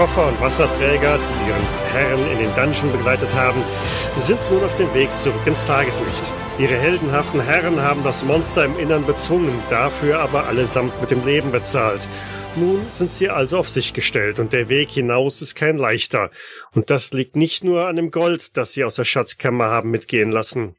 Koffer 0.00 0.28
und 0.28 0.40
Wasserträger, 0.40 1.18
die 1.18 1.50
ihren 1.50 1.92
Herren 1.92 2.32
in 2.32 2.38
den 2.38 2.54
Dungeon 2.54 2.90
begleitet 2.90 3.28
haben, 3.34 3.62
sind 4.16 4.40
nun 4.50 4.64
auf 4.64 4.74
dem 4.76 4.94
Weg 4.94 5.10
zurück 5.18 5.42
ins 5.44 5.66
Tageslicht. 5.66 6.32
Ihre 6.58 6.74
heldenhaften 6.74 7.42
Herren 7.42 7.82
haben 7.82 8.02
das 8.02 8.24
Monster 8.24 8.64
im 8.64 8.78
Innern 8.78 9.04
bezwungen, 9.04 9.52
dafür 9.68 10.20
aber 10.20 10.46
allesamt 10.46 10.98
mit 11.02 11.10
dem 11.10 11.26
Leben 11.26 11.52
bezahlt. 11.52 12.08
Nun 12.56 12.80
sind 12.90 13.12
sie 13.12 13.28
also 13.28 13.58
auf 13.58 13.68
sich 13.68 13.92
gestellt 13.92 14.40
und 14.40 14.54
der 14.54 14.70
Weg 14.70 14.90
hinaus 14.90 15.42
ist 15.42 15.54
kein 15.54 15.76
leichter. 15.76 16.30
Und 16.72 16.88
das 16.88 17.12
liegt 17.12 17.36
nicht 17.36 17.62
nur 17.62 17.86
an 17.86 17.96
dem 17.96 18.10
Gold, 18.10 18.56
das 18.56 18.72
sie 18.72 18.84
aus 18.84 18.94
der 18.94 19.04
Schatzkammer 19.04 19.66
haben 19.66 19.90
mitgehen 19.90 20.30
lassen. 20.30 20.76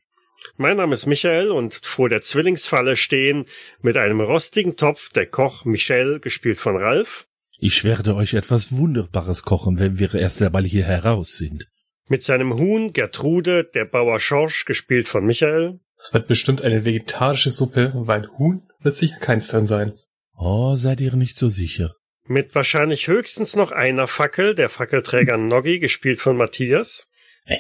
Mein 0.58 0.78
Name 0.78 0.96
ist 0.96 1.06
Michael 1.06 1.52
und 1.52 1.76
vor 1.76 2.10
der 2.10 2.24
Zwillingsfalle 2.24 2.96
stehen 2.96 3.46
mit 3.84 3.98
einem 3.98 4.20
rostigen 4.20 4.78
Topf 4.78 5.10
der 5.10 5.28
Koch 5.28 5.64
Michel, 5.64 6.20
gespielt 6.20 6.58
von 6.58 6.76
Ralf. 6.76 7.28
Ich 7.64 7.84
werde 7.84 8.16
euch 8.16 8.34
etwas 8.34 8.76
Wunderbares 8.76 9.44
kochen, 9.44 9.78
wenn 9.78 10.00
wir 10.00 10.16
erst 10.16 10.42
einmal 10.42 10.64
hier 10.64 10.84
heraus 10.84 11.34
sind. 11.34 11.68
Mit 12.08 12.24
seinem 12.24 12.58
Huhn 12.58 12.92
Gertrude, 12.92 13.64
der 13.64 13.86
Bauer 13.86 14.20
Schorsch, 14.20 14.66
gespielt 14.66 15.08
von 15.08 15.28
Michael. 15.28 15.80
Es 15.96 16.12
wird 16.12 16.28
bestimmt 16.28 16.64
eine 16.64 16.86
vegetarische 16.86 17.52
Suppe, 17.52 17.92
weil 17.94 18.28
Huhn 18.40 18.64
wird 18.80 18.98
sicher 18.98 19.20
keins 19.20 19.50
drin 19.50 19.68
sein. 19.68 19.94
Oh, 20.36 20.76
seid 20.76 21.02
ihr 21.02 21.16
nicht 21.16 21.38
so 21.38 21.50
sicher. 21.50 21.94
Mit 22.26 22.56
wahrscheinlich 22.56 23.08
höchstens 23.08 23.56
noch 23.56 23.72
einer 23.72 24.08
Fackel, 24.08 24.56
der 24.56 24.70
Fackelträger 24.70 25.38
Noggi, 25.38 25.78
gespielt 25.78 26.20
von 26.20 26.38
Matthias. 26.38 27.10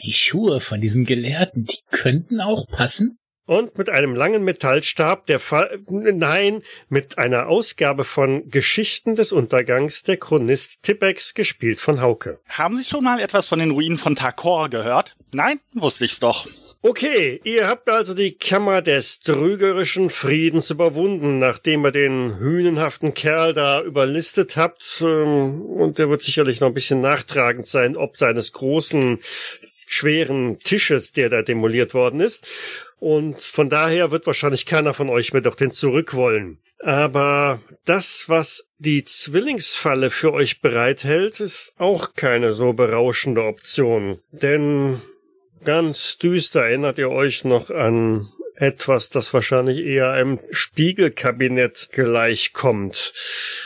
Die 0.03 0.13
Schuhe 0.13 0.61
von 0.61 0.81
diesen 0.81 1.05
Gelehrten, 1.05 1.65
die 1.65 1.77
könnten 1.91 2.41
auch 2.41 2.65
passen. 2.67 3.19
Und 3.45 3.77
mit 3.77 3.89
einem 3.89 4.15
langen 4.15 4.43
Metallstab, 4.43 5.25
der 5.25 5.39
Fall, 5.39 5.79
nein, 5.89 6.61
mit 6.89 7.17
einer 7.17 7.47
Ausgabe 7.47 8.03
von 8.03 8.49
Geschichten 8.49 9.15
des 9.15 9.31
Untergangs 9.31 10.03
der 10.03 10.17
Chronist 10.17 10.83
Tippex, 10.83 11.33
gespielt 11.33 11.79
von 11.79 12.01
Hauke. 12.01 12.39
Haben 12.47 12.77
Sie 12.77 12.83
schon 12.83 13.03
mal 13.03 13.19
etwas 13.19 13.47
von 13.47 13.59
den 13.59 13.71
Ruinen 13.71 13.97
von 13.97 14.15
Takor 14.15 14.69
gehört? 14.69 15.15
Nein? 15.33 15.59
Wusste 15.73 16.05
ich's 16.05 16.19
doch. 16.19 16.47
Okay, 16.83 17.39
ihr 17.43 17.67
habt 17.67 17.89
also 17.89 18.15
die 18.15 18.33
Kammer 18.33 18.81
des 18.81 19.19
trügerischen 19.19 20.09
Friedens 20.09 20.71
überwunden, 20.71 21.37
nachdem 21.37 21.85
ihr 21.85 21.91
den 21.91 22.39
hünenhaften 22.39 23.13
Kerl 23.13 23.53
da 23.53 23.83
überlistet 23.83 24.57
habt. 24.57 24.99
Ähm, 25.01 25.61
und 25.61 25.99
der 25.99 26.09
wird 26.09 26.23
sicherlich 26.23 26.59
noch 26.59 26.69
ein 26.69 26.73
bisschen 26.73 27.01
nachtragend 27.01 27.67
sein, 27.67 27.95
ob 27.95 28.17
seines 28.17 28.51
großen, 28.53 29.19
schweren 29.85 30.57
Tisches, 30.59 31.11
der 31.11 31.29
da 31.29 31.43
demoliert 31.43 31.93
worden 31.93 32.19
ist. 32.19 32.47
Und 33.01 33.41
von 33.41 33.69
daher 33.69 34.11
wird 34.11 34.25
wahrscheinlich 34.25 34.65
keiner 34.65 34.93
von 34.93 35.09
euch 35.09 35.33
mehr 35.33 35.41
dorthin 35.41 35.71
zurück 35.71 36.13
wollen. 36.13 36.59
Aber 36.79 37.59
das, 37.83 38.29
was 38.29 38.69
die 38.77 39.03
Zwillingsfalle 39.03 40.09
für 40.09 40.31
euch 40.31 40.61
bereithält, 40.61 41.41
ist 41.41 41.73
auch 41.77 42.13
keine 42.13 42.53
so 42.53 42.71
berauschende 42.71 43.43
Option. 43.43 44.19
Denn 44.31 45.01
Ganz 45.63 46.17
düster 46.17 46.63
erinnert 46.65 46.97
ihr 46.97 47.11
euch 47.11 47.43
noch 47.43 47.69
an 47.69 48.29
etwas, 48.55 49.09
das 49.09 49.33
wahrscheinlich 49.33 49.79
eher 49.79 50.11
einem 50.11 50.39
Spiegelkabinett 50.49 51.89
gleichkommt. 51.91 53.13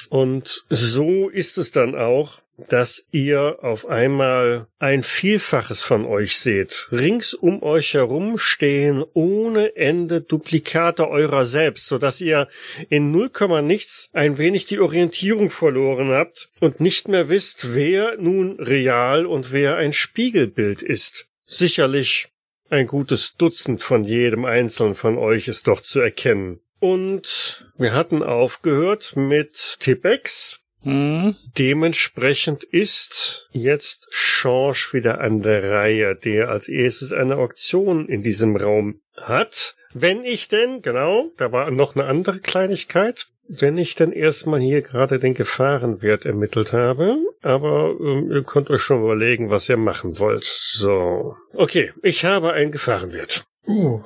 Und 0.10 0.66
so 0.70 1.30
ist 1.30 1.58
es 1.58 1.72
dann 1.72 1.96
auch, 1.96 2.42
dass 2.58 3.06
ihr 3.12 3.58
auf 3.62 3.88
einmal 3.88 4.68
ein 4.80 5.04
Vielfaches 5.04 5.84
von 5.84 6.06
euch 6.06 6.38
seht. 6.38 6.88
Rings 6.92 7.34
um 7.34 7.62
euch 7.64 7.94
herum 7.94 8.38
stehen 8.38 9.04
ohne 9.14 9.76
Ende 9.76 10.22
Duplikate 10.22 11.10
eurer 11.10 11.46
selbst, 11.46 11.88
so 11.88 11.98
dass 11.98 12.22
ihr 12.22 12.48
in 12.90 13.12
null 13.12 13.32
nichts 13.64 14.10
ein 14.14 14.38
wenig 14.38 14.66
die 14.66 14.80
Orientierung 14.80 15.50
verloren 15.50 16.10
habt 16.10 16.50
und 16.60 16.80
nicht 16.80 17.08
mehr 17.08 17.30
wisst, 17.30 17.76
wer 17.76 18.18
nun 18.18 18.60
real 18.60 19.26
und 19.26 19.52
wer 19.52 19.76
ein 19.76 19.94
Spiegelbild 19.94 20.82
ist. 20.82 21.28
Sicherlich 21.46 22.30
ein 22.70 22.88
gutes 22.88 23.36
Dutzend 23.38 23.82
von 23.84 24.04
jedem 24.04 24.46
einzelnen 24.46 24.96
von 24.96 25.18
euch 25.18 25.48
ist 25.48 25.68
doch 25.68 25.82
zu 25.82 26.00
erkennen. 26.00 26.60
Und 26.80 27.72
wir 27.78 27.94
hatten 27.94 28.24
aufgehört 28.24 29.16
mit 29.16 29.78
Tippex. 29.80 30.65
Hm? 30.86 31.36
Dementsprechend 31.58 32.64
ist 32.64 33.48
jetzt 33.52 34.08
Change 34.12 34.90
wieder 34.92 35.20
an 35.20 35.42
der 35.42 35.72
Reihe, 35.72 36.16
der 36.16 36.50
als 36.50 36.70
erstes 36.70 37.12
eine 37.12 37.38
Auktion 37.38 38.08
in 38.08 38.22
diesem 38.22 38.56
Raum 38.56 39.02
hat. 39.18 39.76
Wenn 39.94 40.24
ich 40.24 40.48
denn, 40.48 40.82
genau, 40.82 41.32
da 41.38 41.52
war 41.52 41.72
noch 41.72 41.96
eine 41.96 42.06
andere 42.06 42.40
Kleinigkeit, 42.40 43.26
wenn 43.48 43.78
ich 43.78 43.96
dann 43.96 44.12
erstmal 44.12 44.60
hier 44.60 44.82
gerade 44.82 45.20
den 45.20 45.34
Gefahrenwert 45.34 46.26
ermittelt 46.26 46.74
habe, 46.74 47.18
aber 47.42 47.96
ähm, 48.00 48.32
ihr 48.32 48.44
könnt 48.44 48.70
euch 48.70 48.82
schon 48.82 49.04
überlegen, 49.04 49.50
was 49.50 49.70
ihr 49.70 49.78
machen 49.78 50.20
wollt. 50.20 50.46
So. 50.46 51.36
Okay, 51.54 51.94
ich 52.04 52.26
habe 52.26 52.54
einen 52.54 52.72
Gefahrenwert. 52.72 53.44
Uh. 53.68 54.02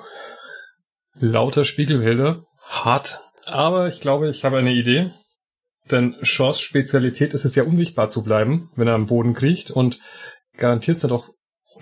Lauter 1.15 1.65
Spiegelbilder. 1.65 2.43
Hart. 2.63 3.19
Aber 3.45 3.87
ich 3.87 3.99
glaube, 3.99 4.29
ich 4.29 4.45
habe 4.45 4.57
eine 4.57 4.71
Idee. 4.71 5.11
Denn 5.91 6.15
Shaws 6.21 6.61
Spezialität 6.61 7.33
ist 7.33 7.45
es 7.45 7.55
ja 7.55 7.63
unsichtbar 7.63 8.09
zu 8.09 8.23
bleiben, 8.23 8.69
wenn 8.75 8.87
er 8.87 8.95
am 8.95 9.07
Boden 9.07 9.33
kriecht 9.33 9.71
und 9.71 9.99
garantiert 10.57 10.99
sind 10.99 11.11
doch 11.11 11.29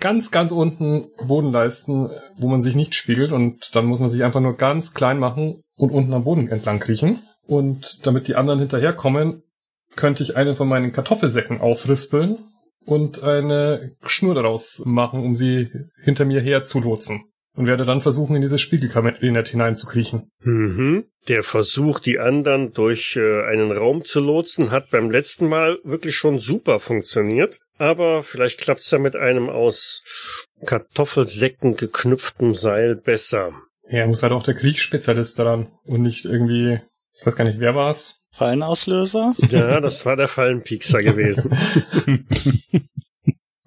ganz, 0.00 0.30
ganz 0.30 0.52
unten 0.52 1.08
Bodenleisten, 1.26 2.10
wo 2.36 2.48
man 2.48 2.62
sich 2.62 2.74
nicht 2.74 2.94
spiegelt 2.94 3.32
und 3.32 3.74
dann 3.74 3.86
muss 3.86 4.00
man 4.00 4.08
sich 4.08 4.22
einfach 4.24 4.40
nur 4.40 4.56
ganz 4.56 4.94
klein 4.94 5.18
machen 5.18 5.62
und 5.76 5.90
unten 5.90 6.14
am 6.14 6.24
Boden 6.24 6.48
entlang 6.48 6.78
kriechen. 6.78 7.22
Und 7.46 8.06
damit 8.06 8.28
die 8.28 8.34
anderen 8.34 8.58
hinterherkommen, 8.58 9.42
könnte 9.96 10.22
ich 10.22 10.36
einen 10.36 10.54
von 10.54 10.68
meinen 10.68 10.92
Kartoffelsäcken 10.92 11.60
aufrispeln 11.60 12.38
und 12.84 13.22
eine 13.22 13.96
Schnur 14.04 14.34
daraus 14.34 14.82
machen, 14.86 15.24
um 15.24 15.34
sie 15.34 15.70
hinter 16.02 16.24
mir 16.24 16.40
her. 16.40 16.64
Und 17.56 17.66
werde 17.66 17.84
dann 17.84 18.00
versuchen, 18.00 18.36
in 18.36 18.42
dieses 18.42 18.60
Spiegelkabinett 18.60 19.48
hineinzukriechen. 19.48 20.30
Mhm. 20.42 21.06
Der 21.26 21.42
Versuch, 21.42 21.98
die 21.98 22.20
anderen 22.20 22.72
durch 22.72 23.16
äh, 23.16 23.42
einen 23.42 23.72
Raum 23.72 24.04
zu 24.04 24.20
lotsen, 24.20 24.70
hat 24.70 24.90
beim 24.90 25.10
letzten 25.10 25.48
Mal 25.48 25.78
wirklich 25.82 26.14
schon 26.14 26.38
super 26.38 26.78
funktioniert. 26.78 27.58
Aber 27.76 28.22
vielleicht 28.22 28.60
klappt's 28.60 28.90
ja 28.92 28.98
mit 28.98 29.16
einem 29.16 29.48
aus 29.48 30.04
Kartoffelsäcken 30.66 31.74
geknüpftem 31.76 32.54
Seil 32.54 32.94
besser. 32.94 33.52
Ja, 33.90 34.06
muss 34.06 34.22
halt 34.22 34.32
auch 34.32 34.44
der 34.44 34.54
Kriegsspezialist 34.54 35.38
daran 35.38 35.68
und 35.84 36.02
nicht 36.02 36.26
irgendwie 36.26 36.80
ich 37.18 37.26
weiß 37.26 37.34
gar 37.34 37.44
nicht, 37.44 37.58
wer 37.58 37.74
war's? 37.74 38.22
Fallenauslöser? 38.30 39.34
Ja, 39.48 39.80
das 39.80 40.06
war 40.06 40.14
der 40.14 40.28
Fallenpiekser 40.28 41.02
gewesen. 41.02 41.50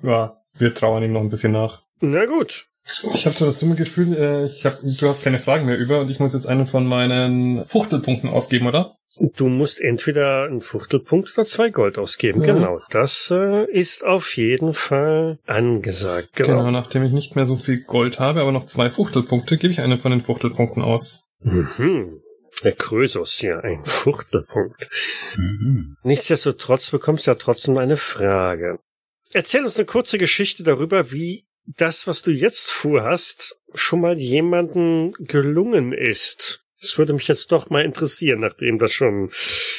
ja, 0.02 0.38
wir 0.58 0.74
trauern 0.74 1.04
ihm 1.04 1.14
noch 1.14 1.22
ein 1.22 1.30
bisschen 1.30 1.52
nach. 1.52 1.84
Na 2.00 2.26
gut. 2.26 2.68
Ich 2.84 3.26
habe 3.26 3.36
so 3.36 3.46
das 3.46 3.60
dumme 3.60 3.76
Gefühl, 3.76 4.18
äh, 4.18 4.46
ich 4.46 4.66
hab, 4.66 4.74
du 4.82 5.08
hast 5.08 5.24
keine 5.24 5.40
Fragen 5.40 5.66
mehr 5.66 5.78
über 5.78 6.00
und 6.00 6.10
ich 6.10 6.20
muss 6.20 6.34
jetzt 6.34 6.48
einen 6.48 6.66
von 6.66 6.86
meinen 6.86 7.64
Fuchtelpunkten 7.66 8.30
ausgeben, 8.30 8.68
oder? 8.68 8.96
Du 9.36 9.48
musst 9.50 9.80
entweder 9.80 10.46
einen 10.46 10.62
Fuchtelpunkt 10.62 11.38
oder 11.38 11.46
zwei 11.46 11.70
Gold 11.70 11.98
ausgeben. 11.98 12.42
Ja. 12.42 12.54
Genau, 12.54 12.80
das 12.90 13.32
äh, 13.32 13.70
ist 13.72 14.06
auf 14.06 14.36
jeden 14.36 14.74
Fall 14.74 15.40
angesagt. 15.46 16.30
Genau. 16.34 16.58
genau, 16.58 16.72
nachdem 16.72 17.04
ich 17.04 17.12
nicht 17.12 17.36
mehr 17.36 17.46
so 17.46 17.58
viel 17.58 17.84
Gold 17.84 18.20
habe, 18.20 18.42
aber 18.42 18.52
noch 18.52 18.66
zwei 18.66 18.90
Fuchtelpunkte, 18.90 19.58
gebe 19.58 19.72
ich 19.72 19.80
einen 19.80 20.00
von 20.00 20.12
den 20.12 20.22
Fuchtelpunkten 20.22 20.82
aus. 20.82 21.30
Mhm. 21.42 22.22
Der 22.64 22.74
Krösus, 22.74 23.42
ja, 23.42 23.60
ein 23.60 23.84
Fuchtelpunkt. 23.84 24.90
Mhm. 25.36 25.98
Nichtsdestotrotz 26.04 26.90
bekommst 26.90 27.28
du 27.28 27.32
ja 27.32 27.36
trotzdem 27.36 27.78
eine 27.78 27.98
Frage. 27.98 28.80
Erzähl 29.34 29.64
uns 29.64 29.78
eine 29.78 29.86
kurze 29.86 30.18
Geschichte 30.18 30.64
darüber, 30.64 31.12
wie 31.12 31.46
das, 31.66 32.08
was 32.08 32.22
du 32.22 32.32
jetzt 32.32 32.70
vorhast, 32.70 33.58
schon 33.74 34.02
mal 34.02 34.18
jemanden 34.18 35.14
gelungen 35.20 35.94
ist. 35.94 36.64
Das 36.80 36.98
würde 36.98 37.14
mich 37.14 37.28
jetzt 37.28 37.52
doch 37.52 37.70
mal 37.70 37.86
interessieren, 37.86 38.40
nachdem 38.40 38.80
das 38.80 38.92
schon, 38.92 39.30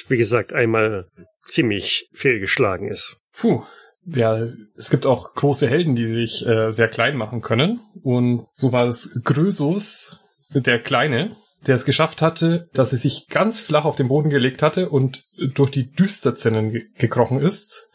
wie 0.08 0.16
gesagt, 0.16 0.52
einmal 0.52 1.08
ziemlich 1.44 2.08
fehlgeschlagen 2.12 2.88
ist. 2.88 3.20
Puh. 3.32 3.62
Ja, 4.04 4.48
es 4.76 4.90
gibt 4.90 5.06
auch 5.06 5.34
große 5.34 5.68
Helden, 5.68 5.94
die 5.94 6.08
sich 6.08 6.44
äh, 6.44 6.72
sehr 6.72 6.88
klein 6.88 7.16
machen 7.16 7.40
können. 7.40 7.80
Und 8.02 8.46
so 8.52 8.72
war 8.72 8.86
es 8.86 9.16
Grösus, 9.22 10.18
der 10.50 10.80
Kleine, 10.80 11.36
der 11.66 11.76
es 11.76 11.84
geschafft 11.84 12.20
hatte, 12.20 12.68
dass 12.72 12.92
er 12.92 12.98
sich 12.98 13.28
ganz 13.28 13.60
flach 13.60 13.84
auf 13.84 13.96
den 13.96 14.08
Boden 14.08 14.30
gelegt 14.30 14.60
hatte 14.60 14.90
und 14.90 15.24
durch 15.54 15.70
die 15.70 15.90
Düsterzinnen 15.90 16.72
ge 16.72 16.82
gekrochen 16.96 17.38
ist, 17.38 17.90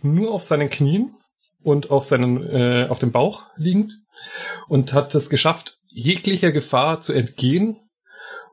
nur 0.00 0.32
auf 0.32 0.42
seinen 0.42 0.70
Knien 0.70 1.14
und 1.62 1.90
auf 1.90 2.04
seinen 2.04 2.46
äh, 2.48 2.86
auf 2.88 2.98
dem 2.98 3.12
Bauch 3.12 3.46
liegend 3.56 3.94
und 4.68 4.92
hat 4.92 5.14
es 5.14 5.30
geschafft, 5.30 5.78
jeglicher 5.88 6.52
Gefahr 6.52 7.00
zu 7.00 7.12
entgehen 7.12 7.76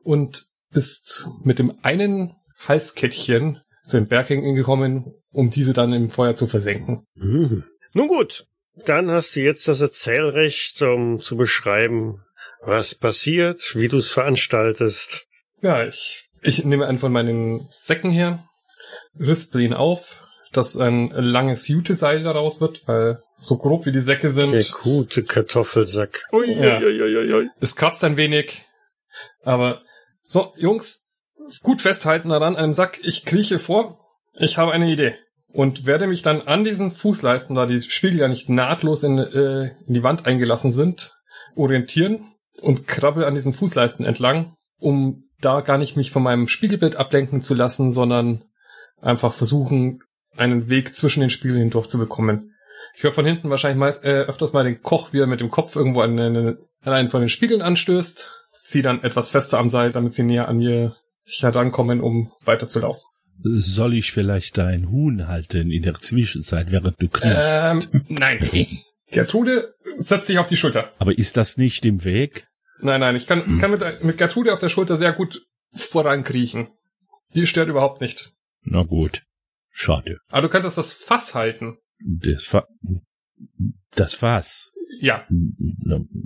und 0.02 0.46
ist 0.70 1.28
mit 1.42 1.58
dem 1.58 1.78
einen 1.82 2.34
Halskettchen 2.66 3.60
zu 3.82 3.98
den 3.98 4.08
Berghängen 4.08 4.54
gekommen, 4.54 5.14
um 5.30 5.50
diese 5.50 5.72
dann 5.72 5.92
im 5.92 6.10
Feuer 6.10 6.34
zu 6.34 6.46
versenken. 6.46 7.06
Mhm. 7.14 7.64
Nun 7.92 8.08
gut, 8.08 8.46
dann 8.84 9.10
hast 9.10 9.34
du 9.34 9.40
jetzt 9.40 9.68
das 9.68 9.80
Erzählrecht, 9.80 10.80
um 10.82 11.20
zu 11.20 11.36
beschreiben, 11.36 12.22
was 12.62 12.94
passiert, 12.94 13.74
wie 13.74 13.88
du 13.88 13.98
es 13.98 14.12
veranstaltest. 14.12 15.26
Ja, 15.62 15.84
ich, 15.84 16.28
ich 16.42 16.64
nehme 16.64 16.86
einen 16.86 16.98
von 16.98 17.12
meinen 17.12 17.68
Säcken 17.78 18.10
her, 18.10 18.44
rispel 19.18 19.62
ihn 19.62 19.74
auf, 19.74 20.27
dass 20.52 20.76
ein 20.76 21.10
langes 21.10 21.68
Juteseil 21.68 22.22
daraus 22.22 22.60
wird, 22.60 22.86
weil 22.86 23.20
so 23.36 23.58
grob 23.58 23.86
wie 23.86 23.92
die 23.92 24.00
Säcke 24.00 24.30
sind. 24.30 24.52
Der 24.52 24.64
gute 24.82 25.22
Kartoffelsack. 25.22 26.24
Ui, 26.32 26.52
Ja. 26.52 26.78
ui, 26.78 26.84
ui, 27.02 27.16
ui, 27.16 27.32
ui. 27.34 27.48
Es 27.60 27.76
kratzt 27.76 28.02
ein 28.04 28.16
wenig. 28.16 28.64
Aber 29.42 29.82
so, 30.22 30.52
Jungs, 30.56 31.06
gut 31.62 31.80
festhalten 31.82 32.28
daran, 32.30 32.56
einem 32.56 32.72
Sack. 32.72 32.98
Ich 33.02 33.24
krieche 33.24 33.58
vor. 33.58 33.98
Ich 34.34 34.58
habe 34.58 34.72
eine 34.72 34.90
Idee. 34.90 35.14
Und 35.50 35.86
werde 35.86 36.06
mich 36.06 36.22
dann 36.22 36.42
an 36.42 36.62
diesen 36.64 36.90
Fußleisten, 36.90 37.56
da 37.56 37.64
die 37.66 37.80
Spiegel 37.80 38.20
ja 38.20 38.28
nicht 38.28 38.48
nahtlos 38.50 39.02
in, 39.02 39.18
äh, 39.18 39.70
in 39.86 39.94
die 39.94 40.02
Wand 40.02 40.26
eingelassen 40.26 40.70
sind, 40.70 41.14
orientieren 41.56 42.34
und 42.60 42.86
krabbel 42.86 43.24
an 43.24 43.34
diesen 43.34 43.54
Fußleisten 43.54 44.04
entlang, 44.04 44.54
um 44.78 45.24
da 45.40 45.62
gar 45.62 45.78
nicht 45.78 45.96
mich 45.96 46.10
von 46.10 46.22
meinem 46.22 46.48
Spiegelbild 46.48 46.96
ablenken 46.96 47.40
zu 47.40 47.54
lassen, 47.54 47.92
sondern 47.92 48.44
einfach 49.00 49.32
versuchen, 49.32 50.00
einen 50.38 50.68
Weg 50.68 50.94
zwischen 50.94 51.20
den 51.20 51.30
Spiegeln 51.30 51.58
hindurch 51.58 51.88
zu 51.88 51.98
bekommen. 51.98 52.52
Ich 52.96 53.02
höre 53.02 53.12
von 53.12 53.26
hinten 53.26 53.50
wahrscheinlich 53.50 53.78
meist, 53.78 54.04
äh, 54.04 54.22
öfters 54.22 54.52
mal 54.52 54.64
den 54.64 54.82
Koch, 54.82 55.12
wie 55.12 55.20
er 55.20 55.26
mit 55.26 55.40
dem 55.40 55.50
Kopf 55.50 55.76
irgendwo 55.76 56.00
an, 56.00 56.18
eine, 56.18 56.58
an 56.82 56.92
einen 56.92 57.08
von 57.10 57.20
den 57.20 57.28
Spiegeln 57.28 57.62
anstößt, 57.62 58.30
ziehe 58.64 58.82
dann 58.82 59.02
etwas 59.02 59.30
fester 59.30 59.58
am 59.58 59.68
Seil, 59.68 59.92
damit 59.92 60.14
sie 60.14 60.22
näher 60.24 60.48
an 60.48 60.58
mir 60.58 60.94
herankommen, 61.40 62.00
um 62.00 62.32
weiterzulaufen. 62.44 63.02
Soll 63.42 63.94
ich 63.94 64.10
vielleicht 64.12 64.58
dein 64.58 64.90
Huhn 64.90 65.28
halten 65.28 65.70
in 65.70 65.82
der 65.82 65.94
Zwischenzeit, 65.94 66.72
während 66.72 67.00
du 67.00 67.08
kriegst? 67.08 67.36
Ähm, 67.38 68.04
nein. 68.08 68.50
Gertrude, 69.10 69.74
setz 69.96 70.26
dich 70.26 70.38
auf 70.38 70.48
die 70.48 70.56
Schulter. 70.56 70.92
Aber 70.98 71.16
ist 71.16 71.36
das 71.36 71.56
nicht 71.56 71.86
im 71.86 72.04
Weg? 72.04 72.46
Nein, 72.80 73.00
nein, 73.00 73.16
ich 73.16 73.26
kann, 73.26 73.44
Hm. 73.44 73.58
kann 73.58 73.70
mit, 73.70 74.04
mit 74.04 74.18
Gertrude 74.18 74.52
auf 74.52 74.60
der 74.60 74.68
Schulter 74.68 74.96
sehr 74.96 75.12
gut 75.12 75.42
vorankriechen. 75.72 76.68
Die 77.34 77.46
stört 77.46 77.68
überhaupt 77.68 78.00
nicht. 78.00 78.32
Na 78.62 78.82
gut. 78.82 79.22
Schade. 79.80 80.18
Aber 80.28 80.42
du 80.42 80.48
könntest 80.48 80.76
das 80.76 80.92
Fass 80.92 81.36
halten. 81.36 81.78
Das, 82.00 82.44
Fa 82.44 82.66
das 83.94 84.12
Fass. 84.12 84.72
Ja. 84.98 85.24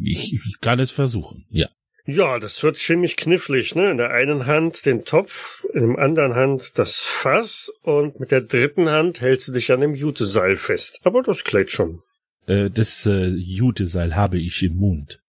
Ich, 0.03 0.33
ich 0.33 0.61
kann 0.63 0.81
es 0.81 0.91
versuchen. 0.91 1.45
Ja. 1.51 1.69
Ja, 2.07 2.39
das 2.39 2.63
wird 2.63 2.79
ziemlich 2.79 3.17
knifflig, 3.17 3.75
ne? 3.75 3.91
In 3.91 3.99
der 3.99 4.11
einen 4.11 4.47
Hand 4.47 4.87
den 4.87 5.05
Topf, 5.05 5.67
in 5.75 5.95
der 5.95 5.99
anderen 6.03 6.35
Hand 6.35 6.79
das 6.79 7.01
Fass 7.01 7.71
und 7.83 8.19
mit 8.21 8.31
der 8.31 8.41
dritten 8.41 8.89
Hand 8.89 9.21
hältst 9.21 9.49
du 9.49 9.53
dich 9.53 9.71
an 9.71 9.83
dem 9.83 9.95
Juteseil 9.95 10.57
fest. 10.57 11.01
Aber 11.05 11.23
das 11.23 11.45
klärt 11.45 11.71
schon. 11.71 12.01
Äh, 12.47 12.71
das 12.71 13.05
äh, 13.05 13.27
Juteseil 13.27 14.17
habe 14.17 14.39
ich 14.39 14.63
im 14.63 14.77
Mund. 14.77 15.22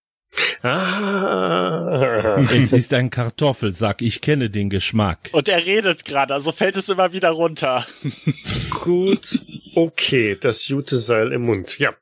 Ah. 0.61 2.47
Es 2.51 2.71
ist 2.71 2.93
ein 2.93 3.09
Kartoffelsack. 3.09 4.01
Ich 4.01 4.21
kenne 4.21 4.49
den 4.49 4.69
Geschmack. 4.69 5.29
Und 5.33 5.47
er 5.47 5.65
redet 5.65 6.05
gerade, 6.05 6.33
also 6.33 6.51
fällt 6.51 6.77
es 6.77 6.89
immer 6.89 7.13
wieder 7.13 7.31
runter. 7.31 7.85
Gut, 8.83 9.39
okay, 9.75 10.37
das 10.39 10.67
Juteseil 10.67 11.31
im 11.31 11.43
Mund. 11.43 11.77
Ja, 11.79 11.93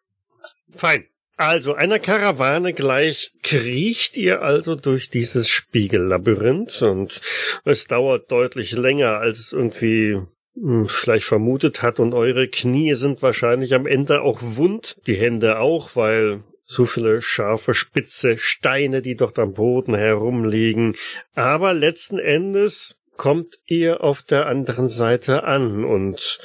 fein. 0.75 1.05
Also, 1.37 1.73
einer 1.73 1.97
Karawane 1.97 2.71
gleich 2.71 3.31
kriecht 3.41 4.15
ihr 4.15 4.43
also 4.43 4.75
durch 4.75 5.09
dieses 5.09 5.49
Spiegellabyrinth 5.49 6.83
und 6.83 7.19
es 7.65 7.87
dauert 7.87 8.31
deutlich 8.31 8.73
länger, 8.73 9.17
als 9.17 9.39
es 9.39 9.53
irgendwie 9.53 10.21
hm, 10.53 10.87
vielleicht 10.87 11.25
vermutet 11.25 11.81
hat 11.81 11.99
und 11.99 12.13
eure 12.13 12.47
Knie 12.47 12.93
sind 12.93 13.23
wahrscheinlich 13.23 13.73
am 13.73 13.87
Ende 13.87 14.21
auch 14.21 14.37
wund, 14.39 14.97
die 15.07 15.15
Hände 15.15 15.59
auch, 15.59 15.95
weil 15.95 16.43
so 16.71 16.85
viele 16.85 17.21
scharfe, 17.21 17.73
spitze 17.73 18.37
Steine, 18.37 19.01
die 19.01 19.15
dort 19.15 19.37
am 19.39 19.53
Boden 19.53 19.93
herumliegen. 19.93 20.95
Aber 21.35 21.73
letzten 21.73 22.17
Endes 22.17 23.01
kommt 23.17 23.57
ihr 23.65 24.01
auf 24.01 24.21
der 24.21 24.45
anderen 24.45 24.87
Seite 24.87 25.43
an 25.43 25.83
und 25.83 26.39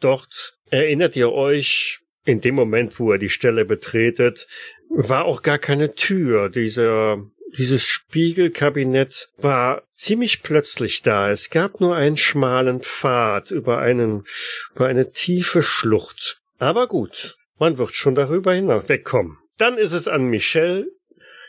dort 0.00 0.54
erinnert 0.70 1.14
ihr 1.14 1.30
euch, 1.32 2.00
in 2.24 2.40
dem 2.40 2.54
Moment, 2.54 2.98
wo 2.98 3.12
ihr 3.12 3.18
die 3.18 3.28
Stelle 3.28 3.66
betretet, 3.66 4.46
war 4.88 5.26
auch 5.26 5.42
gar 5.42 5.58
keine 5.58 5.94
Tür. 5.94 6.48
Dieser, 6.48 7.22
dieses 7.58 7.84
Spiegelkabinett 7.84 9.28
war 9.36 9.82
ziemlich 9.92 10.42
plötzlich 10.42 11.02
da. 11.02 11.30
Es 11.30 11.50
gab 11.50 11.80
nur 11.80 11.94
einen 11.96 12.16
schmalen 12.16 12.80
Pfad 12.80 13.50
über 13.50 13.78
einen, 13.78 14.24
über 14.74 14.86
eine 14.86 15.12
tiefe 15.12 15.62
Schlucht. 15.62 16.40
Aber 16.58 16.86
gut, 16.86 17.36
man 17.58 17.76
wird 17.76 17.94
schon 17.94 18.14
darüber 18.14 18.54
hinaus 18.54 18.88
wegkommen. 18.88 19.36
Dann 19.60 19.76
ist 19.76 19.92
es 19.92 20.08
an 20.08 20.24
Michelle, 20.24 20.86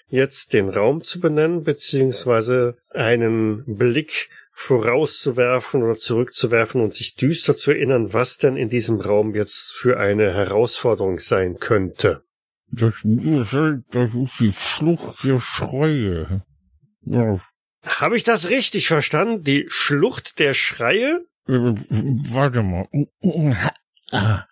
jetzt 0.09 0.51
den 0.53 0.69
Raum 0.69 1.03
zu 1.03 1.19
benennen, 1.21 1.63
beziehungsweise 1.63 2.77
einen 2.91 3.63
Blick 3.65 4.29
vorauszuwerfen 4.51 5.81
oder 5.81 5.95
zurückzuwerfen 5.95 6.81
und 6.81 6.93
sich 6.93 7.15
düster 7.15 7.55
zu 7.55 7.71
erinnern, 7.71 8.13
was 8.13 8.37
denn 8.37 8.57
in 8.57 8.69
diesem 8.69 8.99
Raum 8.99 9.33
jetzt 9.33 9.73
für 9.73 9.97
eine 9.97 10.33
Herausforderung 10.33 11.19
sein 11.19 11.57
könnte. 11.57 12.23
Das, 12.69 13.01
das 13.03 13.53
ist 13.53 14.39
die 14.39 14.51
Flucht 14.51 15.23
der 15.23 15.39
Schreie. 15.39 16.43
Ja, 17.03 17.39
Habe 17.83 18.17
ich 18.17 18.23
das 18.23 18.49
richtig 18.49 18.87
verstanden? 18.87 19.43
Die 19.43 19.65
Schlucht 19.69 20.37
der 20.37 20.53
Schreie? 20.53 21.25
äh, 21.47 21.53
warte 21.53 22.61
mal. 22.61 22.87
Ah, 24.11 24.45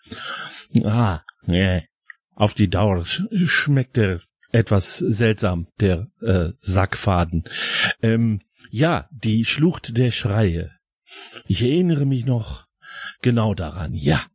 ah, 0.86 1.22
nee. 1.46 1.88
Auf 2.40 2.54
die 2.54 2.70
Dauer 2.70 3.06
sch 3.06 3.24
schmeckt 3.48 3.98
der 3.98 4.22
etwas 4.52 4.98
seltsam, 4.98 5.68
der 5.82 6.08
äh, 6.22 6.54
Sackfaden. 6.58 7.44
Ähm, 8.02 8.42
ja, 8.72 9.10
die 9.12 9.44
Schlucht 9.44 9.98
der 9.98 10.12
Schreie. 10.12 10.72
Ich 11.48 11.62
erinnere 11.62 12.06
mich 12.06 12.26
noch 12.26 12.66
genau 13.22 13.54
daran, 13.54 13.94
ja. 13.94 14.26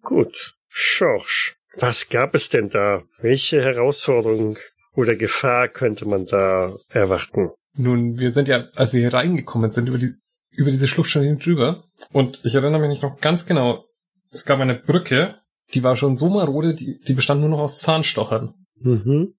Gut. 0.00 0.54
Schorsch. 0.68 1.56
Was 1.76 2.08
gab 2.08 2.34
es 2.34 2.48
denn 2.48 2.70
da? 2.70 3.02
Welche 3.20 3.62
Herausforderung 3.62 4.56
oder 4.94 5.14
Gefahr 5.14 5.68
könnte 5.68 6.06
man 6.06 6.24
da 6.24 6.72
erwarten? 6.88 7.50
Nun, 7.74 8.18
wir 8.18 8.32
sind 8.32 8.48
ja, 8.48 8.68
als 8.74 8.94
wir 8.94 9.00
hier 9.00 9.12
reingekommen 9.12 9.70
sind, 9.70 9.86
über 9.86 9.98
die, 9.98 10.14
über 10.50 10.70
diese 10.70 10.88
Schlucht 10.88 11.10
schon 11.10 11.38
drüber. 11.38 11.84
Und 12.10 12.40
ich 12.42 12.54
erinnere 12.54 12.88
mich 12.88 13.02
noch 13.02 13.20
ganz 13.20 13.44
genau. 13.44 13.84
Es 14.30 14.46
gab 14.46 14.60
eine 14.60 14.76
Brücke, 14.76 15.39
die 15.74 15.82
war 15.82 15.96
schon 15.96 16.16
so 16.16 16.28
marode, 16.28 16.74
die, 16.74 16.98
die 17.06 17.14
bestand 17.14 17.40
nur 17.40 17.50
noch 17.50 17.60
aus 17.60 17.78
Zahnstochern. 17.78 18.54
Mhm. 18.80 19.34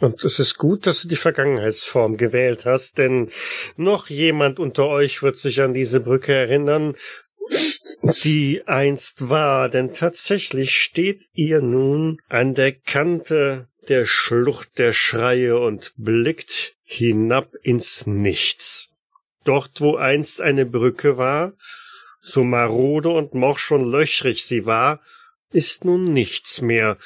Und 0.00 0.24
es 0.24 0.38
ist 0.38 0.56
gut, 0.56 0.86
dass 0.86 1.02
du 1.02 1.08
die 1.08 1.16
Vergangenheitsform 1.16 2.16
gewählt 2.16 2.64
hast, 2.64 2.96
denn 2.96 3.28
noch 3.76 4.08
jemand 4.08 4.58
unter 4.58 4.88
euch 4.88 5.22
wird 5.22 5.36
sich 5.36 5.60
an 5.60 5.74
diese 5.74 6.00
Brücke 6.00 6.32
erinnern, 6.32 6.96
die 8.24 8.62
einst 8.66 9.28
war, 9.28 9.68
denn 9.68 9.92
tatsächlich 9.92 10.74
steht 10.78 11.20
ihr 11.34 11.60
nun 11.60 12.18
an 12.28 12.54
der 12.54 12.72
Kante 12.72 13.68
der 13.88 14.06
Schlucht 14.06 14.78
der 14.78 14.92
Schreie 14.92 15.58
und 15.58 15.92
blickt 15.96 16.76
hinab 16.82 17.54
ins 17.62 18.06
Nichts. 18.06 18.88
Dort, 19.44 19.80
wo 19.80 19.96
einst 19.96 20.40
eine 20.40 20.64
Brücke 20.64 21.18
war, 21.18 21.52
so 22.20 22.44
marode 22.44 23.10
und 23.10 23.34
morsch 23.34 23.70
und 23.72 23.90
löchrig 23.90 24.44
sie 24.44 24.64
war, 24.66 25.00
ist 25.52 25.84
nun 25.84 26.12
nichts 26.12 26.60
mehr. 26.60 26.96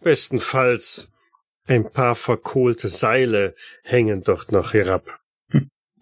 Bestenfalls 0.00 1.10
ein 1.66 1.90
paar 1.90 2.14
verkohlte 2.14 2.88
Seile 2.88 3.54
hängen 3.82 4.22
dort 4.24 4.52
noch 4.52 4.72
herab. 4.72 5.20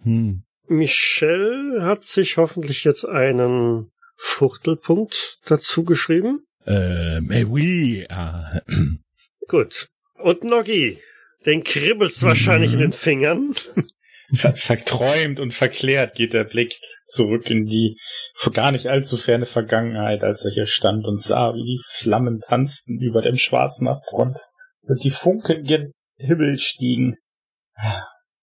Hm. 0.03 0.43
Michelle 0.67 1.83
hat 1.83 2.03
sich 2.03 2.37
hoffentlich 2.37 2.83
jetzt 2.83 3.05
einen 3.05 3.91
Fuchtelpunkt 4.15 5.39
dazu 5.45 5.83
geschrieben. 5.83 6.45
Ähm, 6.65 7.31
eh 7.31 7.45
oui, 7.45 8.05
ah, 8.09 8.61
Gut. 9.47 9.87
Und 10.15 10.43
Noggi, 10.43 10.99
den 11.45 11.63
kribbelt's 11.63 12.23
wahrscheinlich 12.23 12.73
in 12.73 12.79
den 12.79 12.93
Fingern. 12.93 13.55
Ver 14.33 14.53
verträumt 14.53 15.39
und 15.39 15.53
verklärt 15.53 16.15
geht 16.15 16.33
der 16.33 16.43
Blick 16.43 16.79
zurück 17.05 17.49
in 17.49 17.65
die 17.65 17.97
gar 18.53 18.71
nicht 18.71 18.87
allzu 18.87 19.15
ferne 19.15 19.45
Vergangenheit, 19.45 20.23
als 20.23 20.43
er 20.43 20.51
hier 20.51 20.65
stand 20.65 21.05
und 21.05 21.21
sah, 21.21 21.53
wie 21.53 21.63
die 21.63 21.81
Flammen 21.93 22.41
tanzten 22.41 22.99
über 22.99 23.21
dem 23.21 23.37
Schwarznachtfront 23.37 24.35
und 24.81 25.03
die 25.03 25.11
Funken 25.11 25.63
gen 25.63 25.93
Himmel 26.17 26.57
stiegen. 26.57 27.17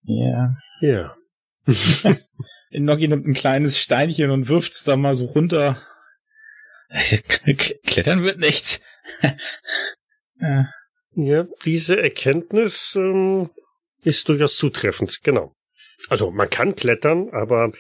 Ja. 0.03 0.55
Ja. 0.81 1.17
Noggi 2.71 3.09
nimmt 3.09 3.26
ein 3.26 3.35
kleines 3.35 3.79
Steinchen 3.79 4.31
und 4.31 4.49
wirft's 4.49 4.85
da 4.85 4.97
mal 4.97 5.14
so 5.14 5.26
runter. 5.26 5.83
Klettern 7.87 8.23
wird 8.23 8.38
nichts. 8.38 8.81
ja. 10.41 10.69
Ja, 11.17 11.47
diese 11.64 12.03
Erkenntnis 12.03 12.97
ähm, 12.97 13.50
ist 14.03 14.29
durchaus 14.29 14.57
zutreffend, 14.57 15.21
genau. 15.23 15.55
Also 16.09 16.31
man 16.31 16.51
kann 16.51 16.77
klettern, 16.77 17.31
aber 17.31 17.73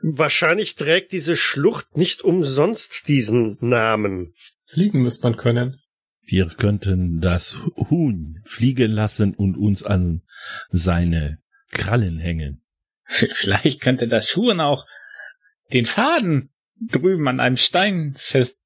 wahrscheinlich 0.00 0.74
trägt 0.74 1.12
diese 1.12 1.36
Schlucht 1.36 1.96
nicht 1.96 2.22
umsonst 2.22 3.08
diesen 3.08 3.58
Namen. 3.60 4.34
Fliegen 4.66 5.02
müsste 5.02 5.24
man 5.26 5.36
können. 5.36 5.80
wir 6.22 6.46
könnten 6.46 7.20
das 7.20 7.58
Huhn 7.76 8.40
fliegen 8.44 8.92
lassen 8.92 9.34
und 9.34 9.56
uns 9.56 9.82
an 9.82 10.22
seine 10.68 11.38
Krallen 11.70 12.18
hängen. 12.18 12.62
Vielleicht 13.04 13.80
könnte 13.80 14.06
das 14.08 14.36
Huhn 14.36 14.60
auch 14.60 14.86
den 15.72 15.86
Faden 15.86 16.50
drüben 16.80 17.26
an 17.28 17.40
einem 17.40 17.56
Stein 17.56 18.14
fest 18.16 18.60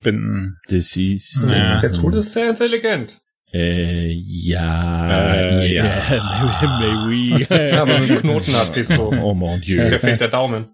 bin. 0.00 0.56
Das 0.68 0.96
ist, 0.96 1.42
Ja. 1.42 1.80
Der 1.80 1.92
Tod 1.92 2.14
ist 2.14 2.32
sehr 2.32 2.50
intelligent. 2.50 3.20
Äh, 3.52 4.12
ja, 4.12 5.34
Äh, 5.34 5.66
ja, 5.72 5.84
ja. 5.84 6.62
mais 6.80 6.94
oui. 7.06 7.46
Ja, 7.48 7.82
aber 7.82 7.98
mit 7.98 8.10
dem 8.10 8.18
Knoten 8.20 8.54
hat 8.54 8.72
sie 8.72 8.84
so. 8.84 9.12
Oh 9.22 9.34
mon 9.34 9.60
Dieu. 9.60 9.88
Der 9.88 10.00
fehlt 10.00 10.20
der 10.20 10.28
Daumen. 10.28 10.68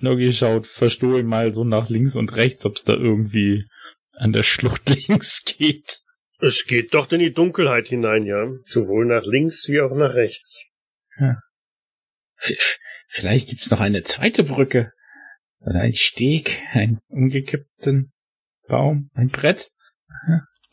Nogi 0.00 0.32
schaut 0.32 0.66
verstohlen 0.66 1.26
mal 1.26 1.52
so 1.52 1.64
nach 1.64 1.88
links 1.88 2.14
und 2.14 2.36
rechts, 2.36 2.64
ob 2.64 2.76
es 2.76 2.84
da 2.84 2.92
irgendwie 2.92 3.64
an 4.16 4.32
der 4.32 4.42
Schlucht 4.42 4.88
links 5.08 5.42
geht. 5.44 6.00
Es 6.40 6.66
geht 6.66 6.94
doch 6.94 7.10
in 7.10 7.18
die 7.18 7.32
Dunkelheit 7.32 7.88
hinein, 7.88 8.24
ja. 8.24 8.46
Sowohl 8.64 9.06
nach 9.06 9.24
links 9.24 9.68
wie 9.68 9.80
auch 9.80 9.94
nach 9.94 10.14
rechts. 10.14 10.66
Vielleicht 13.08 13.48
gibt's 13.48 13.70
noch 13.70 13.80
eine 13.80 14.02
zweite 14.02 14.44
Brücke. 14.44 14.92
Oder 15.60 15.80
ein 15.80 15.94
Steg, 15.94 16.62
einen 16.72 17.00
umgekippten 17.08 18.12
Baum, 18.68 19.10
ein 19.14 19.28
Brett. 19.28 19.72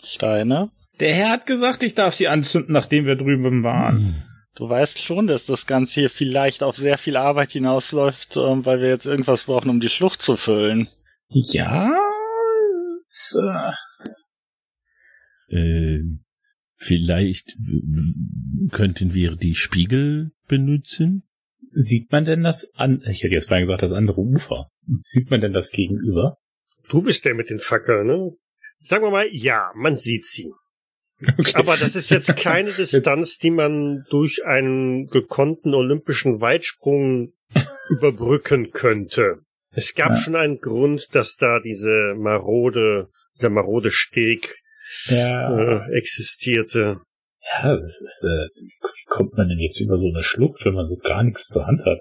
Steine. 0.03 0.69
Der 0.99 1.13
Herr 1.13 1.29
hat 1.31 1.45
gesagt, 1.45 1.83
ich 1.83 1.93
darf 1.93 2.13
sie 2.13 2.27
anzünden, 2.27 2.73
nachdem 2.73 3.05
wir 3.05 3.15
drüben 3.15 3.63
waren. 3.63 4.23
Du 4.55 4.69
weißt 4.69 4.99
schon, 4.99 5.27
dass 5.27 5.45
das 5.45 5.67
Ganze 5.67 5.99
hier 6.01 6.09
vielleicht 6.09 6.63
auf 6.63 6.77
sehr 6.77 6.97
viel 6.97 7.17
Arbeit 7.17 7.51
hinausläuft, 7.51 8.37
ähm, 8.37 8.65
weil 8.65 8.79
wir 8.79 8.87
jetzt 8.87 9.05
irgendwas 9.05 9.43
brauchen, 9.43 9.69
um 9.69 9.81
die 9.81 9.89
Schlucht 9.89 10.21
zu 10.21 10.37
füllen. 10.37 10.87
Ja, 11.27 11.91
es, 13.09 13.37
äh, 13.37 13.71
Äh, 15.57 15.99
vielleicht 16.75 17.57
könnten 18.71 19.13
wir 19.13 19.35
die 19.35 19.55
Spiegel 19.55 20.31
benutzen? 20.47 21.23
sieht 21.75 22.09
man 22.11 22.23
denn 22.23 22.41
das 22.41 22.71
an, 22.75 23.03
ich 23.05 23.21
hätte 23.21 23.33
jetzt 23.33 23.47
vorhin 23.49 23.65
gesagt, 23.65 23.83
das 23.83 23.91
andere 23.91 24.21
Ufer. 24.21 24.69
Sieht 25.01 25.29
man 25.29 25.41
denn 25.41 25.51
das 25.51 25.71
gegenüber? 25.71 26.37
Du 26.89 27.01
bist 27.01 27.25
der 27.25 27.35
mit 27.35 27.49
den 27.49 27.59
Fackeln, 27.59 28.07
ne? 28.07 28.31
Sagen 28.79 29.03
wir 29.03 29.11
mal, 29.11 29.27
ja, 29.31 29.71
man 29.75 29.97
sieht 29.97 30.25
sie. 30.25 30.53
Aber 31.53 31.77
das 31.77 31.95
ist 31.95 32.09
jetzt 32.09 32.35
keine 32.35 32.73
Distanz, 32.73 33.37
die 33.37 33.51
man 33.51 34.03
durch 34.09 34.45
einen 34.45 35.07
gekonnten 35.07 35.73
olympischen 35.73 36.41
Weitsprung 36.41 37.33
überbrücken 37.89 38.71
könnte. 38.71 39.39
Es 39.71 39.93
gab 39.93 40.11
Ja. 40.11 40.17
schon 40.17 40.35
einen 40.35 40.59
Grund, 40.59 41.13
dass 41.13 41.35
da 41.35 41.59
diese 41.59 42.13
marode, 42.17 43.09
dieser 43.37 43.49
marode 43.49 43.91
Steg 43.91 44.61
Ja. 45.05 45.57
äh, 45.85 45.97
existierte. 45.97 47.01
Ja, 47.61 47.75
das 47.77 48.01
ist, 48.01 48.23
äh, 48.23 48.47
wie 48.59 49.05
kommt 49.07 49.33
man 49.37 49.47
denn 49.47 49.59
jetzt 49.59 49.79
über 49.79 49.97
so 49.97 50.07
eine 50.07 50.23
Schlucht, 50.23 50.65
wenn 50.65 50.73
man 50.73 50.87
so 50.87 50.95
gar 50.97 51.23
nichts 51.23 51.47
zur 51.47 51.65
Hand 51.67 51.81
hat? 51.85 51.99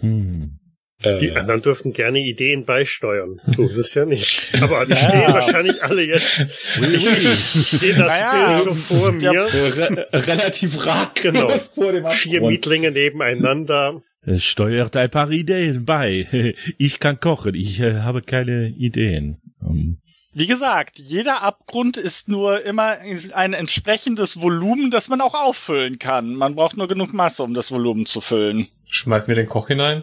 Hm. 0.00 0.58
Äh, 1.02 1.18
Die 1.18 1.32
anderen 1.32 1.62
dürfen 1.62 1.92
gerne 1.92 2.18
Ideen 2.20 2.64
beisteuern. 2.66 3.40
Du 3.56 3.68
das 3.68 3.94
ja 3.94 4.04
nicht. 4.04 4.52
Aber 4.60 4.84
die 4.84 4.90
Ja. 4.92 4.96
stehen 4.96 5.32
wahrscheinlich 5.32 5.82
alle 5.82 6.02
jetzt. 6.02 6.40
Ich, 6.80 7.06
ich, 7.06 7.16
ich 7.16 7.70
sehe 7.70 7.94
das 7.94 8.20
Naja, 8.20 8.52
Bild 8.52 8.64
so 8.64 8.74
vor 8.74 9.12
mir. 9.12 9.32
re 9.32 10.06
relativ 10.12 10.84
rak 10.86 11.14
Genau. 11.22 11.48
vor 11.48 11.92
dem 11.92 12.06
Vier. 12.06 12.42
Mietlinge 12.42 12.90
nebeneinander. 12.90 14.02
Es 14.26 14.44
steuert 14.44 14.96
ein 14.96 15.08
paar 15.10 15.30
Ideen 15.30 15.84
bei. 15.86 16.54
Ich 16.78 17.00
kann 17.00 17.18
kochen, 17.20 17.54
ich 17.54 17.80
äh, 17.80 18.00
habe 18.00 18.20
keine 18.20 18.68
Ideen. 18.68 19.38
Ähm, 19.66 19.98
Wie 20.34 20.46
gesagt, 20.46 20.98
jeder 20.98 21.42
Abgrund 21.42 21.96
ist 21.96 22.28
nur 22.28 22.62
immer 22.62 22.98
ein 23.34 23.52
entsprechendes 23.54 24.40
Volumen, 24.42 24.90
das 24.90 25.08
man 25.08 25.22
auch 25.22 25.34
auffüllen 25.34 25.98
kann. 25.98 26.34
Man 26.34 26.54
braucht 26.56 26.76
nur 26.76 26.88
genug 26.88 27.14
Masse, 27.14 27.42
um 27.42 27.54
das 27.54 27.72
Volumen 27.72 28.04
zu 28.04 28.20
füllen. 28.20 28.68
Schmeißen 28.86 29.28
wir 29.28 29.36
den 29.36 29.46
Koch 29.46 29.68
hinein? 29.68 30.02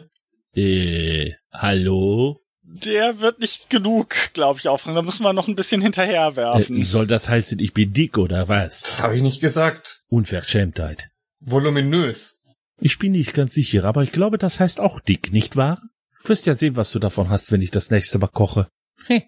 Äh, 0.55 1.33
hallo? 1.51 2.41
Der 2.63 3.19
wird 3.19 3.39
nicht 3.39 3.69
genug, 3.69 4.13
glaube 4.33 4.59
ich, 4.59 4.67
auffangen. 4.67 4.95
Da 4.95 5.01
müssen 5.01 5.23
wir 5.23 5.31
noch 5.33 5.47
ein 5.47 5.55
bisschen 5.55 5.81
hinterher 5.81 6.27
Äh, 6.27 6.35
werfen. 6.35 6.83
soll 6.83 7.07
das 7.07 7.29
heißen, 7.29 7.59
ich 7.59 7.73
bin 7.73 7.93
dick 7.93 8.17
oder 8.17 8.45
Das 8.45 8.49
was? 8.49 9.01
habe 9.01 9.15
ich 9.15 9.21
nicht 9.21 9.39
gesagt. 9.39 10.03
Unverschämtheit. 10.09 11.09
Voluminös. 11.39 12.41
Ich 12.79 12.99
bin 12.99 13.13
nicht 13.13 13.33
ganz 13.33 13.53
sicher, 13.53 13.85
aber 13.85 14.03
ich 14.03 14.11
glaube, 14.11 14.37
das 14.37 14.59
heißt 14.59 14.79
auch 14.79 14.99
dick, 14.99 15.31
nicht 15.31 15.55
wahr? 15.55 15.81
Du 16.23 16.29
wirst 16.29 16.45
ja 16.45 16.53
sehen, 16.55 16.75
was 16.75 16.91
du 16.91 16.99
davon 16.99 17.29
hast, 17.29 17.51
wenn 17.51 17.61
ich 17.61 17.71
das 17.71 17.89
nächste 17.89 18.19
Mal 18.19 18.27
koche. 18.27 18.67
Heh. 19.07 19.21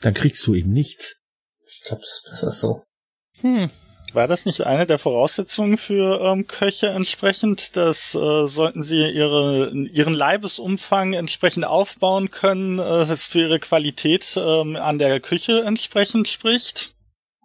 Dann 0.00 0.14
kriegst 0.14 0.46
du 0.46 0.54
eben 0.54 0.72
nichts. 0.72 1.16
Ich 1.66 1.82
glaube, 1.84 2.02
das 2.02 2.10
ist 2.24 2.24
besser 2.30 2.50
so. 2.52 2.84
Hm. 3.40 3.70
War 4.14 4.28
das 4.28 4.46
nicht 4.46 4.62
eine 4.62 4.86
der 4.86 4.98
Voraussetzungen 4.98 5.78
für 5.78 6.20
ähm, 6.20 6.46
Köche 6.46 6.88
entsprechend, 6.88 7.76
dass 7.76 8.14
äh, 8.14 8.46
sollten 8.46 8.82
sie 8.82 9.08
ihre, 9.10 9.70
ihren 9.70 10.12
Leibesumfang 10.12 11.14
entsprechend 11.14 11.64
aufbauen 11.64 12.30
können, 12.30 12.78
äh, 12.78 13.06
das 13.06 13.26
für 13.26 13.40
ihre 13.40 13.58
Qualität 13.58 14.36
ähm, 14.36 14.76
an 14.76 14.98
der 14.98 15.20
Küche 15.20 15.62
entsprechend 15.62 16.28
spricht? 16.28 16.94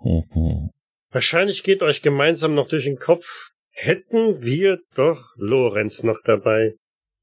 Mhm. 0.04 0.72
Wahrscheinlich 1.12 1.64
geht 1.64 1.82
euch 1.82 2.02
gemeinsam 2.02 2.54
noch 2.54 2.68
durch 2.68 2.84
den 2.84 2.98
Kopf. 2.98 3.52
Hätten 3.72 4.42
wir 4.42 4.80
doch 4.96 5.34
Lorenz 5.38 6.04
noch 6.04 6.20
dabei. 6.26 6.74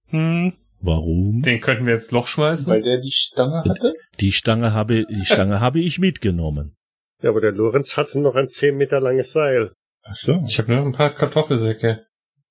Hm. 0.09 0.55
Warum? 0.81 1.43
Den 1.43 1.61
könnten 1.61 1.87
wir 1.87 1.95
ins 1.95 2.11
Loch 2.11 2.29
schmeißen. 2.29 2.73
Weil 2.73 2.83
der 2.83 3.01
die 3.01 3.13
Stange 3.13 3.65
hatte? 3.65 3.95
Die 4.21 4.33
Stange 4.33 4.73
habe, 4.73 5.05
die 5.07 5.25
Stange 5.25 5.61
habe 5.61 5.81
ich 5.81 5.99
mitgenommen. 5.99 6.77
Ja, 7.25 7.31
aber 7.31 7.41
der 7.41 7.53
Lorenz 7.53 7.97
hatte 7.97 8.21
noch 8.21 8.35
ein 8.35 8.47
zehn 8.47 8.77
Meter 8.77 9.01
langes 9.01 9.33
Seil. 9.33 9.73
Ach 10.03 10.15
so. 10.15 10.39
Ich 10.47 10.59
habe 10.59 10.71
nur 10.75 10.85
ein 10.85 10.93
paar 10.93 11.09
Kartoffelsäcke. 11.15 12.05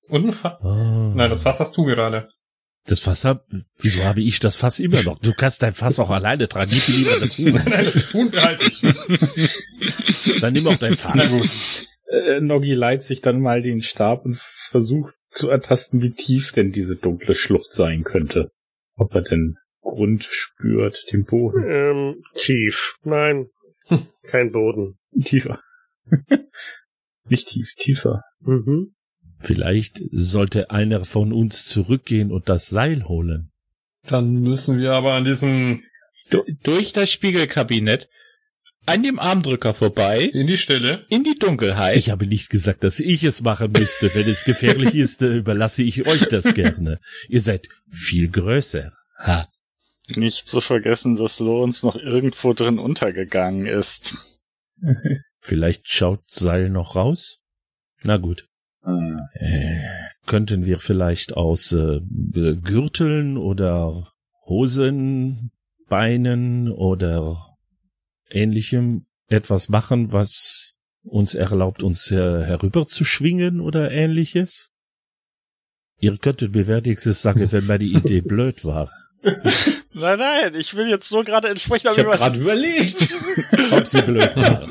Und 0.08 0.26
ein 0.26 0.32
Fa 0.32 0.58
Ah. 0.62 1.12
Nein, 1.14 1.30
das 1.30 1.42
Fass 1.42 1.60
hast 1.60 1.76
du 1.76 1.84
gerade. 1.84 2.28
Das 2.86 2.98
Fass 3.00 3.24
hab, 3.24 3.46
wieso 3.78 4.02
habe 4.02 4.20
ich 4.20 4.40
das 4.40 4.56
Fass 4.56 4.80
immer 4.80 5.00
noch? 5.04 5.20
Du 5.20 5.32
kannst 5.32 5.62
dein 5.62 5.72
Fass 5.74 6.00
auch 6.00 6.10
alleine 6.10 6.48
tragen. 6.48 6.72
Gib 6.72 6.88
mir 6.88 6.96
lieber 6.96 7.20
das 7.20 7.38
Huhn. 7.38 7.52
Nein, 7.64 7.84
das 7.84 8.12
Huhn 8.12 8.30
behalte 8.32 8.66
ich. 8.66 8.82
Dann 10.40 10.52
nimm 10.52 10.66
auch 10.66 10.76
dein 10.76 10.96
Fass. 10.96 11.30
gut. 11.30 11.48
Äh, 12.08 12.40
Noggi 12.40 12.74
leiht 12.74 13.02
sich 13.04 13.20
dann 13.20 13.40
mal 13.40 13.62
den 13.62 13.80
Stab 13.80 14.24
und 14.24 14.36
versucht 14.70 15.14
zu 15.28 15.48
ertasten, 15.50 16.02
wie 16.02 16.10
tief 16.12 16.50
denn 16.52 16.72
diese 16.72 16.96
dunkle 16.96 17.34
Schlucht 17.36 17.72
sein 17.72 18.02
könnte. 18.02 18.50
Ob 18.96 19.14
er 19.14 19.22
denn 19.22 19.54
Grund 19.80 20.24
spürt, 20.24 20.96
den 21.12 21.24
Boden. 21.24 21.62
Ähm, 21.64 22.22
tief. 22.34 22.96
Nein. 23.04 23.46
Kein 24.22 24.52
Boden. 24.52 24.98
Tiefer. 25.24 25.58
Nicht 27.28 27.48
tief, 27.48 27.74
tiefer. 27.76 28.22
Mhm. 28.40 28.94
Vielleicht 29.40 30.00
sollte 30.10 30.70
einer 30.70 31.04
von 31.04 31.32
uns 31.32 31.66
zurückgehen 31.66 32.32
und 32.32 32.48
das 32.48 32.68
Seil 32.68 33.08
holen. 33.08 33.50
Dann 34.06 34.34
müssen 34.40 34.78
wir 34.78 34.92
aber 34.92 35.14
an 35.14 35.24
diesem 35.24 35.82
Du 36.30 36.42
durch 36.62 36.92
das 36.92 37.10
Spiegelkabinett, 37.10 38.08
an 38.86 39.02
dem 39.02 39.18
Armdrücker 39.18 39.74
vorbei, 39.74 40.20
in 40.20 40.46
die 40.46 40.56
Stille. 40.56 41.04
in 41.08 41.24
die 41.24 41.38
Dunkelheit. 41.38 41.96
Ich 41.96 42.10
habe 42.10 42.26
nicht 42.26 42.50
gesagt, 42.50 42.84
dass 42.84 43.00
ich 43.00 43.24
es 43.24 43.42
machen 43.42 43.72
müsste. 43.72 44.14
Wenn 44.14 44.28
es 44.28 44.44
gefährlich 44.44 44.94
ist, 44.94 45.22
äh, 45.22 45.36
überlasse 45.36 45.82
ich 45.82 46.06
euch 46.06 46.26
das 46.28 46.54
gerne. 46.54 46.98
Ihr 47.28 47.40
seid 47.40 47.68
viel 47.90 48.30
größer. 48.30 48.92
Ha. 49.18 49.48
Nicht 50.08 50.46
zu 50.46 50.60
vergessen, 50.60 51.16
dass 51.16 51.40
Lorenz 51.40 51.82
noch 51.82 51.96
irgendwo 51.96 52.52
drin 52.52 52.78
untergegangen 52.78 53.66
ist. 53.66 54.38
Vielleicht 55.40 55.88
schaut 55.88 56.30
Seil 56.30 56.68
noch 56.68 56.96
raus? 56.96 57.42
Na 58.02 58.18
gut. 58.18 58.48
Ah. 58.82 59.18
Äh, 59.34 59.80
könnten 60.26 60.64
wir 60.66 60.78
vielleicht 60.78 61.34
aus 61.34 61.72
äh, 61.72 62.00
Gürteln 62.62 63.36
oder 63.36 64.12
Hosen, 64.46 65.50
Beinen 65.88 66.70
oder 66.70 67.56
ähnlichem 68.30 69.06
etwas 69.28 69.68
machen, 69.68 70.12
was 70.12 70.74
uns 71.02 71.34
erlaubt, 71.34 71.82
uns 71.82 72.10
äh, 72.10 72.44
herüber 72.44 72.86
zu 72.86 73.04
schwingen 73.04 73.60
oder 73.60 73.90
ähnliches? 73.90 74.70
Ihr 75.98 76.16
könntet 76.18 76.54
mir 76.54 76.66
wenigstens 76.66 77.22
sagen, 77.22 77.50
wenn 77.52 77.66
meine 77.66 77.84
Idee 77.84 78.20
blöd 78.22 78.64
war. 78.64 78.90
Nein, 79.96 80.18
nein, 80.18 80.54
ich 80.56 80.74
will 80.74 80.88
jetzt 80.88 81.10
nur 81.12 81.24
gerade 81.24 81.48
entsprechend 81.48 81.92
Ich 81.92 81.98
habe 82.04 82.16
darüber- 82.16 82.16
gerade 82.18 82.38
überlegt. 82.38 83.08
Ob 83.70 83.86
sie 83.86 84.02
blöd 84.02 84.36
war. 84.36 84.66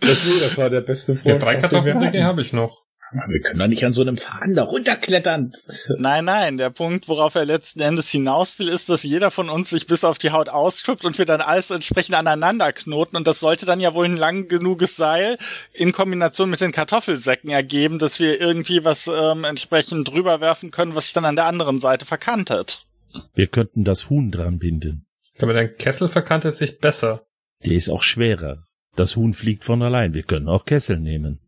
Das, 0.00 0.20
das 0.40 0.56
war 0.56 0.70
der 0.70 0.80
beste 0.80 1.12
Ja, 1.12 1.18
Freund. 1.18 1.42
drei 1.42 1.56
Kartoffelsäcke 1.56 2.24
habe 2.24 2.40
ich 2.40 2.52
noch. 2.52 2.82
Wir 3.28 3.40
können 3.42 3.58
doch 3.58 3.66
nicht 3.66 3.84
an 3.84 3.92
so 3.92 4.00
einem 4.00 4.16
Faden 4.16 4.54
da 4.56 4.62
runterklettern. 4.62 5.52
Nein, 5.98 6.24
nein, 6.24 6.56
der 6.56 6.70
Punkt, 6.70 7.08
worauf 7.08 7.34
er 7.34 7.44
letzten 7.44 7.80
Endes 7.80 8.08
hinaus 8.10 8.58
will, 8.58 8.68
ist, 8.70 8.88
dass 8.88 9.02
jeder 9.02 9.30
von 9.30 9.50
uns 9.50 9.68
sich 9.68 9.86
bis 9.86 10.02
auf 10.02 10.16
die 10.16 10.30
Haut 10.30 10.48
ausschüpft 10.48 11.04
und 11.04 11.18
wir 11.18 11.26
dann 11.26 11.42
alles 11.42 11.70
entsprechend 11.70 12.14
aneinander 12.14 12.72
knoten 12.72 13.16
und 13.16 13.26
das 13.26 13.38
sollte 13.38 13.66
dann 13.66 13.80
ja 13.80 13.92
wohl 13.92 14.06
ein 14.06 14.16
lang 14.16 14.48
genuges 14.48 14.96
Seil 14.96 15.36
in 15.74 15.92
Kombination 15.92 16.48
mit 16.48 16.62
den 16.62 16.72
Kartoffelsäcken 16.72 17.50
ergeben, 17.50 17.98
dass 17.98 18.18
wir 18.18 18.40
irgendwie 18.40 18.82
was 18.82 19.06
ähm, 19.08 19.44
entsprechend 19.44 20.08
drüber 20.08 20.40
werfen 20.40 20.70
können, 20.70 20.94
was 20.94 21.04
sich 21.04 21.12
dann 21.12 21.26
an 21.26 21.36
der 21.36 21.44
anderen 21.44 21.80
Seite 21.80 22.06
verkantet. 22.06 22.86
Wir 23.34 23.46
könnten 23.46 23.84
das 23.84 24.10
Huhn 24.10 24.30
dran 24.30 24.58
binden. 24.58 25.06
Ich 25.32 25.38
glaube, 25.38 25.54
dein 25.54 25.74
Kessel 25.76 26.08
verkantet 26.08 26.54
sich 26.56 26.78
besser. 26.78 27.26
Der 27.64 27.72
ist 27.72 27.88
auch 27.88 28.02
schwerer. 28.02 28.64
Das 28.96 29.16
Huhn 29.16 29.32
fliegt 29.32 29.64
von 29.64 29.82
allein. 29.82 30.12
Wir 30.14 30.22
können 30.22 30.48
auch 30.48 30.64
Kessel 30.64 30.98
nehmen. 30.98 31.40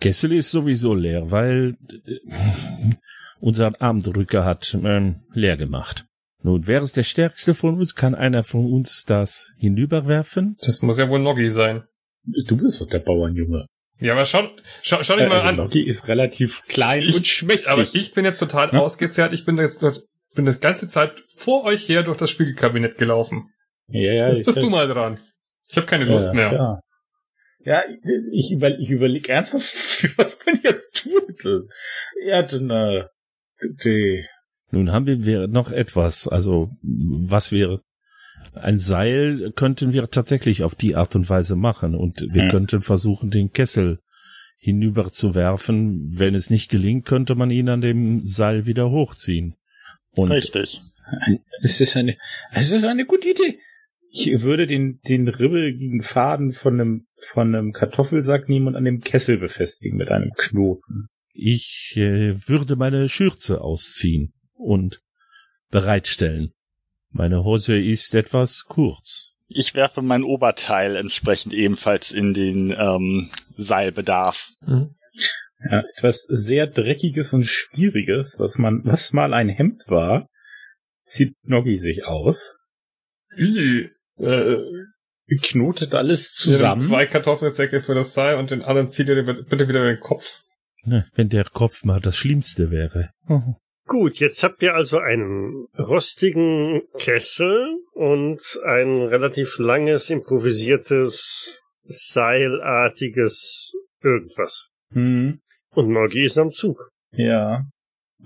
Kessel 0.00 0.32
ist 0.32 0.50
sowieso 0.50 0.94
leer, 0.94 1.30
weil 1.30 1.76
äh, 2.06 2.18
unser 3.40 3.80
Armdrücker 3.80 4.44
hat 4.44 4.76
ähm, 4.82 5.22
leer 5.32 5.56
gemacht. 5.56 6.06
Nun, 6.42 6.66
wer 6.66 6.82
ist 6.82 6.96
der 6.96 7.04
Stärkste 7.04 7.54
von 7.54 7.78
uns? 7.78 7.94
Kann 7.94 8.14
einer 8.14 8.44
von 8.44 8.70
uns 8.70 9.04
das 9.04 9.52
hinüberwerfen? 9.56 10.56
Das 10.60 10.82
muss 10.82 10.98
ja 10.98 11.08
wohl 11.08 11.20
Noggi 11.20 11.48
sein. 11.48 11.84
Du 12.46 12.56
bist 12.56 12.80
doch 12.80 12.88
der 12.88 12.98
Bauernjunge. 12.98 13.66
Ja, 14.00 14.12
aber 14.12 14.24
schau, 14.24 14.48
schau, 14.82 15.02
schau 15.02 15.14
dich 15.14 15.24
Äh, 15.24 15.28
mal 15.28 15.40
also 15.40 15.48
an. 15.48 15.56
Loki 15.56 15.82
ist 15.82 16.08
relativ 16.08 16.62
klein 16.66 17.02
Ich- 17.02 17.16
und 17.16 17.26
schmächtig. 17.26 17.68
Aber 17.68 17.82
ich 17.82 18.12
bin 18.12 18.24
jetzt 18.24 18.40
total 18.40 18.70
Ja. 18.72 18.80
ausgezehrt. 18.80 19.32
Ich 19.32 19.44
bin 19.46 19.56
jetzt 19.56 19.82
dort, 19.82 20.00
bin 20.34 20.44
das 20.44 20.60
ganze 20.60 20.88
Zeit 20.88 21.12
vor 21.36 21.64
euch 21.64 21.88
her 21.88 22.02
durch 22.02 22.16
das 22.18 22.30
Spiegelkabinett 22.30 22.96
gelaufen. 22.98 23.50
ja, 23.88 24.12
ja, 24.12 24.28
Jetzt 24.28 24.40
ich- 24.40 24.46
bist 24.46 24.62
du 24.62 24.70
mal 24.70 24.86
dran. 24.88 25.18
Ich 25.68 25.76
habe 25.76 25.86
keine 25.86 26.04
Lust 26.04 26.28
ja, 26.28 26.34
mehr. 26.34 26.52
Ja, 26.52 26.80
ja 27.64 27.82
ich, 27.88 28.46
ich, 28.46 28.52
über, 28.52 28.78
ich 28.78 28.90
überlege 28.90 29.32
ernsthaft, 29.32 29.64
was 30.18 30.38
man 30.44 30.60
jetzt 30.62 31.02
tut. 31.02 31.64
Ja, 32.26 32.42
dann, 32.42 32.70
äh, 32.70 33.04
die, 33.84 34.24
Nun 34.70 34.92
haben 34.92 35.06
wir 35.24 35.46
noch 35.48 35.70
etwas. 35.72 36.28
Also, 36.28 36.70
was 36.82 37.50
wäre? 37.52 37.80
Ein 38.52 38.78
Seil 38.78 39.52
könnten 39.56 39.92
wir 39.94 40.10
tatsächlich 40.10 40.62
auf 40.64 40.74
die 40.74 40.96
Art 40.96 41.16
und 41.16 41.30
Weise 41.30 41.56
machen 41.56 41.94
und 41.94 42.20
wir 42.32 42.42
Hm. 42.42 42.50
könnten 42.50 42.82
versuchen, 42.82 43.30
den 43.30 43.52
Kessel 43.52 44.00
hinüber 44.58 45.10
zu 45.10 45.34
werfen. 45.34 46.10
Wenn 46.18 46.34
es 46.34 46.50
nicht 46.50 46.70
gelingt, 46.70 47.06
könnte 47.06 47.34
man 47.36 47.50
ihn 47.50 47.68
an 47.70 47.80
dem 47.80 48.24
Seil 48.24 48.66
wieder 48.66 48.90
hochziehen. 48.90 49.54
Und 50.16 50.30
Richtig. 50.30 50.82
es 51.62 51.80
ist 51.80 51.96
eine, 51.96 52.16
es 52.52 52.70
ist 52.70 52.84
eine 52.84 53.04
gute 53.06 53.30
Idee. 53.30 53.58
Ich 54.10 54.42
würde 54.42 54.66
den, 54.66 55.00
den 55.08 55.26
ribbeligen 55.26 56.02
Faden 56.02 56.52
von 56.52 56.74
einem, 56.74 57.06
von 57.16 57.54
einem 57.54 57.72
Kartoffelsack 57.72 58.48
nehmen 58.48 58.68
und 58.68 58.76
an 58.76 58.84
dem 58.84 59.00
Kessel 59.00 59.38
befestigen 59.38 59.96
mit 59.98 60.08
einem 60.08 60.30
Knoten. 60.36 61.08
ich 61.32 61.94
äh, 61.96 62.34
würde 62.48 62.76
meine 62.76 63.08
Schürze 63.08 63.60
ausziehen 63.60 64.32
und 64.52 65.00
bereitstellen. 65.70 66.52
Meine 67.10 67.42
Hose 67.44 67.76
ist 67.76 68.14
etwas 68.14 68.64
kurz. 68.66 69.34
Ich 69.48 69.74
werfe 69.74 70.00
mein 70.00 70.22
Oberteil 70.22 70.96
entsprechend 70.96 71.52
ebenfalls 71.52 72.12
in 72.12 72.34
den 72.34 72.70
ähm, 72.70 73.30
Seilbedarf. 73.56 74.52
Mhm. 74.60 74.94
Ja, 75.70 75.82
etwas 75.96 76.24
sehr 76.28 76.66
Dreckiges 76.66 77.32
und 77.32 77.44
Schwieriges, 77.44 78.36
was 78.38 78.58
man, 78.58 78.82
was 78.84 79.12
mal 79.12 79.32
ein 79.32 79.48
Hemd 79.48 79.84
war, 79.86 80.28
zieht 81.02 81.34
Noggi 81.44 81.76
sich 81.76 82.04
aus, 82.04 82.56
Ih, 83.36 83.90
äh, 84.18 84.56
knotet 85.42 85.94
alles 85.94 86.34
zusammen. 86.34 86.80
Zwei 86.80 87.06
Kartoffelsäcke 87.06 87.80
für 87.80 87.94
das 87.94 88.14
Seil 88.14 88.36
und 88.36 88.50
den 88.50 88.62
anderen 88.62 88.88
zieht 88.88 89.08
ihr 89.08 89.22
bitte 89.22 89.68
wieder 89.68 89.84
den 89.84 90.00
Kopf. 90.00 90.42
Ne, 90.84 91.06
Wenn 91.14 91.30
der 91.30 91.44
Kopf 91.44 91.84
mal 91.84 92.00
das 92.00 92.16
Schlimmste 92.16 92.70
wäre. 92.70 93.10
Gut, 93.86 94.16
jetzt 94.16 94.42
habt 94.42 94.62
ihr 94.62 94.74
also 94.74 94.98
einen 94.98 95.66
rostigen 95.78 96.82
Kessel 96.98 97.78
und 97.92 98.40
ein 98.64 99.02
relativ 99.02 99.58
langes, 99.58 100.10
improvisiertes, 100.10 101.60
seilartiges 101.84 103.74
irgendwas. 104.02 104.70
Hm, 104.92 105.40
Und 105.74 105.90
Morgi 105.92 106.24
ist 106.24 106.38
am 106.38 106.50
Zug. 106.50 106.90
ja. 107.12 107.62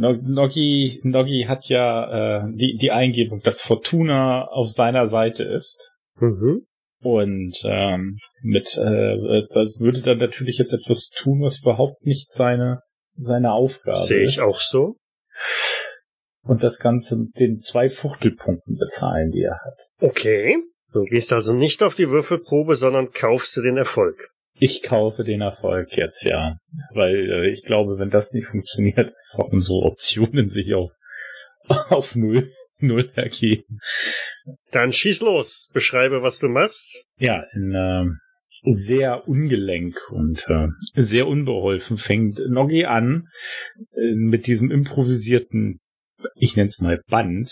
No- 0.00 0.12
Noggi, 0.12 1.00
Noggi 1.02 1.46
hat 1.48 1.64
ja 1.68 2.44
äh, 2.44 2.52
die, 2.52 2.76
die 2.80 2.92
Eingebung, 2.92 3.40
dass 3.40 3.62
Fortuna 3.62 4.46
auf 4.46 4.70
seiner 4.70 5.08
Seite 5.08 5.42
ist. 5.42 5.92
Mhm. 6.20 6.66
Und 7.00 7.54
ähm, 7.64 8.16
mit 8.42 8.76
äh, 8.78 8.82
äh, 9.14 9.48
würde 9.80 10.02
dann 10.02 10.18
natürlich 10.18 10.58
jetzt 10.58 10.72
etwas 10.72 11.08
tun, 11.10 11.40
was 11.42 11.60
überhaupt 11.62 12.04
nicht 12.04 12.30
seine 12.32 12.82
seine 13.16 13.52
Aufgabe 13.52 13.96
Sehe 13.96 14.20
ist. 14.22 14.34
ich 14.34 14.40
auch 14.40 14.60
so. 14.60 14.96
Und 16.42 16.62
das 16.62 16.78
Ganze 16.78 17.16
mit 17.16 17.36
den 17.38 17.60
zwei 17.60 17.88
Fuchtelpunkten 17.88 18.76
bezahlen, 18.76 19.30
die 19.32 19.42
er 19.42 19.58
hat. 19.64 19.78
Okay. 20.00 20.58
Du 20.92 21.02
gehst 21.04 21.32
also 21.32 21.52
nicht 21.54 21.82
auf 21.82 21.96
die 21.96 22.08
Würfelprobe, 22.08 22.76
sondern 22.76 23.10
kaufst 23.10 23.56
dir 23.56 23.62
den 23.62 23.76
Erfolg. 23.76 24.28
Ich 24.60 24.82
kaufe 24.82 25.24
den 25.24 25.40
Erfolg 25.40 25.96
jetzt, 25.96 26.24
ja. 26.24 26.56
Weil 26.92 27.30
äh, 27.30 27.50
ich 27.50 27.64
glaube, 27.64 27.98
wenn 27.98 28.10
das 28.10 28.32
nicht 28.32 28.46
funktioniert, 28.46 28.98
einfach 29.32 29.52
unsere 29.52 29.80
Optionen 29.80 30.48
sich 30.48 30.74
auf, 30.74 30.90
auf 31.68 32.16
null, 32.16 32.50
null 32.78 33.10
ergeben. 33.14 33.78
Dann 34.70 34.92
schieß 34.92 35.20
los. 35.22 35.68
Beschreibe, 35.72 36.22
was 36.22 36.38
du 36.38 36.48
machst. 36.48 37.06
Ja, 37.18 37.44
in, 37.52 37.72
ähm, 37.74 38.16
sehr 38.62 39.28
ungelenk 39.28 39.96
und 40.10 40.44
äh, 40.48 40.68
sehr 40.94 41.28
unbeholfen 41.28 41.96
fängt 41.96 42.40
Noggi 42.48 42.84
an, 42.84 43.28
äh, 43.94 44.14
mit 44.14 44.46
diesem 44.46 44.70
improvisierten, 44.70 45.80
ich 46.34 46.56
nenne 46.56 46.68
es 46.68 46.80
mal 46.80 47.02
Band, 47.08 47.50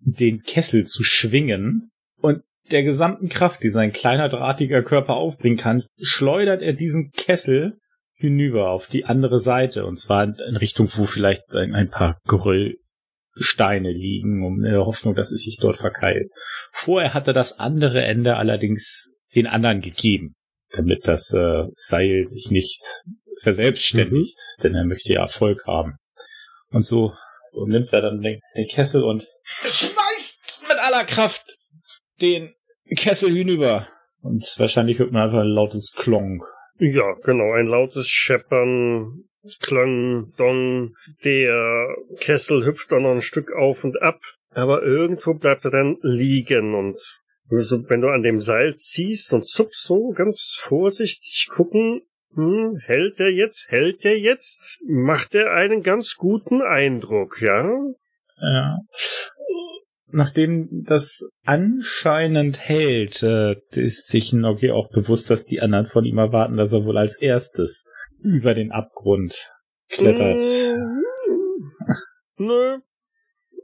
den 0.00 0.40
Kessel 0.42 0.86
zu 0.86 1.04
schwingen 1.04 1.90
und 2.20 2.42
der 2.70 2.82
gesamten 2.82 3.28
Kraft, 3.28 3.62
die 3.62 3.70
sein 3.70 3.92
kleiner 3.92 4.28
drahtiger 4.28 4.82
Körper 4.82 5.14
aufbringen 5.14 5.56
kann, 5.56 5.84
schleudert 6.00 6.62
er 6.62 6.72
diesen 6.72 7.10
Kessel 7.10 7.78
hinüber 8.14 8.70
auf 8.70 8.88
die 8.88 9.04
andere 9.04 9.38
Seite 9.38 9.86
und 9.86 9.98
zwar 9.98 10.24
in 10.24 10.56
Richtung, 10.56 10.88
wo 10.94 11.06
vielleicht 11.06 11.42
ein, 11.54 11.90
paar 11.90 12.20
Geröllsteine 12.26 13.92
liegen, 13.92 14.44
um 14.44 14.64
in 14.64 14.72
der 14.72 14.86
Hoffnung, 14.86 15.14
dass 15.14 15.30
es 15.30 15.42
sich 15.44 15.58
dort 15.60 15.76
verkeilt. 15.76 16.28
Vorher 16.72 17.14
hat 17.14 17.28
er 17.28 17.32
das 17.32 17.58
andere 17.58 18.02
Ende 18.02 18.36
allerdings 18.36 19.14
den 19.34 19.46
anderen 19.46 19.80
gegeben, 19.80 20.34
damit 20.74 21.06
das 21.06 21.32
äh, 21.32 21.64
Seil 21.74 22.24
sich 22.24 22.50
nicht 22.50 22.82
verselbstständigt, 23.40 24.36
denn 24.64 24.74
er 24.74 24.84
möchte 24.84 25.12
ja 25.12 25.20
Erfolg 25.20 25.64
haben. 25.66 25.96
Und 26.70 26.84
so 26.84 27.14
nimmt 27.66 27.92
er 27.92 28.02
dann 28.02 28.20
den, 28.20 28.40
den 28.56 28.66
Kessel 28.66 29.04
und 29.04 29.26
schmeißt 29.44 30.64
mit 30.68 30.78
aller 30.78 31.04
Kraft 31.04 31.44
den 32.20 32.52
Kessel 32.96 33.34
hinüber. 33.34 33.86
Und 34.22 34.44
wahrscheinlich 34.58 34.98
hört 34.98 35.12
man 35.12 35.22
einfach 35.22 35.40
ein 35.40 35.48
lautes 35.48 35.92
Klonk. 35.94 36.42
Ja, 36.78 37.14
genau, 37.22 37.52
ein 37.52 37.66
lautes 37.66 38.08
Scheppern, 38.08 39.24
Klang, 39.60 40.32
Dong. 40.36 40.94
Der 41.24 41.88
Kessel 42.20 42.64
hüpft 42.64 42.92
dann 42.92 43.02
noch 43.02 43.12
ein 43.14 43.22
Stück 43.22 43.52
auf 43.52 43.84
und 43.84 44.00
ab, 44.02 44.20
aber 44.50 44.82
irgendwo 44.82 45.34
bleibt 45.34 45.64
er 45.64 45.70
dann 45.70 45.96
liegen 46.02 46.74
und 46.74 47.00
so, 47.50 47.88
wenn 47.88 48.02
du 48.02 48.08
an 48.08 48.22
dem 48.22 48.40
Seil 48.40 48.74
ziehst 48.74 49.32
und 49.32 49.48
zupfst 49.48 49.82
so 49.82 50.10
ganz 50.10 50.58
vorsichtig 50.60 51.48
gucken, 51.50 52.02
hm, 52.34 52.78
hält 52.82 53.20
er 53.20 53.30
jetzt, 53.30 53.66
hält 53.70 54.04
er 54.04 54.18
jetzt, 54.18 54.60
macht 54.86 55.34
er 55.34 55.52
einen 55.52 55.82
ganz 55.82 56.16
guten 56.16 56.60
Eindruck, 56.60 57.40
ja? 57.40 57.70
Ja. 58.40 58.76
Nachdem 60.10 60.84
das 60.84 61.28
anscheinend 61.44 62.60
hält, 62.60 63.22
äh, 63.22 63.56
ist 63.72 64.08
sich 64.08 64.32
Nogi 64.32 64.70
auch 64.70 64.90
bewusst, 64.90 65.30
dass 65.30 65.44
die 65.44 65.60
anderen 65.60 65.84
von 65.84 66.04
ihm 66.04 66.18
erwarten, 66.18 66.56
dass 66.56 66.72
er 66.72 66.84
wohl 66.84 66.96
als 66.96 67.20
erstes 67.20 67.84
über 68.22 68.54
den 68.54 68.72
Abgrund 68.72 69.50
klettert. 69.90 70.40
Mm, 70.40 71.02
Nö. 72.38 72.78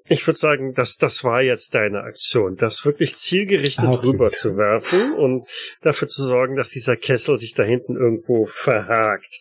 Ich 0.07 0.27
würde 0.27 0.39
sagen, 0.39 0.75
dass 0.75 0.97
das 0.97 1.25
war 1.25 1.41
jetzt 1.41 1.75
deine 1.75 2.03
Aktion, 2.03 2.57
das 2.57 2.85
wirklich 2.85 3.17
zielgerichtet 3.17 3.87
okay. 3.87 4.07
rüber 4.07 4.33
zu 4.33 4.59
werfen 4.59 5.15
und 5.15 5.49
dafür 5.81 6.09
zu 6.09 6.23
sorgen, 6.23 6.57
dass 6.57 6.71
dieser 6.71 6.99
Kessel 6.99 7.39
sich 7.39 7.55
da 7.55 7.63
hinten 7.63 7.97
irgendwo 7.97 8.45
verhakt. 8.45 9.41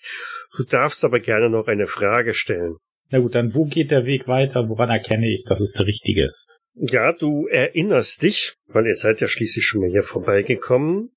Du 0.55 0.63
darfst 0.63 1.03
aber 1.03 1.19
gerne 1.19 1.49
noch 1.49 1.67
eine 1.67 1.87
Frage 1.87 2.33
stellen. 2.33 2.77
Na 3.13 3.19
gut, 3.19 3.35
dann 3.35 3.53
wo 3.53 3.65
geht 3.65 3.91
der 3.91 4.07
Weg 4.07 4.27
weiter? 4.27 4.69
Woran 4.69 4.89
erkenne 4.89 5.31
ich, 5.31 5.43
dass 5.45 5.61
es 5.61 5.73
der 5.73 5.85
richtige 5.85 6.25
ist? 6.25 6.59
Ja, 6.73 7.13
du 7.13 7.45
erinnerst 7.45 8.23
dich, 8.23 8.55
weil 8.65 8.87
ihr 8.87 8.95
seid 8.95 9.21
ja 9.21 9.27
schließlich 9.27 9.67
schon 9.67 9.81
mal 9.81 9.89
hier 9.91 10.01
vorbeigekommen. 10.01 11.11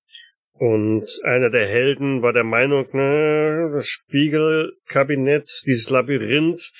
Und 0.53 1.09
einer 1.25 1.49
der 1.49 1.67
Helden 1.67 2.21
war 2.21 2.35
der 2.35 2.45
Meinung, 2.45 2.87
ne, 2.93 3.81
Spiegelkabinett, 3.81 5.49
dieses 5.67 5.89
Labyrinth, 5.89 6.71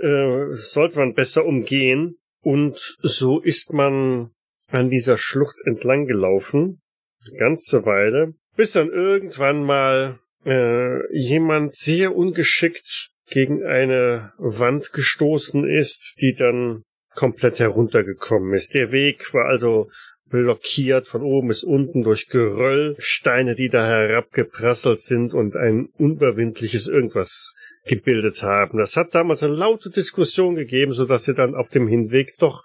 äh, 0.00 0.46
sollte 0.54 0.98
man 0.98 1.14
besser 1.14 1.46
umgehen. 1.46 2.16
Und 2.40 2.96
so 3.00 3.38
ist 3.38 3.72
man 3.72 4.32
an 4.72 4.90
dieser 4.90 5.18
Schlucht 5.18 5.54
entlang 5.66 6.06
gelaufen, 6.06 6.80
eine 7.28 7.38
ganze 7.38 7.86
Weile, 7.86 8.34
bis 8.56 8.72
dann 8.72 8.90
irgendwann 8.90 9.62
mal 9.62 10.18
äh, 10.44 11.16
jemand 11.16 11.76
sehr 11.76 12.16
ungeschickt 12.16 13.12
gegen 13.30 13.64
eine 13.64 14.32
Wand 14.38 14.92
gestoßen 14.92 15.68
ist, 15.68 16.14
die 16.20 16.34
dann 16.34 16.82
komplett 17.14 17.58
heruntergekommen 17.58 18.54
ist. 18.54 18.74
Der 18.74 18.92
Weg 18.92 19.32
war 19.34 19.46
also 19.46 19.90
blockiert 20.30 21.08
von 21.08 21.22
oben 21.22 21.48
bis 21.48 21.64
unten 21.64 22.02
durch 22.02 22.28
Geröll, 22.28 22.94
Steine, 22.98 23.54
die 23.54 23.68
da 23.68 23.86
herabgeprasselt 23.86 25.00
sind 25.00 25.32
und 25.34 25.56
ein 25.56 25.86
unüberwindliches 25.96 26.86
irgendwas 26.86 27.54
gebildet 27.86 28.42
haben. 28.42 28.78
Das 28.78 28.96
hat 28.96 29.14
damals 29.14 29.42
eine 29.42 29.54
laute 29.54 29.88
Diskussion 29.90 30.54
gegeben, 30.54 30.92
so 30.92 31.06
dass 31.06 31.26
ihr 31.26 31.34
dann 31.34 31.54
auf 31.54 31.70
dem 31.70 31.88
Hinweg 31.88 32.34
doch 32.38 32.62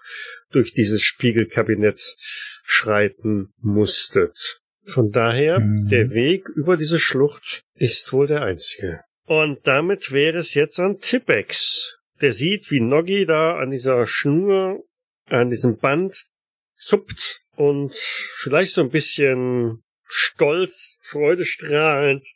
durch 0.52 0.72
dieses 0.72 1.02
Spiegelkabinett 1.02 2.14
schreiten 2.64 3.48
musstet. 3.60 4.60
Von 4.86 5.10
daher, 5.10 5.60
Mhm. 5.60 5.88
der 5.88 6.10
Weg 6.10 6.48
über 6.50 6.76
diese 6.76 6.98
Schlucht 6.98 7.62
ist 7.74 8.12
wohl 8.12 8.26
der 8.26 8.42
einzige. 8.42 9.00
Und 9.26 9.66
damit 9.66 10.12
wäre 10.12 10.38
es 10.38 10.54
jetzt 10.54 10.78
an 10.78 10.98
Tippex. 11.00 11.98
Der 12.20 12.32
sieht, 12.32 12.70
wie 12.70 12.80
Noggi 12.80 13.26
da 13.26 13.56
an 13.56 13.70
dieser 13.70 14.06
Schnur 14.06 14.84
an 15.26 15.50
diesem 15.50 15.78
Band 15.78 16.14
zuppt 16.74 17.40
und 17.56 17.94
vielleicht 17.96 18.72
so 18.72 18.82
ein 18.82 18.90
bisschen 18.90 19.82
stolz, 20.06 20.98
freudestrahlend 21.02 22.26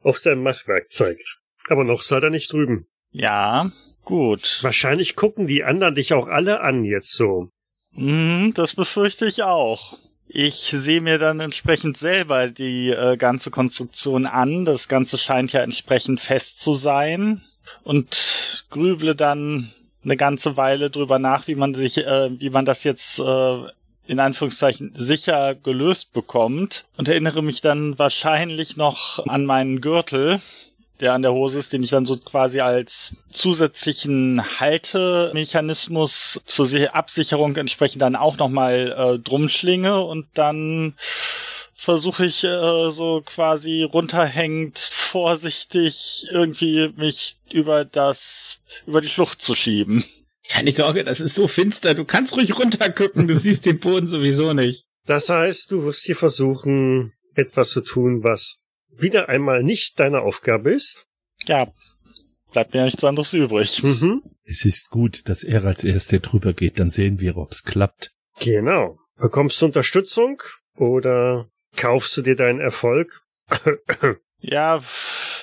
auf 0.00 0.18
sein 0.18 0.42
Machwerk 0.42 0.90
zeigt. 0.90 1.38
Aber 1.68 1.84
noch 1.84 2.02
seid 2.02 2.22
er 2.22 2.30
nicht 2.30 2.52
drüben. 2.52 2.86
Ja, 3.10 3.72
gut. 4.02 4.58
Wahrscheinlich 4.62 5.16
gucken 5.16 5.46
die 5.46 5.64
anderen 5.64 5.94
dich 5.94 6.12
auch 6.12 6.26
alle 6.26 6.60
an 6.60 6.84
jetzt 6.84 7.12
so. 7.12 7.50
Hm, 7.92 8.52
das 8.54 8.74
befürchte 8.74 9.26
ich 9.26 9.42
auch. 9.42 9.98
Ich 10.36 10.56
sehe 10.56 11.00
mir 11.00 11.18
dann 11.18 11.38
entsprechend 11.38 11.96
selber 11.96 12.48
die 12.48 12.90
äh, 12.90 13.16
ganze 13.16 13.52
Konstruktion 13.52 14.26
an. 14.26 14.64
Das 14.64 14.88
Ganze 14.88 15.16
scheint 15.16 15.52
ja 15.52 15.60
entsprechend 15.60 16.18
fest 16.18 16.60
zu 16.60 16.72
sein 16.72 17.40
und 17.84 18.64
grüble 18.68 19.14
dann 19.14 19.72
eine 20.02 20.16
ganze 20.16 20.56
Weile 20.56 20.90
drüber 20.90 21.20
nach, 21.20 21.46
wie 21.46 21.54
man 21.54 21.72
sich, 21.74 21.98
äh, 21.98 22.30
wie 22.40 22.50
man 22.50 22.64
das 22.64 22.82
jetzt 22.82 23.20
äh, 23.20 23.58
in 24.08 24.18
Anführungszeichen 24.18 24.90
sicher 24.96 25.54
gelöst 25.54 26.12
bekommt 26.12 26.84
und 26.96 27.06
erinnere 27.06 27.40
mich 27.40 27.60
dann 27.60 27.96
wahrscheinlich 28.00 28.76
noch 28.76 29.24
an 29.28 29.44
meinen 29.44 29.80
Gürtel, 29.80 30.40
der 31.00 31.12
an 31.12 31.22
der 31.22 31.32
Hose 31.32 31.58
ist, 31.58 31.72
den 31.72 31.82
ich 31.82 31.90
dann 31.90 32.06
so 32.06 32.16
quasi 32.16 32.60
als 32.60 33.14
zusätzlichen 33.30 34.60
Haltemechanismus 34.60 36.40
zur 36.44 36.68
Absicherung 36.94 37.56
entsprechend 37.56 38.02
dann 38.02 38.16
auch 38.16 38.36
nochmal 38.36 38.94
äh, 38.96 39.18
drum 39.18 39.48
schlinge 39.48 40.04
und 40.04 40.26
dann 40.34 40.94
versuche 41.74 42.26
ich 42.26 42.44
äh, 42.44 42.90
so 42.90 43.22
quasi 43.24 43.82
runterhängend 43.82 44.78
vorsichtig 44.78 46.26
irgendwie 46.30 46.92
mich 46.96 47.36
über 47.52 47.84
das 47.84 48.60
über 48.86 49.00
die 49.00 49.08
Schlucht 49.08 49.42
zu 49.42 49.54
schieben. 49.54 50.04
Keine 50.48 50.72
Sorge, 50.72 51.04
das 51.04 51.20
ist 51.20 51.34
so 51.34 51.48
finster, 51.48 51.94
du 51.94 52.04
kannst 52.04 52.36
ruhig 52.36 52.56
runtergucken, 52.56 53.26
du 53.26 53.38
siehst 53.38 53.66
den 53.66 53.80
Boden 53.80 54.08
sowieso 54.08 54.52
nicht. 54.52 54.84
Das 55.06 55.28
heißt, 55.28 55.70
du 55.70 55.84
wirst 55.84 56.04
hier 56.04 56.16
versuchen, 56.16 57.12
etwas 57.34 57.70
zu 57.70 57.80
tun, 57.80 58.22
was 58.22 58.63
wieder 58.96 59.28
einmal 59.28 59.62
nicht 59.62 59.98
deine 60.00 60.20
Aufgabe 60.20 60.72
ist. 60.72 61.06
Ja, 61.46 61.72
bleibt 62.52 62.74
mir 62.74 62.84
nichts 62.84 63.04
anderes 63.04 63.32
übrig. 63.32 63.82
Mhm. 63.82 64.22
Es 64.44 64.64
ist 64.64 64.90
gut, 64.90 65.28
dass 65.28 65.42
er 65.42 65.64
als 65.64 65.84
Erster 65.84 66.18
drüber 66.18 66.52
geht, 66.52 66.78
dann 66.78 66.90
sehen 66.90 67.20
wir, 67.20 67.36
ob's 67.36 67.64
klappt. 67.64 68.12
Genau. 68.40 68.98
Bekommst 69.16 69.60
du 69.60 69.66
Unterstützung 69.66 70.42
oder 70.76 71.48
kaufst 71.76 72.16
du 72.16 72.22
dir 72.22 72.36
deinen 72.36 72.60
Erfolg? 72.60 73.22
Ja, 74.46 74.82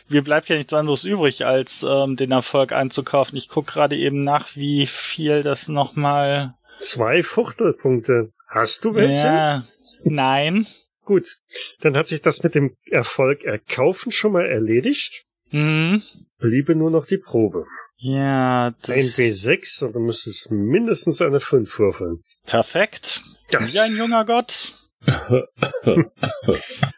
mir 0.10 0.24
bleibt 0.24 0.48
ja 0.50 0.58
nichts 0.58 0.74
anderes 0.74 1.06
übrig, 1.06 1.44
als 1.44 1.84
ähm, 1.84 2.18
den 2.18 2.32
Erfolg 2.32 2.72
einzukaufen. 2.72 3.36
Ich 3.36 3.50
guck 3.50 3.66
gerade 3.66 3.98
eben 3.98 4.24
nach, 4.24 4.56
wie 4.56 4.86
viel 4.86 5.42
das 5.42 5.68
nochmal. 5.68 6.54
Zwei 6.80 7.24
Fuchtelpunkte. 7.24 8.32
Hast 8.48 8.86
du 8.86 8.94
welche? 8.94 9.24
Ja, 9.24 9.66
nein. 10.04 10.68
Gut, 11.04 11.38
dann 11.82 11.98
hat 11.98 12.08
sich 12.08 12.22
das 12.22 12.44
mit 12.44 12.54
dem 12.56 12.76
Erfolg 12.90 13.44
erkaufen 13.44 14.12
schon 14.12 14.34
mal 14.34 14.46
erledigt. 14.46 15.24
Hm. 15.50 16.04
Bliebe 16.38 16.76
nur 16.76 16.92
noch 16.92 17.06
die 17.08 17.18
Probe. 17.18 17.66
Ja, 17.98 18.68
Ein 18.68 18.74
das 19.06 19.18
W6 19.18 19.86
und 19.86 19.94
du 19.94 20.00
müsstest 20.00 20.50
mindestens 20.52 21.22
eine 21.22 21.40
5 21.40 21.78
würfeln. 21.80 22.22
perfekt. 22.46 23.22
Das 23.50 23.74
Wie 23.74 23.80
ein 23.80 23.96
junger 23.98 24.26
Gott. 24.26 24.74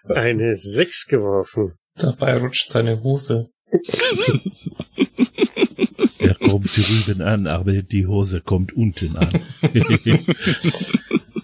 eine 0.08 0.56
6 0.56 1.08
geworfen. 1.08 1.74
Dabei 1.96 2.38
rutscht 2.38 2.70
seine 2.70 3.02
Hose. 3.04 3.50
Er 6.20 6.36
kommt 6.36 6.78
drüben 6.78 7.22
an, 7.22 7.48
aber 7.48 7.74
die 7.82 8.08
Hose 8.08 8.40
kommt 8.42 8.72
unten 8.74 9.18
an. 9.18 9.46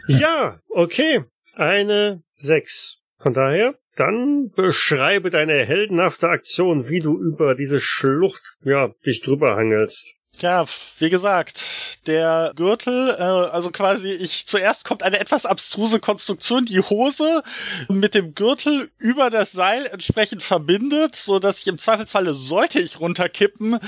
Ja, 0.08 0.60
okay. 0.70 1.24
Eine 1.60 2.24
6. 2.36 3.00
Von 3.18 3.34
daher, 3.34 3.78
dann 3.98 4.50
beschreibe 4.56 5.30
deine 5.30 5.66
heldenhafte 5.66 6.30
Aktion, 6.30 6.88
wie 6.88 7.02
du 7.02 7.20
über 7.20 7.54
diese 7.54 7.82
Schlucht, 7.82 8.56
ja, 8.64 8.94
dich 9.06 9.22
drüber 9.22 9.58
hangelst. 9.58 10.16
Ja, 10.42 10.64
wie 11.00 11.10
gesagt, 11.10 11.66
der 12.08 12.54
Gürtel, 12.56 13.10
äh, 13.10 13.22
also 13.22 13.72
quasi 13.72 14.10
ich 14.10 14.48
zuerst 14.48 14.86
kommt 14.86 15.04
eine 15.04 15.20
etwas 15.20 15.46
abstruse 15.46 16.00
Konstruktion, 16.00 16.66
die 16.66 16.80
Hose 16.80 17.44
mit 17.90 18.16
dem 18.16 18.36
Gürtel 18.36 18.90
über 18.98 19.30
das 19.30 19.52
Seil 19.52 19.86
entsprechend 19.88 20.42
verbindet, 20.42 21.18
so 21.18 21.40
dass 21.40 21.60
ich 21.60 21.68
im 21.68 21.78
Zweifelsfalle 21.78 22.34
sollte 22.34 22.80
ich 22.80 23.02
runterkippen, 23.02 23.80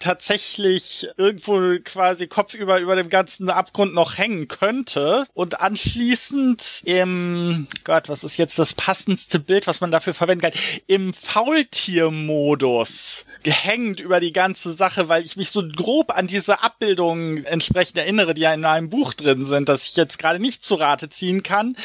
tatsächlich 0.00 1.08
irgendwo 1.18 1.76
quasi 1.84 2.26
kopfüber 2.26 2.80
über 2.80 2.96
dem 2.96 3.10
ganzen 3.10 3.50
Abgrund 3.50 3.92
noch 3.92 4.16
hängen 4.16 4.48
könnte. 4.48 5.26
Und 5.34 5.60
anschließend 5.60 6.80
im 6.84 7.68
Gott, 7.84 8.08
was 8.08 8.24
ist 8.24 8.38
jetzt 8.38 8.58
das 8.58 8.72
passendste 8.72 9.38
Bild, 9.38 9.66
was 9.66 9.82
man 9.82 9.90
dafür 9.90 10.14
verwenden 10.14 10.40
kann, 10.42 10.54
im 10.86 11.12
Faultiermodus 11.12 13.26
gehängt 13.42 14.00
über 14.00 14.20
die 14.20 14.32
ganze 14.32 14.72
Sache, 14.72 15.10
weil 15.10 15.24
ich 15.24 15.36
mich 15.36 15.50
so 15.50 15.60
grob 15.98 16.16
an 16.16 16.28
diese 16.28 16.62
Abbildungen 16.62 17.44
entsprechend 17.44 17.98
erinnere, 17.98 18.34
die 18.34 18.42
ja 18.42 18.54
in 18.54 18.64
einem 18.64 18.88
Buch 18.88 19.14
drin 19.14 19.44
sind, 19.44 19.68
dass 19.68 19.84
ich 19.84 19.96
jetzt 19.96 20.18
gerade 20.18 20.38
nicht 20.38 20.64
zu 20.64 20.76
Rate 20.76 21.08
ziehen 21.08 21.42
kann, 21.42 21.76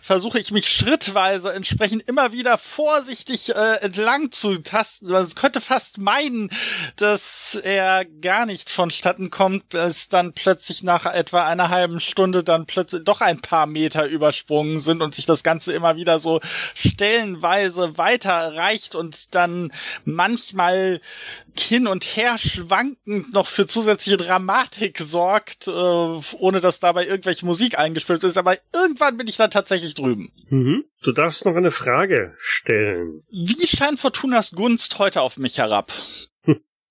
versuche 0.00 0.38
ich 0.38 0.52
mich 0.52 0.68
schrittweise 0.68 1.52
entsprechend 1.52 2.08
immer 2.08 2.32
wieder 2.32 2.58
vorsichtig 2.58 3.54
äh, 3.54 3.76
entlang 3.80 4.30
zu 4.30 4.58
tasten. 4.58 5.08
Man 5.08 5.28
könnte 5.34 5.60
fast 5.60 5.98
meinen, 5.98 6.50
dass 6.94 7.58
er 7.60 8.04
gar 8.04 8.46
nicht 8.46 8.70
vonstatten 8.70 9.30
kommt, 9.30 9.70
bis 9.70 10.08
dann 10.08 10.32
plötzlich 10.32 10.84
nach 10.84 11.06
etwa 11.06 11.44
einer 11.44 11.68
halben 11.68 11.98
Stunde 11.98 12.44
dann 12.44 12.66
plötzlich 12.66 13.02
doch 13.02 13.20
ein 13.20 13.40
paar 13.40 13.66
Meter 13.66 14.06
übersprungen 14.06 14.78
sind 14.78 15.02
und 15.02 15.14
sich 15.14 15.26
das 15.26 15.42
Ganze 15.42 15.72
immer 15.72 15.96
wieder 15.96 16.20
so 16.20 16.40
stellenweise 16.74 17.98
weiter 17.98 18.54
reicht 18.54 18.94
und 18.94 19.34
dann 19.34 19.72
manchmal 20.04 21.00
hin 21.58 21.88
und 21.88 22.04
her 22.04 22.38
schwankend 22.38 23.32
noch 23.32 23.55
für 23.56 23.66
zusätzliche 23.66 24.18
Dramatik 24.18 24.98
sorgt, 24.98 25.66
äh, 25.66 25.70
ohne 25.70 26.60
dass 26.60 26.78
dabei 26.78 27.06
irgendwelche 27.06 27.46
Musik 27.46 27.78
eingespielt 27.78 28.22
ist. 28.22 28.36
Aber 28.36 28.58
irgendwann 28.74 29.16
bin 29.16 29.26
ich 29.28 29.38
dann 29.38 29.50
tatsächlich 29.50 29.94
drüben. 29.94 30.30
Mhm. 30.50 30.84
Du 31.02 31.12
darfst 31.12 31.46
noch 31.46 31.56
eine 31.56 31.70
Frage 31.70 32.34
stellen. 32.36 33.22
Wie 33.30 33.66
scheint 33.66 33.98
Fortunas 33.98 34.50
Gunst 34.50 34.98
heute 34.98 35.22
auf 35.22 35.38
mich 35.38 35.56
herab? 35.56 35.90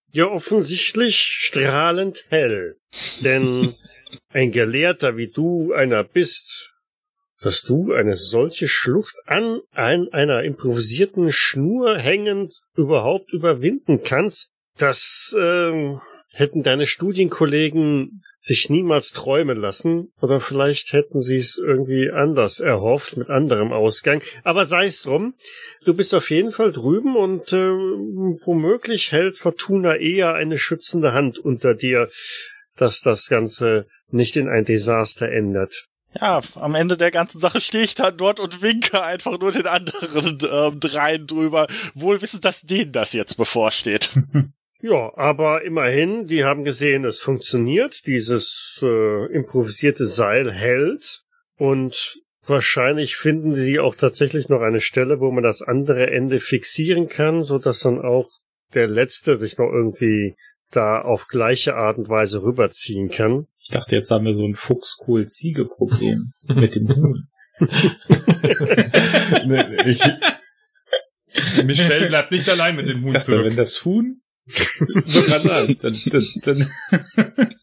Ja, 0.10 0.26
offensichtlich 0.26 1.18
strahlend 1.18 2.26
hell. 2.30 2.78
Denn 3.20 3.76
ein 4.30 4.52
Gelehrter 4.52 5.18
wie 5.18 5.28
du 5.28 5.72
einer 5.72 6.04
bist, 6.04 6.74
dass 7.42 7.62
du 7.62 7.94
eine 7.94 8.18
solche 8.18 8.68
Schlucht 8.68 9.14
an, 9.28 9.60
an 9.72 10.08
einer 10.12 10.42
improvisierten 10.42 11.32
Schnur 11.32 12.00
hängend 12.00 12.62
überhaupt 12.76 13.34
überwinden 13.34 14.02
kannst, 14.04 14.50
das 14.78 15.36
ähm, 15.40 16.02
hätten 16.36 16.64
deine 16.64 16.86
Studienkollegen 16.86 18.22
sich 18.38 18.70
niemals 18.70 19.12
träumen 19.12 19.58
lassen, 19.58 20.12
oder 20.22 20.42
vielleicht 20.42 20.92
hätten 20.92 21.22
sie 21.22 21.38
es 21.38 21.58
irgendwie 21.58 22.12
anders 22.12 22.60
erhofft, 22.60 23.16
mit 23.16 23.30
anderem 23.30 23.72
Ausgang. 23.72 24.22
Aber 24.44 24.66
sei 24.66 24.88
es 24.88 25.02
drum, 25.02 25.34
du 25.86 25.94
bist 25.94 26.14
auf 26.14 26.30
jeden 26.30 26.52
Fall 26.52 26.74
drüben 26.74 27.16
und 27.16 27.54
äh, 27.54 27.70
womöglich 27.70 29.14
hält 29.14 29.40
Fortuna 29.40 29.96
eher 29.96 30.36
eine 30.36 30.58
schützende 30.58 31.14
Hand 31.14 31.40
unter 31.40 31.74
dir, 31.74 32.10
dass 32.76 33.00
das 33.00 33.30
Ganze 33.30 33.88
nicht 34.10 34.36
in 34.36 34.50
ein 34.50 34.66
Desaster 34.66 35.32
ändert. 35.32 35.86
Ja, 36.20 36.42
am 36.56 36.76
Ende 36.76 36.98
der 36.98 37.12
ganzen 37.12 37.40
Sache 37.40 37.62
stehe 37.62 37.86
ich 37.86 37.96
dann 37.96 38.18
dort 38.18 38.42
und 38.42 38.62
winke 38.62 39.02
einfach 39.02 39.40
nur 39.40 39.54
den 39.54 39.68
anderen 39.68 40.38
ähm, 40.50 40.80
dreien 40.82 41.28
drüber, 41.28 41.68
wohl 41.94 42.22
wissend, 42.22 42.44
dass 42.44 42.62
denen 42.62 42.92
das 42.92 43.14
jetzt 43.14 43.38
bevorsteht. 43.38 44.10
Ja, 44.88 45.12
aber 45.16 45.64
immerhin, 45.64 46.28
die 46.28 46.44
haben 46.44 46.64
gesehen, 46.64 47.06
es 47.06 47.20
funktioniert. 47.20 48.06
Dieses 48.06 48.80
äh, 48.84 49.34
improvisierte 49.34 50.06
Seil 50.06 50.52
hält 50.52 51.24
und 51.58 52.20
wahrscheinlich 52.46 53.16
finden 53.16 53.56
sie 53.56 53.80
auch 53.80 53.96
tatsächlich 53.96 54.48
noch 54.48 54.62
eine 54.62 54.82
Stelle, 54.82 55.20
wo 55.20 55.32
man 55.32 55.42
das 55.42 55.64
andere 55.64 56.12
Ende 56.12 56.38
fixieren 56.38 57.08
kann, 57.08 57.44
so 57.44 57.58
dass 57.58 57.80
dann 57.80 58.00
auch 58.00 58.30
der 58.76 58.86
letzte 58.86 59.38
sich 59.38 59.58
noch 59.58 59.72
irgendwie 59.72 60.36
da 60.70 61.02
auf 61.02 61.30
gleiche 61.30 61.74
Art 61.76 61.98
und 61.98 62.08
Weise 62.08 62.44
rüberziehen 62.44 63.10
kann. 63.10 63.48
Ich 63.58 63.70
dachte, 63.70 63.96
jetzt 63.96 64.12
haben 64.12 64.26
wir 64.26 64.36
so 64.36 64.46
ein 64.46 64.54
Fuchs-Kohl-Ziege-Problem 64.54 66.32
mit 66.50 66.76
dem 66.76 66.90
Huhn. 66.90 67.28
Nee, 69.48 69.64
ich, 69.90 70.00
Michelle 71.64 72.08
bleibt 72.08 72.32
nicht 72.32 72.48
allein 72.48 72.76
mit 72.76 72.86
dem 72.86 73.04
Huhn 73.04 73.16
wenn 73.16 73.22
zurück. 73.22 73.56
das 73.56 73.84
Huhn 73.84 74.22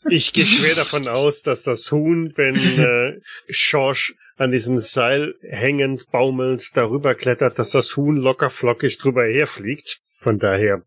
Ich 0.09 0.33
gehe 0.33 0.47
schwer 0.47 0.75
davon 0.75 1.09
aus, 1.09 1.42
dass 1.42 1.62
das 1.62 1.90
Huhn, 1.90 2.33
wenn 2.37 2.57
äh, 2.57 3.21
Schorsch 3.49 4.14
an 4.37 4.51
diesem 4.51 4.77
Seil 4.77 5.35
hängend, 5.42 6.11
baumelnd 6.11 6.71
darüber 6.75 7.14
klettert, 7.14 7.59
dass 7.59 7.71
das 7.71 7.97
Huhn 7.97 8.16
locker 8.16 8.51
flockig 8.51 8.99
drüber 8.99 9.25
herfliegt. 9.25 10.01
Von 10.18 10.38
daher, 10.38 10.83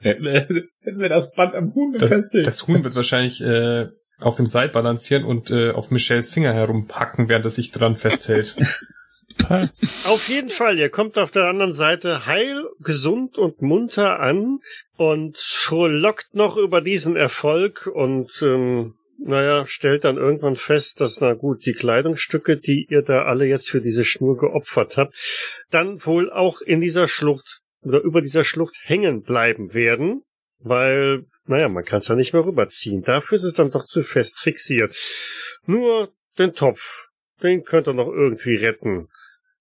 hätten 0.00 0.98
wir 1.00 1.08
das 1.08 1.32
Band 1.32 1.54
am 1.54 1.74
Huhn 1.74 1.92
Das, 1.92 2.02
befestigt. 2.02 2.46
das 2.46 2.66
Huhn 2.66 2.84
wird 2.84 2.94
wahrscheinlich 2.94 3.40
äh, 3.40 3.88
auf 4.18 4.36
dem 4.36 4.46
Seil 4.46 4.68
balancieren 4.68 5.24
und 5.24 5.50
äh, 5.50 5.70
auf 5.70 5.90
Michelles 5.90 6.30
Finger 6.30 6.52
herumhacken, 6.52 7.28
während 7.28 7.44
er 7.44 7.50
sich 7.50 7.70
dran 7.70 7.96
festhält. 7.96 8.56
Auf 10.04 10.28
jeden 10.28 10.48
Fall, 10.48 10.78
ihr 10.78 10.88
kommt 10.88 11.18
auf 11.18 11.30
der 11.30 11.44
anderen 11.44 11.72
Seite 11.72 12.26
heil, 12.26 12.64
gesund 12.80 13.38
und 13.38 13.62
munter 13.62 14.20
an 14.20 14.60
und 14.96 15.36
frohlockt 15.36 16.34
noch 16.34 16.56
über 16.56 16.80
diesen 16.80 17.16
Erfolg 17.16 17.86
und 17.86 18.42
ähm, 18.42 18.94
naja, 19.18 19.64
stellt 19.66 20.04
dann 20.04 20.16
irgendwann 20.16 20.56
fest, 20.56 21.00
dass, 21.00 21.20
na 21.20 21.34
gut, 21.34 21.64
die 21.66 21.72
Kleidungsstücke, 21.72 22.56
die 22.56 22.86
ihr 22.90 23.02
da 23.02 23.24
alle 23.24 23.46
jetzt 23.46 23.70
für 23.70 23.80
diese 23.80 24.04
Schnur 24.04 24.36
geopfert 24.36 24.96
habt, 24.96 25.14
dann 25.70 26.04
wohl 26.04 26.30
auch 26.30 26.60
in 26.60 26.80
dieser 26.80 27.08
Schlucht 27.08 27.62
oder 27.82 28.00
über 28.00 28.20
dieser 28.20 28.44
Schlucht 28.44 28.76
hängen 28.82 29.22
bleiben 29.22 29.72
werden, 29.74 30.22
weil, 30.60 31.24
naja, 31.46 31.68
man 31.68 31.84
kann 31.84 31.98
es 31.98 32.08
ja 32.08 32.14
nicht 32.14 32.32
mehr 32.32 32.44
rüberziehen. 32.44 33.02
Dafür 33.02 33.36
ist 33.36 33.44
es 33.44 33.54
dann 33.54 33.70
doch 33.70 33.84
zu 33.84 34.02
fest 34.02 34.40
fixiert. 34.40 34.94
Nur 35.66 36.12
den 36.38 36.52
Topf, 36.52 37.08
den 37.42 37.64
könnt 37.64 37.88
ihr 37.88 37.94
noch 37.94 38.08
irgendwie 38.08 38.56
retten. 38.56 39.08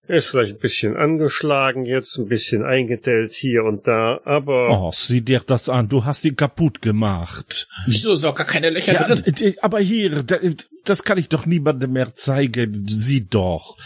Er 0.07 0.17
ist 0.17 0.27
vielleicht 0.27 0.53
ein 0.53 0.59
bisschen 0.59 0.95
angeschlagen 0.95 1.85
jetzt, 1.85 2.17
ein 2.19 2.27
bisschen 2.27 2.63
eingedellt 2.63 3.33
hier 3.33 3.63
und 3.63 3.87
da, 3.87 4.19
aber. 4.23 4.69
Oh, 4.69 4.91
sieh 4.93 5.21
dir 5.21 5.41
das 5.45 5.67
an, 5.67 5.89
du 5.89 6.05
hast 6.05 6.23
ihn 6.25 6.35
kaputt 6.35 6.81
gemacht. 6.81 7.67
Wieso 7.87 8.13
ist 8.13 8.23
auch 8.23 8.35
gar 8.35 8.45
keine 8.45 8.69
Löcher 8.69 8.93
Ja, 8.93 9.07
drin? 9.15 9.55
aber 9.61 9.79
hier, 9.79 10.23
da- 10.23 10.37
das 10.83 11.03
kann 11.03 11.17
ich 11.17 11.29
doch 11.29 11.45
niemandem 11.47 11.93
mehr 11.93 12.13
zeigen. 12.13 12.85
Sieh 12.87 13.25
doch. 13.27 13.77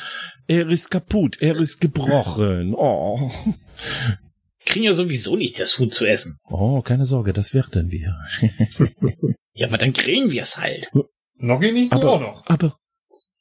Er 0.48 0.68
ist 0.68 0.92
kaputt, 0.92 1.38
er 1.40 1.56
ist 1.56 1.80
gebrochen. 1.80 2.74
Oh. 2.76 3.32
Kriegen 4.66 4.86
ja 4.86 4.94
sowieso 4.94 5.36
nicht 5.38 5.60
das 5.60 5.78
Huhn 5.80 5.90
zu 5.90 6.06
essen. 6.06 6.38
Oh, 6.50 6.82
keine 6.82 7.06
Sorge, 7.06 7.32
das 7.34 7.54
werden 7.54 7.92
wir. 7.92 8.16
Ja, 9.54 9.68
aber 9.68 9.78
dann 9.78 9.92
kriegen 9.92 10.32
wir's 10.32 10.58
halt. 10.58 10.88
Noggi 11.36 11.74
nicht 11.74 11.92
auch 11.92 11.98
Aber, 12.02 12.20
noch. 12.22 12.46
aber, 12.46 12.78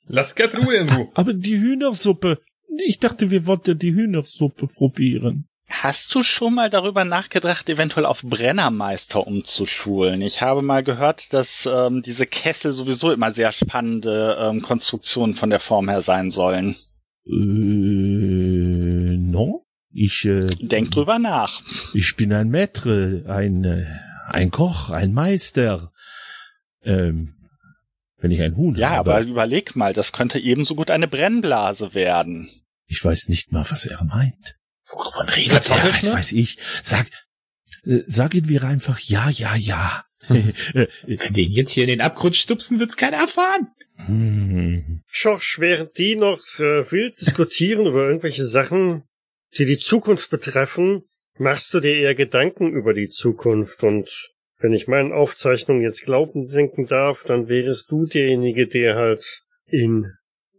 Lass 0.08 0.34
Gertrude 0.34 0.76
in 0.78 0.88
Ruhe. 0.88 1.08
aber 1.14 1.32
die 1.32 1.58
Hühnersuppe. 1.60 2.40
Ich 2.84 2.98
dachte, 2.98 3.30
wir 3.30 3.46
wollten 3.46 3.78
die 3.78 3.92
Hühnersuppe 3.92 4.66
probieren. 4.68 5.46
Hast 5.70 6.14
du 6.14 6.22
schon 6.22 6.54
mal 6.54 6.70
darüber 6.70 7.04
nachgedacht, 7.04 7.68
eventuell 7.68 8.06
auf 8.06 8.22
Brennermeister 8.22 9.26
umzuschulen? 9.26 10.22
Ich 10.22 10.40
habe 10.40 10.62
mal 10.62 10.82
gehört, 10.82 11.32
dass 11.34 11.68
ähm, 11.70 12.00
diese 12.02 12.24
Kessel 12.26 12.72
sowieso 12.72 13.12
immer 13.12 13.32
sehr 13.32 13.52
spannende 13.52 14.38
ähm, 14.40 14.62
Konstruktionen 14.62 15.34
von 15.34 15.50
der 15.50 15.60
Form 15.60 15.88
her 15.90 16.00
sein 16.00 16.30
sollen. 16.30 16.76
Äh, 17.26 19.16
no? 19.18 19.64
Ich, 19.92 20.24
äh, 20.24 20.46
Denk 20.60 20.90
drüber 20.90 21.18
nach. 21.18 21.60
ich 21.94 22.16
bin 22.16 22.32
ein 22.32 22.50
Maître, 22.50 23.26
ein, 23.26 23.64
äh, 23.64 23.84
ein 24.28 24.50
Koch, 24.50 24.90
ein 24.90 25.12
Meister. 25.12 25.92
Ähm, 26.82 27.34
wenn 28.18 28.30
ich 28.30 28.40
ein 28.42 28.56
Huhn 28.56 28.74
Ja, 28.74 28.90
habe. 28.90 29.14
aber 29.14 29.26
überleg 29.26 29.76
mal, 29.76 29.92
das 29.92 30.12
könnte 30.12 30.38
ebenso 30.38 30.74
gut 30.74 30.90
eine 30.90 31.08
Brennblase 31.08 31.94
werden. 31.94 32.50
Ich 32.88 33.04
weiß 33.04 33.28
nicht 33.28 33.52
mal, 33.52 33.66
was 33.70 33.86
er 33.86 34.02
meint. 34.04 34.56
Wovon 34.90 35.28
redet 35.28 35.68
der? 35.68 35.76
was 35.76 36.12
weiß 36.12 36.32
ich. 36.32 36.58
Sag, 36.82 37.06
äh, 37.84 38.00
sagen 38.06 38.48
wir 38.48 38.64
einfach 38.64 38.98
ja, 38.98 39.30
ja, 39.30 39.54
ja. 39.54 40.04
Wenn 40.28 41.34
den 41.34 41.52
jetzt 41.52 41.72
hier 41.72 41.84
in 41.84 41.90
den 41.90 42.00
Abgrund 42.00 42.36
stupsen, 42.36 42.80
wird's 42.80 42.96
keiner 42.96 43.18
erfahren. 43.18 43.68
hm. 44.06 45.02
Schorsch, 45.06 45.58
während 45.58 45.96
die 45.98 46.16
noch 46.16 46.40
äh, 46.58 46.90
wild 46.90 47.20
diskutieren 47.20 47.86
über 47.86 48.06
irgendwelche 48.06 48.44
Sachen, 48.44 49.04
die 49.56 49.64
die 49.64 49.78
Zukunft 49.78 50.30
betreffen, 50.30 51.02
machst 51.38 51.72
du 51.72 51.80
dir 51.80 51.96
eher 51.96 52.14
Gedanken 52.14 52.72
über 52.72 52.94
die 52.94 53.08
Zukunft 53.08 53.82
und 53.84 54.30
wenn 54.60 54.72
ich 54.72 54.88
meinen 54.88 55.12
Aufzeichnungen 55.12 55.82
jetzt 55.82 56.04
glauben 56.04 56.48
denken 56.48 56.86
darf, 56.86 57.22
dann 57.24 57.48
wärest 57.48 57.90
du 57.90 58.06
derjenige, 58.06 58.66
der 58.66 58.96
halt 58.96 59.42
in 59.66 60.12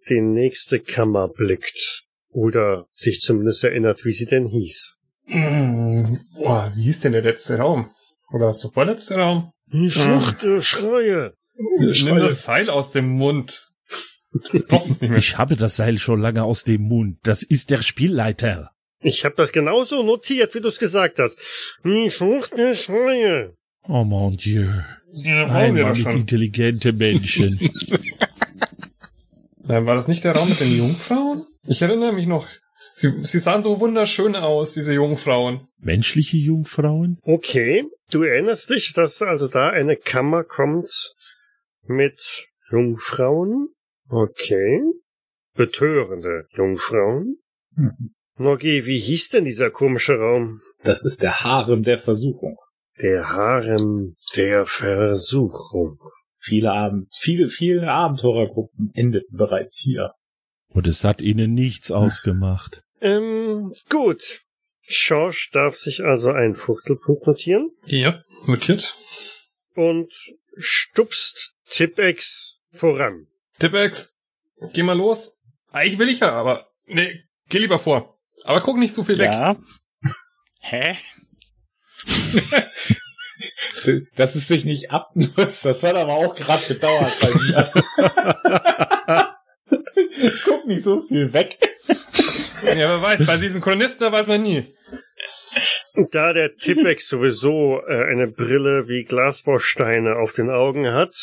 die 0.10 0.22
nächste 0.22 0.80
Kammer 0.80 1.28
blickt. 1.28 1.99
Oder 2.30 2.86
sich 2.92 3.22
zumindest 3.22 3.64
erinnert, 3.64 4.06
wie 4.06 4.12
sie 4.12 4.26
denn 4.26 4.48
hieß. 4.48 4.98
Mm, 5.28 6.18
Boah, 6.36 6.72
wie 6.76 6.84
hieß 6.84 7.02
denn 7.02 7.12
der 7.14 7.24
letzte 7.24 7.58
Raum? 7.58 7.90
Oder 8.32 8.48
was 8.48 8.60
der 8.60 8.72
vorletzte 8.72 9.16
Raum? 9.16 9.52
Die 9.72 9.90
Schluchte, 9.90 10.62
Schreie. 10.62 11.34
Nimm 11.80 12.18
das 12.20 12.44
Seil 12.44 12.70
aus 12.70 12.92
dem 12.92 13.10
Mund. 13.10 13.70
Du 14.52 14.60
brauchst 14.60 14.92
es 14.92 15.02
nicht 15.02 15.10
mehr. 15.10 15.20
Ich 15.20 15.38
habe 15.38 15.56
das 15.56 15.76
Seil 15.76 15.98
schon 15.98 16.22
lange 16.22 16.44
aus 16.44 16.64
dem 16.64 16.84
Mund. 16.84 17.18
Das 17.24 17.42
ist 17.44 17.72
der 17.72 17.82
Spielleiter. 17.82 18.72
Ich 19.02 19.26
habe 19.26 19.36
das 19.36 19.52
genauso 19.52 20.04
notiert, 20.04 20.54
wie 20.56 20.62
du 20.62 20.68
es 20.68 20.78
gesagt 20.78 21.20
hast. 21.20 21.40
Die 21.84 22.12
Schluchte, 22.12 22.76
Schreie. 22.76 23.56
Oh 23.88 24.04
mon 24.04 24.38
Dieu. 24.38 24.70
Ja, 25.12 25.48
wir 25.48 25.50
Einmal 25.50 25.86
mit 25.90 25.98
schon. 25.98 26.18
intelligente 26.18 26.94
Menschen. 26.94 27.60
Nein, 29.64 29.86
war 29.86 29.96
das 29.96 30.08
nicht 30.08 30.24
der 30.24 30.36
Raum 30.36 30.50
mit 30.50 30.60
den 30.60 30.72
Jungfrauen? 30.76 31.46
Ich 31.70 31.84
erinnere 31.84 32.14
mich 32.14 32.26
noch. 32.26 32.48
Sie, 32.94 33.12
sie 33.24 33.38
sahen 33.38 33.62
so 33.62 33.80
wunderschön 33.80 34.36
aus, 34.36 34.74
diese 34.74 34.96
Jungfrauen. 34.96 35.68
Menschliche 35.78 36.38
Jungfrauen? 36.38 37.20
Okay, 37.22 37.86
du 38.12 38.24
erinnerst 38.24 38.72
dich, 38.72 38.94
dass 38.94 39.22
also 39.22 39.48
da 39.48 39.70
eine 39.70 39.96
Kammer 39.96 40.44
kommt 40.44 40.90
mit 41.84 42.48
Jungfrauen? 42.72 43.70
Okay. 44.10 44.82
Betörende 45.54 46.48
Jungfrauen? 46.56 47.38
Mhm. 47.76 48.16
Nogi, 48.38 48.88
wie 48.88 49.00
hieß 49.00 49.30
denn 49.30 49.46
dieser 49.46 49.70
komische 49.70 50.18
Raum? 50.18 50.62
Das 50.84 51.04
ist 51.04 51.22
der 51.22 51.42
Harem 51.42 51.84
der 51.84 52.00
Versuchung. 52.00 52.58
Der 53.00 53.30
Harem 53.30 54.16
der 54.36 54.66
Versuchung. 54.66 56.00
Viele 56.40 56.72
Abend, 56.72 57.10
viele, 57.16 57.48
viele 57.48 57.92
Abenteurergruppen 57.92 58.90
endeten 58.96 59.38
bereits 59.38 59.80
hier. 59.80 60.14
Und 60.70 60.88
es 60.88 61.04
hat 61.04 61.22
ihnen 61.22 61.54
nichts 61.54 61.92
ausgemacht. 61.92 62.84
Ähm, 63.02 63.74
gut. 63.90 64.42
Schorsch 64.82 65.52
darf 65.52 65.76
sich 65.76 66.04
also 66.04 66.32
einen 66.32 66.56
Fuchtelpunkt 66.56 67.28
notieren 67.28 67.70
Ja, 67.86 68.24
notiert. 68.48 68.96
und 69.76 70.12
stupst 70.58 71.54
Tipex 71.70 72.58
voran. 72.72 73.28
Tippex, 73.60 74.20
geh 74.74 74.82
mal 74.84 74.98
los. 74.98 75.38
Eigentlich 75.72 76.00
will 76.00 76.10
ich 76.10 76.22
ja, 76.22 76.32
aber 76.32 76.68
nee, 76.88 77.24
geh 77.50 77.60
lieber 77.60 77.78
vor. 77.78 78.18
Aber 78.44 78.62
guck 78.62 78.78
nicht 78.78 78.96
zu 78.96 79.04
viel 79.04 79.20
weg. 79.20 79.30
Ja. 79.32 79.58
Hä? 80.62 80.98
Dass 84.16 84.36
es 84.36 84.48
sich 84.48 84.66
nicht 84.66 84.92
abnutzt, 84.92 85.66
das 85.66 85.84
hat 85.84 85.96
aber 85.96 86.14
auch 86.14 86.36
gerade 86.36 86.66
gedauert 86.68 87.14
bei 87.22 87.30
mir. 87.36 89.26
Guck 90.46 90.66
nicht 90.66 90.84
so 90.84 91.02
viel 91.02 91.32
weg. 91.34 91.58
Ja, 92.64 92.76
wer 92.76 93.02
weiß, 93.02 93.26
bei 93.26 93.38
diesen 93.38 93.62
Chronisten, 93.62 94.02
da 94.06 94.12
weiß 94.12 94.28
man 94.28 94.44
nie. 94.44 94.74
Da 96.12 96.34
der 96.34 96.56
Tipex 96.56 97.08
sowieso 97.08 97.82
äh, 97.88 98.04
eine 98.06 98.28
Brille 98.28 98.88
wie 98.88 99.04
Glasbausteine 99.04 100.18
auf 100.18 100.34
den 100.34 100.50
Augen 100.50 100.88
hat, 100.92 101.14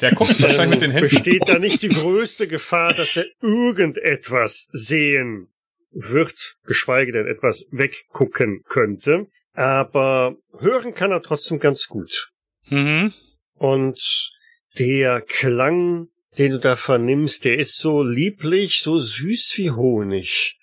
Der 0.00 0.12
guckt 0.12 0.40
wahrscheinlich 0.40 0.80
mit 0.80 0.82
den 0.82 0.90
Händen. 0.92 1.10
besteht 1.10 1.42
da 1.46 1.58
nicht 1.58 1.82
die 1.82 1.88
größte 1.88 2.46
Gefahr, 2.46 2.94
dass 2.94 3.16
er 3.16 3.26
irgendetwas 3.42 4.68
sehen 4.72 5.48
wird, 5.90 6.54
geschweige 6.64 7.12
denn 7.12 7.26
etwas 7.26 7.66
weggucken 7.72 8.62
könnte. 8.64 9.26
Aber 9.54 10.36
hören 10.58 10.94
kann 10.94 11.10
er 11.10 11.20
trotzdem 11.20 11.58
ganz 11.58 11.88
gut. 11.88 12.30
Mhm. 12.70 13.12
Und 13.54 14.30
der 14.78 15.20
Klang, 15.20 16.06
den 16.38 16.52
du 16.52 16.58
da 16.58 16.76
vernimmst, 16.76 17.44
der 17.44 17.58
ist 17.58 17.78
so 17.78 18.02
lieblich, 18.02 18.80
so 18.80 18.98
süß 18.98 19.54
wie 19.56 19.70
Honig. 19.70 20.58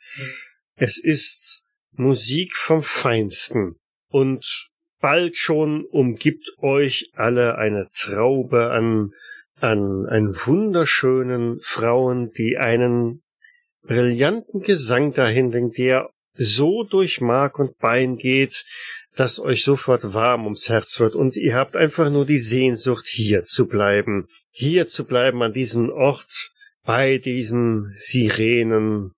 Es 0.75 0.97
ist 0.97 1.63
Musik 1.91 2.55
vom 2.55 2.81
Feinsten. 2.81 3.75
Und 4.09 4.69
bald 4.99 5.37
schon 5.37 5.85
umgibt 5.85 6.49
euch 6.57 7.11
alle 7.13 7.57
eine 7.57 7.87
Traube 7.93 8.71
an, 8.71 9.11
an, 9.59 10.05
an 10.07 10.35
wunderschönen 10.35 11.59
Frauen, 11.61 12.31
die 12.31 12.57
einen 12.57 13.21
brillanten 13.83 14.61
Gesang 14.61 15.13
dahin 15.13 15.51
lenkt, 15.51 15.77
der 15.77 16.09
so 16.33 16.83
durch 16.83 17.21
Mark 17.21 17.59
und 17.59 17.77
Bein 17.77 18.17
geht, 18.17 18.65
dass 19.15 19.39
euch 19.39 19.63
sofort 19.63 20.13
warm 20.13 20.45
ums 20.45 20.69
Herz 20.69 20.99
wird 20.99 21.15
und 21.15 21.35
ihr 21.35 21.55
habt 21.55 21.75
einfach 21.75 22.09
nur 22.09 22.25
die 22.25 22.37
Sehnsucht, 22.37 23.05
hier 23.07 23.43
zu 23.43 23.67
bleiben, 23.67 24.27
hier 24.51 24.87
zu 24.87 25.05
bleiben 25.05 25.41
an 25.41 25.53
diesem 25.53 25.89
Ort, 25.89 26.51
bei 26.85 27.17
diesen 27.17 27.91
Sirenen, 27.95 29.11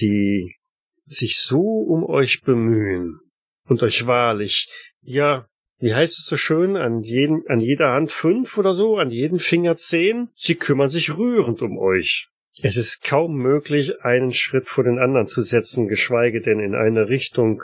die 0.00 0.56
sich 1.04 1.40
so 1.40 1.60
um 1.60 2.04
euch 2.04 2.42
bemühen 2.42 3.20
und 3.68 3.82
euch 3.82 4.06
wahrlich, 4.06 4.68
ja, 5.02 5.46
wie 5.78 5.94
heißt 5.94 6.18
es 6.18 6.26
so 6.26 6.36
schön, 6.36 6.76
an 6.76 7.02
jedem, 7.02 7.44
an 7.48 7.60
jeder 7.60 7.92
Hand 7.92 8.12
fünf 8.12 8.56
oder 8.56 8.72
so, 8.72 8.98
an 8.98 9.10
jedem 9.10 9.40
Finger 9.40 9.76
zehn, 9.76 10.28
sie 10.34 10.54
kümmern 10.54 10.88
sich 10.88 11.16
rührend 11.16 11.60
um 11.60 11.76
euch. 11.76 12.28
Es 12.62 12.76
ist 12.76 13.02
kaum 13.02 13.36
möglich, 13.36 14.02
einen 14.02 14.32
Schritt 14.32 14.68
vor 14.68 14.84
den 14.84 14.98
anderen 14.98 15.26
zu 15.26 15.40
setzen, 15.40 15.88
geschweige 15.88 16.40
denn 16.40 16.60
in 16.60 16.74
eine 16.74 17.08
Richtung, 17.08 17.62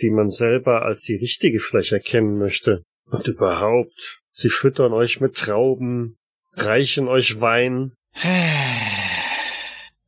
die 0.00 0.10
man 0.10 0.30
selber 0.30 0.82
als 0.82 1.02
die 1.02 1.16
richtige 1.16 1.60
vielleicht 1.60 1.92
erkennen 1.92 2.38
möchte. 2.38 2.82
Und 3.06 3.28
überhaupt, 3.28 4.20
sie 4.30 4.48
füttern 4.48 4.92
euch 4.92 5.20
mit 5.20 5.36
Trauben, 5.36 6.16
reichen 6.54 7.08
euch 7.08 7.40
Wein. 7.40 7.92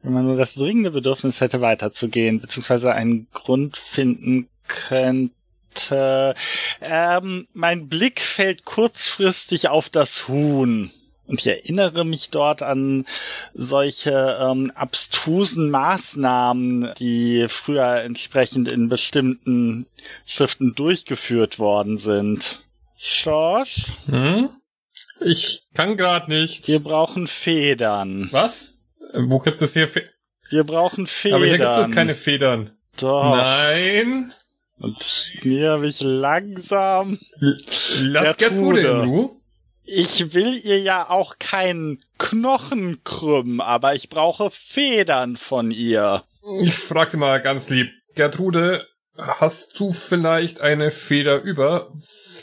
Wenn 0.02 0.12
man 0.12 0.24
nur 0.24 0.36
das 0.36 0.54
dringende 0.54 0.90
Bedürfnis 0.90 1.40
hätte, 1.40 1.60
weiterzugehen, 1.60 2.40
beziehungsweise 2.40 2.92
einen 2.92 3.28
Grund 3.32 3.76
finden 3.76 4.48
könnte. 4.66 6.34
Ähm, 6.80 7.46
mein 7.52 7.88
Blick 7.88 8.20
fällt 8.20 8.64
kurzfristig 8.64 9.68
auf 9.68 9.90
das 9.90 10.28
Huhn. 10.28 10.90
Und 11.26 11.40
ich 11.40 11.46
erinnere 11.46 12.04
mich 12.04 12.30
dort 12.30 12.62
an 12.62 13.06
solche 13.54 14.38
ähm, 14.40 14.70
abstrusen 14.74 15.70
Maßnahmen, 15.70 16.92
die 16.98 17.46
früher 17.48 18.02
entsprechend 18.02 18.68
in 18.68 18.88
bestimmten 18.88 19.86
Schriften 20.26 20.74
durchgeführt 20.74 21.58
worden 21.58 21.96
sind. 21.96 22.62
Schorsch? 22.96 23.86
Hm? 24.06 24.50
Ich 25.20 25.62
kann 25.74 25.96
grad 25.96 26.28
nicht. 26.28 26.68
Wir 26.68 26.80
brauchen 26.80 27.26
Federn. 27.26 28.28
Was? 28.30 28.74
Wo 29.14 29.38
gibt 29.38 29.62
es 29.62 29.72
hier 29.72 29.88
Fe 29.88 30.08
Wir 30.50 30.64
brauchen 30.64 31.06
Federn. 31.06 31.36
Aber 31.36 31.46
hier 31.46 31.58
gibt 31.58 31.88
es 31.88 31.90
keine 31.90 32.14
Federn. 32.14 32.70
Doch. 33.00 33.36
Nein. 33.36 34.32
Und 34.78 34.96
ich 35.00 35.44
näher 35.44 35.78
mich 35.78 36.00
langsam. 36.00 37.18
L 37.40 37.56
Lass 38.00 38.36
Gertrude. 38.36 38.82
Gertrude 38.82 39.02
in 39.02 39.08
Ruhe. 39.08 39.30
Ich 39.86 40.32
will 40.32 40.56
ihr 40.64 40.80
ja 40.80 41.10
auch 41.10 41.38
keinen 41.38 42.00
Knochen 42.18 43.04
krümmen, 43.04 43.60
aber 43.60 43.94
ich 43.94 44.08
brauche 44.08 44.50
Federn 44.50 45.36
von 45.36 45.70
ihr. 45.70 46.24
Ich 46.62 46.74
frag 46.74 47.10
sie 47.10 47.18
mal 47.18 47.40
ganz 47.40 47.68
lieb. 47.68 47.90
Gertrude, 48.14 48.86
hast 49.16 49.78
du 49.78 49.92
vielleicht 49.92 50.60
eine 50.60 50.90
Feder 50.90 51.42
über? 51.42 51.92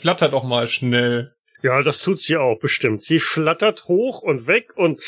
Flatter 0.00 0.28
doch 0.28 0.44
mal 0.44 0.66
schnell. 0.68 1.34
Ja, 1.62 1.82
das 1.82 1.98
tut 1.98 2.20
sie 2.20 2.36
auch 2.36 2.58
bestimmt. 2.58 3.04
Sie 3.04 3.18
flattert 3.18 3.86
hoch 3.86 4.22
und 4.22 4.46
weg 4.46 4.76
und 4.76 5.00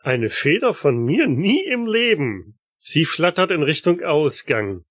eine 0.00 0.30
Feder 0.30 0.74
von 0.74 0.96
mir 0.96 1.26
nie 1.28 1.64
im 1.64 1.86
Leben. 1.86 2.58
Sie 2.78 3.04
flattert 3.04 3.50
in 3.50 3.62
Richtung 3.62 4.02
Ausgang. 4.02 4.82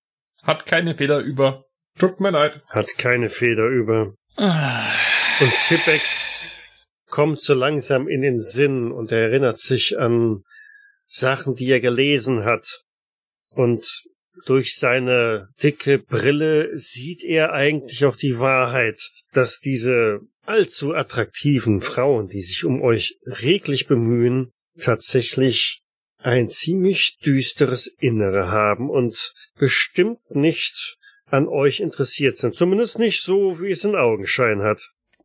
Hat 0.42 0.66
keine 0.66 0.94
Feder 0.94 1.20
über. 1.20 1.64
Tut 1.98 2.20
mir 2.20 2.30
leid. 2.30 2.62
Hat 2.68 2.98
keine 2.98 3.30
Feder 3.30 3.66
über. 3.66 4.14
Und 4.36 5.52
Tippex 5.66 6.28
kommt 7.06 7.40
so 7.40 7.54
langsam 7.54 8.08
in 8.08 8.22
den 8.22 8.40
Sinn 8.40 8.92
und 8.92 9.12
er 9.12 9.28
erinnert 9.30 9.58
sich 9.58 9.98
an 9.98 10.42
Sachen, 11.06 11.54
die 11.54 11.70
er 11.70 11.80
gelesen 11.80 12.44
hat. 12.44 12.82
Und 13.50 14.04
durch 14.44 14.76
seine 14.76 15.48
dicke 15.62 15.98
Brille 15.98 16.76
sieht 16.76 17.24
er 17.24 17.52
eigentlich 17.52 18.04
auch 18.04 18.16
die 18.16 18.38
Wahrheit, 18.38 19.00
dass 19.32 19.60
diese 19.60 20.20
allzu 20.44 20.94
attraktiven 20.94 21.80
Frauen, 21.80 22.28
die 22.28 22.42
sich 22.42 22.64
um 22.64 22.82
euch 22.82 23.16
reglich 23.24 23.86
bemühen, 23.86 24.52
tatsächlich 24.80 25.80
ein 26.18 26.48
ziemlich 26.48 27.18
düsteres 27.24 27.86
Innere 27.86 28.50
haben 28.50 28.90
und 28.90 29.32
bestimmt 29.58 30.18
nicht 30.30 30.98
an 31.26 31.48
euch 31.48 31.80
interessiert 31.80 32.36
sind. 32.36 32.56
Zumindest 32.56 32.98
nicht 32.98 33.22
so, 33.22 33.60
wie 33.60 33.70
es 33.70 33.84
in 33.84 33.96
Augenschein 33.96 34.62
hat. 34.62 34.80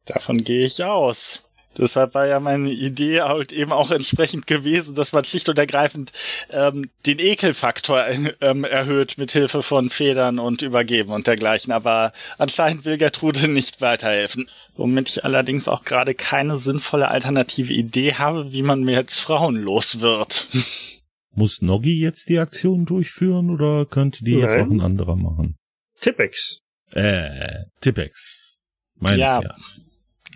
Davon 0.05 0.43
gehe 0.43 0.65
ich 0.65 0.83
aus. 0.83 1.43
Deshalb 1.77 2.13
war 2.13 2.27
ja 2.27 2.39
meine 2.39 2.69
Idee 2.69 3.21
halt 3.21 3.51
eben 3.51 3.71
auch 3.71 3.91
entsprechend 3.91 4.45
gewesen, 4.45 4.93
dass 4.93 5.13
man 5.13 5.23
schlicht 5.23 5.47
und 5.47 5.57
ergreifend 5.57 6.11
ähm, 6.49 6.89
den 7.05 7.19
Ekelfaktor 7.19 8.05
ähm, 8.41 8.63
erhöht 8.65 9.17
mit 9.17 9.31
Hilfe 9.31 9.63
von 9.63 9.89
Federn 9.89 10.37
und 10.39 10.61
Übergeben 10.61 11.11
und 11.11 11.27
dergleichen. 11.27 11.71
Aber 11.71 12.11
anscheinend 12.37 12.83
will 12.83 12.97
Gertrude 12.97 13.47
nicht 13.47 13.79
weiterhelfen. 13.79 14.49
Womit 14.75 15.09
ich 15.09 15.25
allerdings 15.25 15.67
auch 15.67 15.85
gerade 15.85 16.13
keine 16.13 16.57
sinnvolle 16.57 17.07
alternative 17.07 17.71
Idee 17.73 18.15
habe, 18.15 18.51
wie 18.51 18.63
man 18.63 18.83
mir 18.83 18.95
jetzt 18.97 19.19
Frauen 19.19 19.55
los 19.55 20.01
wird. 20.01 20.47
Muss 21.33 21.61
Noggi 21.61 21.97
jetzt 22.01 22.27
die 22.27 22.39
Aktion 22.39 22.85
durchführen 22.85 23.49
oder 23.49 23.85
könnte 23.85 24.25
die 24.25 24.31
jetzt 24.33 24.57
Nein. 24.57 24.67
auch 24.67 24.71
ein 24.71 24.81
anderer 24.81 25.15
machen? 25.15 25.55
Tippex. 26.01 26.59
Äh, 26.91 27.63
Tippex. 27.79 28.57
Meine 28.99 29.17
Ja. 29.19 29.39
ich 29.39 29.45
ja. 29.45 29.55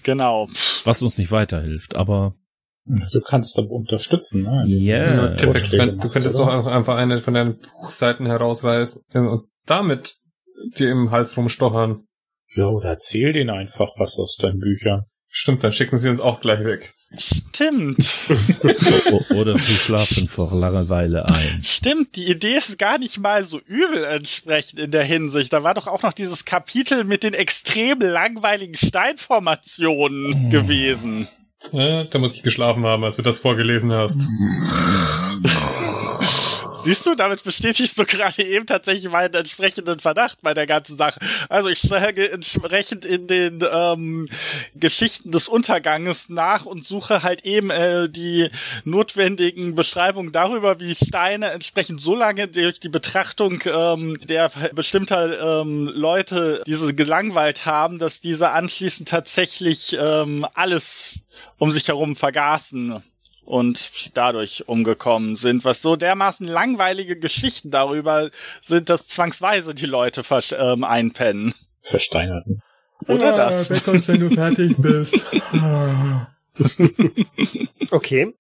Genau. 0.06 0.48
Was 0.86 1.02
uns 1.02 1.18
nicht 1.18 1.32
weiterhilft, 1.32 1.96
aber 1.96 2.36
Du 2.88 3.20
kannst 3.28 3.58
aber 3.58 3.72
unterstützen, 3.72 4.44
ne? 4.44 4.63
Ja. 4.68 5.30
Tippex, 5.36 5.44
Vorschläge 5.72 5.91
wenn- 5.94 6.00
du 6.00 6.08
könntest 6.08 6.36
oder? 6.36 6.46
doch 6.46 6.54
auch 6.54 6.65
einfach 6.68 6.96
eine 6.98 7.18
von 7.18 7.34
deinen 7.34 7.60
Buchseiten 7.82 8.28
herausreißen 8.28 9.02
und 9.13 9.48
damit 9.65 10.15
dir 10.78 10.91
im 10.91 11.10
Hals 11.10 11.36
rumstochern. 11.36 12.04
Ja, 12.56 12.68
oder 12.68 12.89
erzähl 12.89 13.34
denen 13.34 13.50
einfach 13.50 13.89
was 13.98 14.18
aus 14.20 14.38
deinen 14.39 14.60
Büchern. 14.60 15.06
Stimmt, 15.38 15.65
dann 15.65 15.74
schicken 15.74 15.98
sie 15.98 16.08
uns 16.08 16.21
auch 16.21 16.39
gleich 16.39 16.63
weg. 16.63 16.93
Stimmt. 17.17 18.15
oder 19.32 19.60
sie 19.60 19.74
schlafen 19.74 20.30
vor 20.30 20.58
Langeweile 20.58 21.28
ein. 21.28 21.62
Stimmt, 21.62 22.15
die 22.15 22.32
Idee 22.32 22.56
ist 22.56 22.80
gar 22.80 22.98
nicht 22.98 23.17
mal 23.17 23.43
so 23.43 23.60
übel 23.60 24.06
entsprechend 24.06 24.80
in 24.80 24.91
der 24.91 25.04
Hinsicht. 25.04 25.52
Da 25.52 25.62
war 25.62 25.74
doch 25.74 25.88
auch 25.88 26.04
noch 26.04 26.13
dieses 26.13 26.45
Kapitel 26.45 27.04
mit 27.04 27.24
den 27.24 27.34
extrem 27.34 28.00
langweiligen 28.00 28.76
Steinformationen 28.76 30.50
gewesen. 30.52 31.28
Ja, 31.74 32.06
da 32.06 32.17
muss 32.17 32.36
ich 32.36 32.43
geschlafen 32.43 32.86
haben, 32.86 33.04
als 33.04 33.17
du 33.17 33.21
das 33.21 33.39
vorgelesen 33.39 33.91
hast. 33.91 34.21
Siehst 36.86 37.04
du, 37.08 37.15
damit 37.15 37.43
bestätigst 37.43 37.98
du 37.98 38.06
gerade 38.06 38.43
eben 38.43 38.67
tatsächlich 38.67 39.12
meinen 39.12 39.34
entsprechenden 39.34 40.00
Verdacht 40.00 40.43
bei 40.43 40.54
der 40.54 40.67
ganzen 40.67 40.98
Sache. 40.98 41.19
Also 41.50 41.67
ich 41.67 41.80
schlage 41.80 42.32
entsprechend 42.32 43.06
in 43.06 43.26
den 43.26 43.63
ähm, 43.67 44.30
Geschichten 44.76 45.32
des 45.32 45.48
Unterganges 45.48 46.30
nach 46.30 46.65
und 46.65 46.86
suche 46.86 47.24
halt 47.24 47.43
eben 47.43 47.71
äh, 47.71 48.08
die 48.08 48.52
notwendigen 48.84 49.74
Beschreibungen 49.74 50.32
darüber, 50.32 50.80
wie 50.80 50.93
Steine 50.93 51.50
entsprechend 51.50 52.02
so 52.02 52.13
lange 52.13 52.48
durch 52.48 52.80
die 52.80 52.89
Betrachtung 52.89 53.63
ähm, 53.65 54.19
der 54.24 54.52
bestimmter 54.76 55.62
ähm, 55.62 55.88
Leute 55.91 56.62
diese 56.67 56.93
gelangweilt 56.93 57.65
haben, 57.65 57.98
dass 57.98 58.21
diese 58.21 58.52
anschließend 58.52 59.10
tatsächlich 59.10 59.98
ähm, 60.00 60.45
alles 60.54 61.15
um 61.58 61.71
sich 61.71 61.88
herum 61.88 62.15
vergaßen 62.15 63.02
und 63.45 63.91
dadurch 64.17 64.67
umgekommen 64.67 65.36
sind, 65.36 65.63
was 65.63 65.81
so 65.81 65.95
dermaßen 65.95 66.47
langweilige 66.47 67.17
Geschichten 67.17 67.71
darüber 67.71 68.29
sind, 68.62 68.89
dass 68.89 69.08
zwangsweise 69.08 69.73
die 69.73 69.86
Leute 69.86 70.21
versch- 70.21 70.55
ähm, 70.58 70.84
einpennen. 70.84 71.53
Versteinerten. 71.81 72.62
Oder 73.08 73.34
das. 73.34 73.69
kommst, 73.84 74.08
wenn 74.08 74.19
du 74.21 74.29
fertig 74.29 74.75
bist. 74.79 75.15
Okay. 77.91 78.34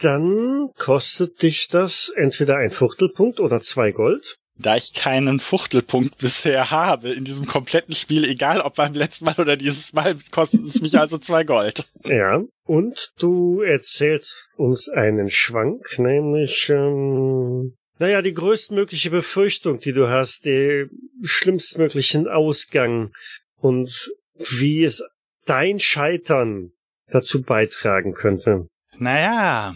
Dann 0.00 0.70
kostet 0.76 1.42
dich 1.42 1.68
das 1.68 2.10
entweder 2.14 2.56
ein 2.56 2.70
Viertelpunkt 2.70 3.40
oder 3.40 3.60
zwei 3.60 3.92
Gold. 3.92 4.36
Da 4.56 4.76
ich 4.76 4.94
keinen 4.94 5.40
Fuchtelpunkt 5.40 6.18
bisher 6.18 6.70
habe 6.70 7.12
in 7.12 7.24
diesem 7.24 7.46
kompletten 7.46 7.94
Spiel, 7.94 8.24
egal 8.24 8.60
ob 8.60 8.76
beim 8.76 8.94
letzten 8.94 9.24
Mal 9.24 9.36
oder 9.38 9.56
dieses 9.56 9.92
Mal, 9.92 10.16
kostet 10.30 10.64
es 10.64 10.80
mich 10.80 10.96
also 10.98 11.18
zwei 11.18 11.44
Gold. 11.44 11.86
Ja. 12.04 12.42
Und 12.64 13.10
du 13.18 13.62
erzählst 13.62 14.50
uns 14.56 14.88
einen 14.88 15.28
Schwank, 15.28 15.98
nämlich, 15.98 16.70
ähm, 16.70 17.74
naja, 17.98 18.22
die 18.22 18.32
größtmögliche 18.32 19.10
Befürchtung, 19.10 19.80
die 19.80 19.92
du 19.92 20.08
hast, 20.08 20.44
den 20.44 20.88
schlimmstmöglichen 21.22 22.28
Ausgang 22.28 23.12
und 23.56 24.12
wie 24.36 24.84
es 24.84 25.02
dein 25.46 25.80
Scheitern 25.80 26.70
dazu 27.08 27.42
beitragen 27.42 28.14
könnte. 28.14 28.68
Naja, 28.98 29.74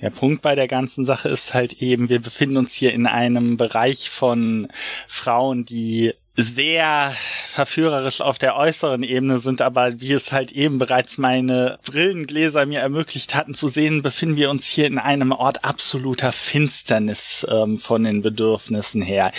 der 0.00 0.10
Punkt 0.10 0.42
bei 0.42 0.54
der 0.54 0.68
ganzen 0.68 1.04
Sache 1.04 1.28
ist 1.28 1.54
halt 1.54 1.74
eben, 1.74 2.08
wir 2.08 2.20
befinden 2.20 2.56
uns 2.56 2.74
hier 2.74 2.92
in 2.92 3.06
einem 3.06 3.56
Bereich 3.56 4.10
von 4.10 4.68
Frauen, 5.06 5.64
die 5.64 6.14
sehr 6.40 7.12
verführerisch 7.48 8.20
auf 8.20 8.38
der 8.38 8.56
äußeren 8.56 9.02
Ebene 9.02 9.40
sind, 9.40 9.60
aber 9.60 10.00
wie 10.00 10.12
es 10.12 10.30
halt 10.30 10.52
eben 10.52 10.78
bereits 10.78 11.18
meine 11.18 11.80
Brillengläser 11.84 12.64
mir 12.64 12.78
ermöglicht 12.78 13.34
hatten 13.34 13.54
zu 13.54 13.66
sehen, 13.66 14.02
befinden 14.02 14.36
wir 14.36 14.48
uns 14.48 14.64
hier 14.64 14.86
in 14.86 14.98
einem 14.98 15.32
Ort 15.32 15.64
absoluter 15.64 16.30
Finsternis 16.30 17.44
ähm, 17.50 17.78
von 17.78 18.04
den 18.04 18.22
Bedürfnissen 18.22 19.02
her. 19.02 19.32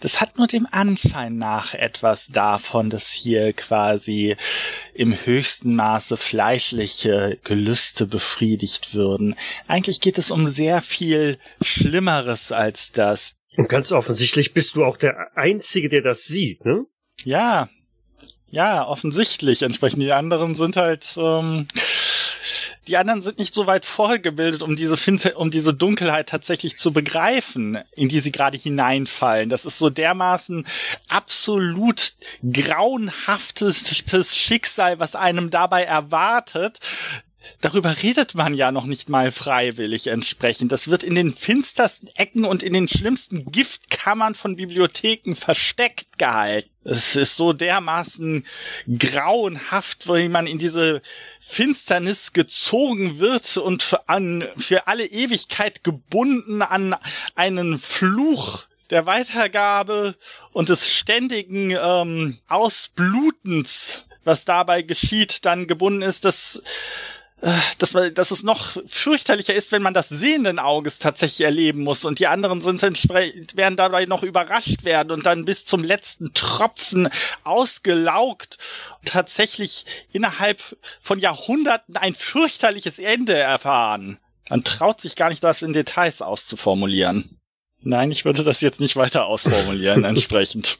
Das 0.00 0.20
hat 0.20 0.36
nur 0.36 0.48
dem 0.48 0.66
Anschein 0.68 1.36
nach 1.38 1.74
etwas 1.74 2.26
davon, 2.26 2.90
dass 2.90 3.12
hier 3.12 3.52
quasi 3.52 4.36
im 4.94 5.14
höchsten 5.24 5.76
Maße 5.76 6.16
fleischliche 6.16 7.38
Gelüste 7.44 8.06
befriedigt 8.06 8.94
würden. 8.94 9.36
Eigentlich 9.68 10.00
geht 10.00 10.18
es 10.18 10.32
um 10.32 10.48
sehr 10.48 10.82
viel 10.82 11.38
Schlimmeres 11.60 12.50
als 12.50 12.90
das. 12.90 13.36
Und 13.56 13.68
ganz 13.68 13.92
offensichtlich 13.92 14.54
bist 14.54 14.76
du 14.76 14.84
auch 14.84 14.96
der 14.96 15.36
Einzige, 15.36 15.88
der 15.88 16.02
das 16.02 16.24
sieht, 16.24 16.64
ne? 16.64 16.86
Ja, 17.24 17.68
ja, 18.52 18.86
offensichtlich. 18.86 19.62
Entsprechend 19.62 20.02
die 20.02 20.12
anderen 20.12 20.54
sind 20.54 20.76
halt, 20.76 21.14
ähm, 21.16 21.66
die 22.86 22.98
anderen 22.98 23.22
sind 23.22 23.38
nicht 23.38 23.54
so 23.54 23.66
weit 23.66 23.86
vorgebildet, 23.86 24.62
um 24.62 24.76
diese 24.76 24.98
Fin 24.98 25.18
um 25.36 25.50
diese 25.50 25.72
Dunkelheit 25.72 26.28
tatsächlich 26.28 26.76
zu 26.76 26.92
begreifen, 26.92 27.78
in 27.92 28.10
die 28.10 28.20
sie 28.20 28.30
gerade 28.30 28.58
hineinfallen. 28.58 29.48
Das 29.48 29.64
ist 29.64 29.78
so 29.78 29.88
dermaßen 29.88 30.66
absolut 31.08 32.12
grauenhaftes 32.42 34.36
Schicksal, 34.36 34.98
was 34.98 35.14
einem 35.14 35.48
dabei 35.48 35.84
erwartet, 35.84 36.80
darüber 37.60 38.02
redet 38.02 38.34
man 38.34 38.54
ja 38.54 38.72
noch 38.72 38.84
nicht 38.84 39.08
mal 39.08 39.32
freiwillig 39.32 40.06
entsprechend. 40.06 40.72
Das 40.72 40.88
wird 40.88 41.02
in 41.04 41.14
den 41.14 41.34
finstersten 41.34 42.08
Ecken 42.16 42.44
und 42.44 42.62
in 42.62 42.72
den 42.72 42.88
schlimmsten 42.88 43.50
Giftkammern 43.50 44.34
von 44.34 44.56
Bibliotheken 44.56 45.34
versteckt 45.34 46.18
gehalten. 46.18 46.70
Es 46.84 47.14
ist 47.14 47.36
so 47.36 47.52
dermaßen 47.52 48.44
grauenhaft, 48.98 50.08
wie 50.08 50.28
man 50.28 50.46
in 50.46 50.58
diese 50.58 51.00
Finsternis 51.40 52.32
gezogen 52.32 53.18
wird 53.18 53.56
und 53.56 53.98
an, 54.06 54.48
für 54.56 54.86
alle 54.88 55.06
Ewigkeit 55.06 55.84
gebunden 55.84 56.62
an 56.62 56.96
einen 57.34 57.78
Fluch 57.78 58.64
der 58.90 59.06
Weitergabe 59.06 60.16
und 60.52 60.68
des 60.68 60.90
ständigen 60.90 61.70
ähm, 61.70 62.38
Ausblutens, 62.48 64.04
was 64.24 64.44
dabei 64.44 64.82
geschieht, 64.82 65.44
dann 65.44 65.66
gebunden 65.66 66.02
ist, 66.02 66.24
dass 66.24 66.62
äh, 67.42 67.58
dass, 67.78 67.96
dass 68.14 68.30
es 68.30 68.44
noch 68.44 68.76
fürchterlicher 68.86 69.52
ist, 69.52 69.72
wenn 69.72 69.82
man 69.82 69.94
das 69.94 70.08
sehenden 70.08 70.60
Auges 70.60 71.00
tatsächlich 71.00 71.44
erleben 71.44 71.82
muss 71.82 72.04
und 72.04 72.20
die 72.20 72.28
anderen 72.28 72.60
sind 72.60 72.80
entsprechend, 72.84 73.56
werden 73.56 73.76
dabei 73.76 74.06
noch 74.06 74.22
überrascht 74.22 74.84
werden 74.84 75.10
und 75.10 75.26
dann 75.26 75.44
bis 75.44 75.64
zum 75.64 75.82
letzten 75.82 76.34
Tropfen 76.34 77.08
ausgelaugt 77.42 78.58
und 79.00 79.08
tatsächlich 79.08 79.86
innerhalb 80.12 80.62
von 81.00 81.18
Jahrhunderten 81.18 81.96
ein 81.96 82.14
fürchterliches 82.14 83.00
Ende 83.00 83.34
erfahren. 83.34 84.18
Man 84.48 84.62
traut 84.62 85.00
sich 85.00 85.16
gar 85.16 85.28
nicht, 85.28 85.42
das 85.42 85.62
in 85.62 85.72
Details 85.72 86.22
auszuformulieren. 86.22 87.40
Nein, 87.80 88.12
ich 88.12 88.24
würde 88.24 88.44
das 88.44 88.60
jetzt 88.60 88.78
nicht 88.78 88.94
weiter 88.94 89.26
ausformulieren, 89.26 90.04
entsprechend. 90.04 90.78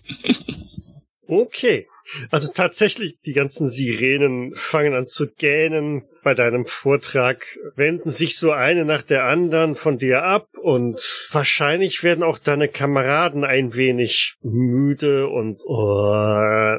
Okay. 1.27 1.89
Also 2.31 2.51
tatsächlich, 2.53 3.19
die 3.21 3.33
ganzen 3.33 3.69
Sirenen 3.69 4.55
fangen 4.55 4.95
an 4.95 5.07
zu 5.07 5.29
gähnen 5.29 6.05
bei 6.23 6.35
deinem 6.35 6.67
Vortrag, 6.67 7.45
wenden 7.75 8.11
sich 8.11 8.37
so 8.37 8.53
eine 8.53 8.85
nach 8.85 9.03
der 9.03 9.25
anderen 9.25 9.75
von 9.75 9.99
dir 9.99 10.23
ab 10.23 10.47
und 10.61 11.01
wahrscheinlich 11.31 12.03
werden 12.03 12.23
auch 12.23 12.39
deine 12.39 12.69
Kameraden 12.69 13.45
ein 13.45 13.75
wenig 13.75 14.37
müde 14.43 15.29
und 15.29 15.61
oh, 15.65 16.79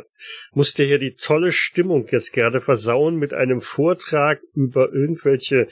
musst 0.54 0.78
dir 0.78 0.86
hier 0.86 1.00
die 1.00 1.16
tolle 1.16 1.52
Stimmung 1.52 2.08
jetzt 2.12 2.32
gerne 2.32 2.62
versauen 2.62 3.18
mit 3.18 3.34
einem 3.34 3.62
Vortrag 3.62 4.40
über 4.54 4.94
irgendwelche 4.94 5.68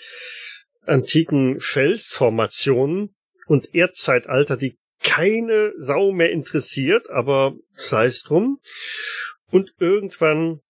antiken 0.85 1.59
Felsformationen 1.59 3.15
und 3.47 3.73
Erdzeitalter, 3.73 4.57
die 4.57 4.77
keine 5.03 5.73
Sau 5.77 6.11
mehr 6.11 6.31
interessiert, 6.31 7.09
aber 7.09 7.55
sei 7.73 8.05
es 8.05 8.21
drum. 8.23 8.59
Und 9.51 9.73
irgendwann 9.79 10.61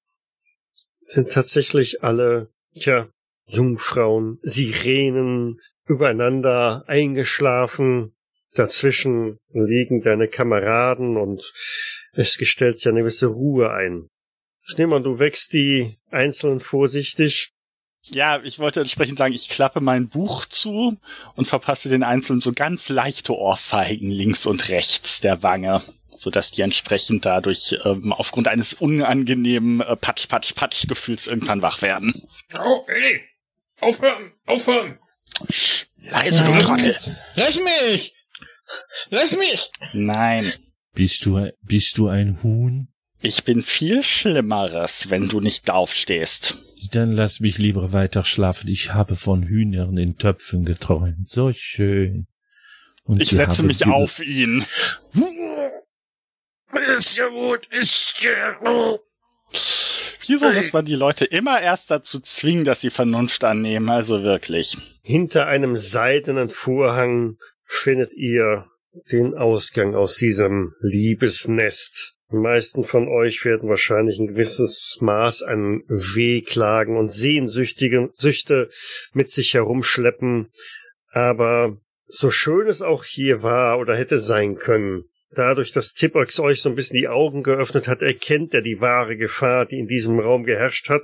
sind 1.01 1.31
tatsächlich 1.31 2.03
alle, 2.03 2.49
tja, 2.73 3.09
Jungfrauen, 3.47 4.39
Sirenen 4.41 5.59
übereinander 5.85 6.83
eingeschlafen. 6.87 8.13
Dazwischen 8.53 9.37
liegen 9.49 10.01
deine 10.01 10.27
Kameraden 10.27 11.17
und 11.17 11.53
es 12.13 12.37
gestellt 12.37 12.77
sich 12.77 12.87
eine 12.87 12.99
gewisse 12.99 13.27
Ruhe 13.27 13.71
ein. 13.71 14.09
Ich 14.67 14.77
nehme 14.77 14.95
an, 14.95 15.03
du 15.03 15.19
wächst 15.19 15.53
die 15.53 15.97
Einzelnen 16.09 16.59
vorsichtig 16.59 17.53
ja, 18.03 18.41
ich 18.43 18.57
wollte 18.57 18.79
entsprechend 18.79 19.19
sagen, 19.19 19.33
ich 19.33 19.49
klappe 19.49 19.79
mein 19.79 20.09
Buch 20.09 20.45
zu 20.45 20.97
und 21.35 21.47
verpasse 21.47 21.89
den 21.89 22.03
Einzelnen 22.03 22.41
so 22.41 22.51
ganz 22.51 22.89
leichte 22.89 23.35
Ohrfeigen 23.35 24.09
links 24.09 24.45
und 24.45 24.69
rechts 24.69 25.21
der 25.21 25.43
Wange, 25.43 25.83
sodass 26.15 26.51
die 26.51 26.61
entsprechend 26.61 27.25
dadurch 27.25 27.75
ähm, 27.83 28.13
aufgrund 28.13 28.47
eines 28.47 28.73
unangenehmen 28.73 29.81
äh, 29.81 29.95
Patsch, 29.95 30.27
Patsch, 30.27 30.53
Patsch-Gefühls 30.55 31.27
irgendwann 31.27 31.61
wach 31.61 31.81
werden. 31.81 32.23
Oh, 32.57 32.85
ey! 32.87 33.21
Aufhören! 33.79 34.31
Aufhören! 34.45 34.99
Leise, 35.97 36.43
du 36.43 36.59
Trottel! 36.59 36.95
Lass 37.35 37.59
mich! 37.59 38.13
Lass 39.09 39.35
mich! 39.37 39.71
Nein. 39.93 40.51
Bist 40.93 41.25
du, 41.25 41.49
bist 41.61 41.97
du 41.97 42.07
ein 42.07 42.43
Huhn? 42.43 42.87
Ich 43.23 43.43
bin 43.43 43.61
viel 43.61 44.01
Schlimmeres, 44.01 45.09
wenn 45.09 45.29
du 45.29 45.39
nicht 45.41 45.69
aufstehst. 45.69 46.59
Dann 46.91 47.11
lass 47.11 47.39
mich 47.39 47.59
lieber 47.59 47.93
weiter 47.93 48.23
schlafen. 48.23 48.67
Ich 48.67 48.93
habe 48.93 49.15
von 49.15 49.43
Hühnern 49.43 49.95
in 49.97 50.17
Töpfen 50.17 50.65
geträumt. 50.65 51.29
So 51.29 51.53
schön. 51.53 52.27
Und 53.03 53.21
ich 53.21 53.29
setze 53.29 53.63
mich 53.63 53.85
auf 53.85 54.19
ihn. 54.19 54.65
Ist 56.97 57.17
ja 57.17 57.27
gut, 57.27 57.67
ist 57.71 58.15
ja 58.19 58.51
gut. 58.53 59.01
Wieso 60.27 60.49
muss 60.51 60.71
man 60.71 60.85
die 60.85 60.95
Leute 60.95 61.25
immer 61.25 61.61
erst 61.61 61.91
dazu 61.91 62.19
zwingen, 62.19 62.63
dass 62.63 62.81
sie 62.81 62.89
Vernunft 62.89 63.43
annehmen? 63.43 63.89
Also 63.89 64.23
wirklich. 64.23 64.77
Hinter 65.03 65.47
einem 65.47 65.75
seidenen 65.75 66.49
Vorhang 66.49 67.37
findet 67.63 68.13
ihr 68.13 68.67
den 69.11 69.33
Ausgang 69.33 69.95
aus 69.95 70.15
diesem 70.15 70.73
Liebesnest. 70.79 72.15
Die 72.31 72.37
meisten 72.37 72.85
von 72.85 73.09
euch 73.09 73.43
werden 73.43 73.67
wahrscheinlich 73.67 74.19
ein 74.19 74.27
gewisses 74.27 74.97
Maß 75.01 75.43
an 75.43 75.83
Wehklagen 75.87 76.97
und 76.97 77.11
Sehnsüchtige 77.11 78.09
Süchte 78.15 78.69
mit 79.13 79.29
sich 79.29 79.53
herumschleppen. 79.53 80.49
Aber 81.11 81.77
so 82.05 82.29
schön 82.29 82.67
es 82.67 82.81
auch 82.81 83.03
hier 83.03 83.43
war 83.43 83.79
oder 83.79 83.97
hätte 83.97 84.17
sein 84.17 84.55
können, 84.55 85.05
dadurch, 85.33 85.71
dass 85.71 85.93
Tippox 85.93 86.39
euch 86.39 86.61
so 86.61 86.69
ein 86.69 86.75
bisschen 86.75 86.97
die 86.97 87.07
Augen 87.07 87.43
geöffnet 87.43 87.87
hat, 87.87 88.01
erkennt 88.01 88.53
er 88.53 88.61
die 88.61 88.81
wahre 88.81 89.17
Gefahr, 89.17 89.65
die 89.65 89.79
in 89.79 89.87
diesem 89.87 90.19
Raum 90.19 90.43
geherrscht 90.43 90.89
hat, 90.89 91.03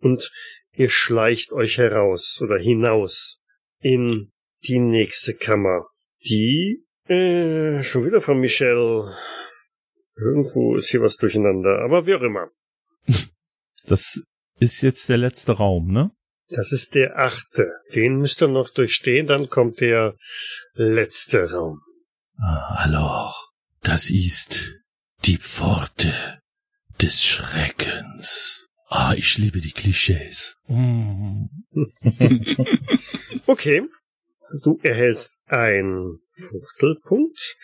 und 0.00 0.30
ihr 0.72 0.88
schleicht 0.88 1.52
euch 1.52 1.78
heraus 1.78 2.40
oder 2.42 2.58
hinaus 2.58 3.40
in 3.80 4.32
die 4.66 4.78
nächste 4.78 5.34
Kammer, 5.34 5.86
die 6.24 6.84
äh, 7.08 7.82
schon 7.82 8.04
wieder 8.04 8.20
von 8.20 8.38
Michelle 8.38 9.14
Irgendwo 10.20 10.76
ist 10.76 10.90
hier 10.90 11.00
was 11.00 11.16
durcheinander, 11.16 11.80
aber 11.82 12.06
wie 12.06 12.14
auch 12.14 12.22
immer. 12.22 12.50
Das 13.86 14.22
ist 14.60 14.82
jetzt 14.82 15.08
der 15.08 15.16
letzte 15.16 15.52
Raum, 15.52 15.90
ne? 15.90 16.10
Das 16.48 16.70
ist 16.70 16.94
der 16.94 17.18
achte. 17.18 17.72
Den 17.94 18.18
müsst 18.18 18.42
ihr 18.42 18.46
noch 18.46 18.68
durchstehen, 18.68 19.26
dann 19.26 19.48
kommt 19.48 19.80
der 19.80 20.16
letzte 20.74 21.50
Raum. 21.50 21.80
Ah, 22.36 22.84
alors, 22.84 23.49
das 23.82 24.10
ist 24.10 24.78
die 25.24 25.38
Pforte 25.38 26.12
des 27.00 27.24
Schreckens. 27.24 28.68
Ah, 28.88 29.14
ich 29.16 29.38
liebe 29.38 29.60
die 29.60 29.72
Klischees. 29.72 30.56
Mm. 30.66 31.44
okay. 33.46 33.82
Du 34.62 34.80
erhältst 34.82 35.36
ein 35.46 36.18
Fuchtelpunkt. 36.32 37.56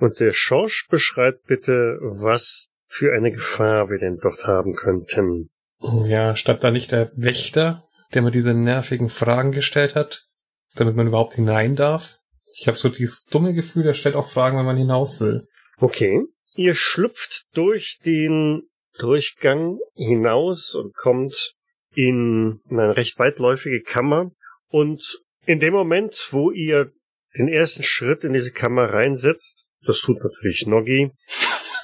Und 0.00 0.18
der 0.18 0.32
Schorsch 0.32 0.88
beschreibt 0.88 1.44
bitte, 1.46 1.98
was 2.00 2.72
für 2.86 3.14
eine 3.14 3.30
Gefahr 3.30 3.90
wir 3.90 3.98
denn 3.98 4.18
dort 4.20 4.46
haben 4.46 4.74
könnten. 4.74 5.50
Ja, 5.80 6.36
statt 6.36 6.62
da 6.64 6.70
nicht 6.70 6.92
der 6.92 7.10
Wächter, 7.14 7.84
der 8.12 8.22
mir 8.22 8.30
diese 8.30 8.54
nervigen 8.54 9.08
Fragen 9.08 9.52
gestellt 9.52 9.94
hat, 9.94 10.26
damit 10.74 10.96
man 10.96 11.06
überhaupt 11.06 11.34
hinein 11.34 11.76
darf. 11.76 12.18
Ich 12.58 12.68
habe 12.68 12.76
so 12.76 12.88
dieses 12.88 13.24
dumme 13.24 13.54
Gefühl, 13.54 13.84
der 13.84 13.94
stellt 13.94 14.16
auch 14.16 14.28
Fragen, 14.28 14.58
wenn 14.58 14.66
man 14.66 14.76
hinaus 14.76 15.20
will. 15.20 15.46
Okay. 15.78 16.22
Ihr 16.54 16.74
schlüpft 16.74 17.44
durch 17.54 17.98
den 18.04 18.62
Durchgang 18.98 19.78
hinaus 19.94 20.74
und 20.74 20.94
kommt 20.94 21.54
in 21.94 22.60
eine 22.70 22.96
recht 22.96 23.18
weitläufige 23.18 23.80
Kammer. 23.82 24.30
Und 24.68 25.20
in 25.46 25.60
dem 25.60 25.72
Moment, 25.72 26.28
wo 26.30 26.50
ihr 26.50 26.92
den 27.36 27.48
ersten 27.48 27.82
Schritt 27.82 28.24
in 28.24 28.32
diese 28.34 28.52
Kammer 28.52 28.84
reinsetzt. 28.92 29.70
Das 29.86 30.00
tut 30.00 30.22
natürlich 30.22 30.66
Noggi. 30.66 31.10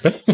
Was? 0.01 0.25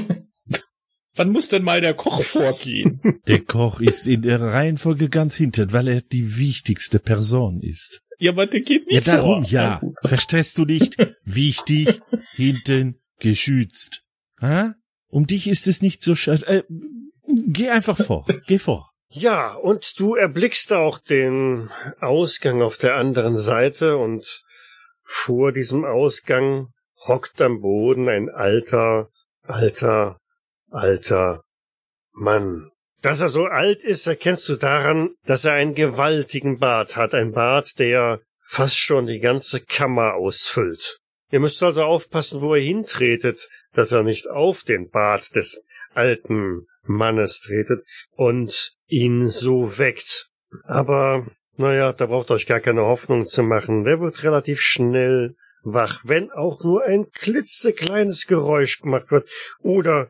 Wann 1.16 1.30
muss 1.32 1.48
denn 1.48 1.64
mal 1.64 1.80
der 1.82 1.94
Koch 1.94 2.22
vorgehen? 2.22 3.00
Der 3.28 3.40
Koch 3.42 3.80
ist 3.80 4.06
in 4.06 4.22
der 4.22 4.40
Reihenfolge 4.42 5.10
ganz 5.10 5.36
hinten, 5.36 5.72
weil 5.72 5.88
er 5.88 6.02
die 6.02 6.38
wichtigste 6.38 7.00
Person 7.00 7.62
ist. 7.62 8.02
Ja, 8.20 8.32
aber 8.34 8.46
der 8.46 8.60
geht 8.62 8.86
nicht 8.86 9.08
Ja, 9.08 9.16
darum 9.16 9.44
vor. 9.44 9.52
ja. 9.52 9.82
Verstehst 10.04 10.58
du 10.58 10.66
nicht? 10.66 10.96
Wichtig, 11.24 12.02
hinten, 12.36 13.00
geschützt. 13.20 14.02
Ha? 14.42 14.76
Um 15.08 15.28
dich 15.28 15.48
ist 15.48 15.68
es 15.68 15.82
nicht 15.82 16.02
so 16.02 16.16
schade. 16.16 16.46
Äh, 16.48 16.64
geh 17.48 17.70
einfach 17.70 17.98
vor. 17.98 18.26
Geh 18.48 18.60
vor. 18.60 18.92
Ja, 19.08 19.54
und 19.54 20.00
du 20.00 20.16
erblickst 20.16 20.74
auch 20.74 21.00
den 21.00 21.70
Ausgang 22.02 22.62
auf 22.62 22.78
der 22.78 22.96
anderen 22.96 23.38
Seite 23.38 23.98
und 23.98 24.44
vor 25.04 25.52
diesem 25.52 25.86
Ausgang 25.86 26.68
hockt 27.08 27.42
am 27.42 27.62
Boden 27.62 28.10
ein 28.10 28.30
alter, 28.30 29.10
alter, 29.44 30.18
alter 30.70 31.44
Mann. 32.12 32.72
Dass 33.02 33.22
er 33.22 33.30
so 33.30 33.46
alt 33.46 33.84
ist, 33.84 34.08
erkennst 34.08 34.50
du 34.50 34.56
daran, 34.56 35.12
dass 35.26 35.46
er 35.46 35.54
einen 35.54 35.76
gewaltigen 35.76 36.58
Bart 36.58 36.96
hat. 36.96 37.14
Ein 37.14 37.32
Bart, 37.32 37.78
der 37.78 38.20
fast 38.42 38.78
schon 38.78 39.06
die 39.06 39.20
ganze 39.20 39.62
Kammer 39.62 40.16
ausfüllt. 40.16 40.98
Ihr 41.32 41.40
müsst 41.40 41.62
also 41.64 41.84
aufpassen, 41.84 42.42
wo 42.42 42.56
ihr 42.56 42.62
hintretet, 42.62 43.48
dass 43.74 43.92
er 43.92 44.04
nicht 44.04 44.30
auf 44.30 44.64
den 44.64 44.90
Bart 44.90 45.36
des 45.36 45.62
alten 45.94 46.68
Mannes 46.84 47.42
tretet 47.42 47.84
und 48.12 48.74
ihn 48.88 49.28
so 49.28 49.78
weckt. 49.78 50.30
Aber 50.64 51.26
Naja, 51.58 51.94
da 51.94 52.08
braucht 52.08 52.32
euch 52.32 52.46
gar 52.46 52.60
keine 52.60 52.82
Hoffnung 52.82 53.26
zu 53.26 53.42
machen. 53.44 53.86
Der 53.86 54.02
wird 54.02 54.24
relativ 54.24 54.60
schnell 54.62 55.36
wach, 55.64 56.02
wenn 56.04 56.32
auch 56.32 56.64
nur 56.64 56.84
ein 56.84 57.10
klitzekleines 57.12 58.28
Geräusch 58.28 58.82
gemacht 58.82 59.10
wird 59.12 59.30
oder 59.60 60.10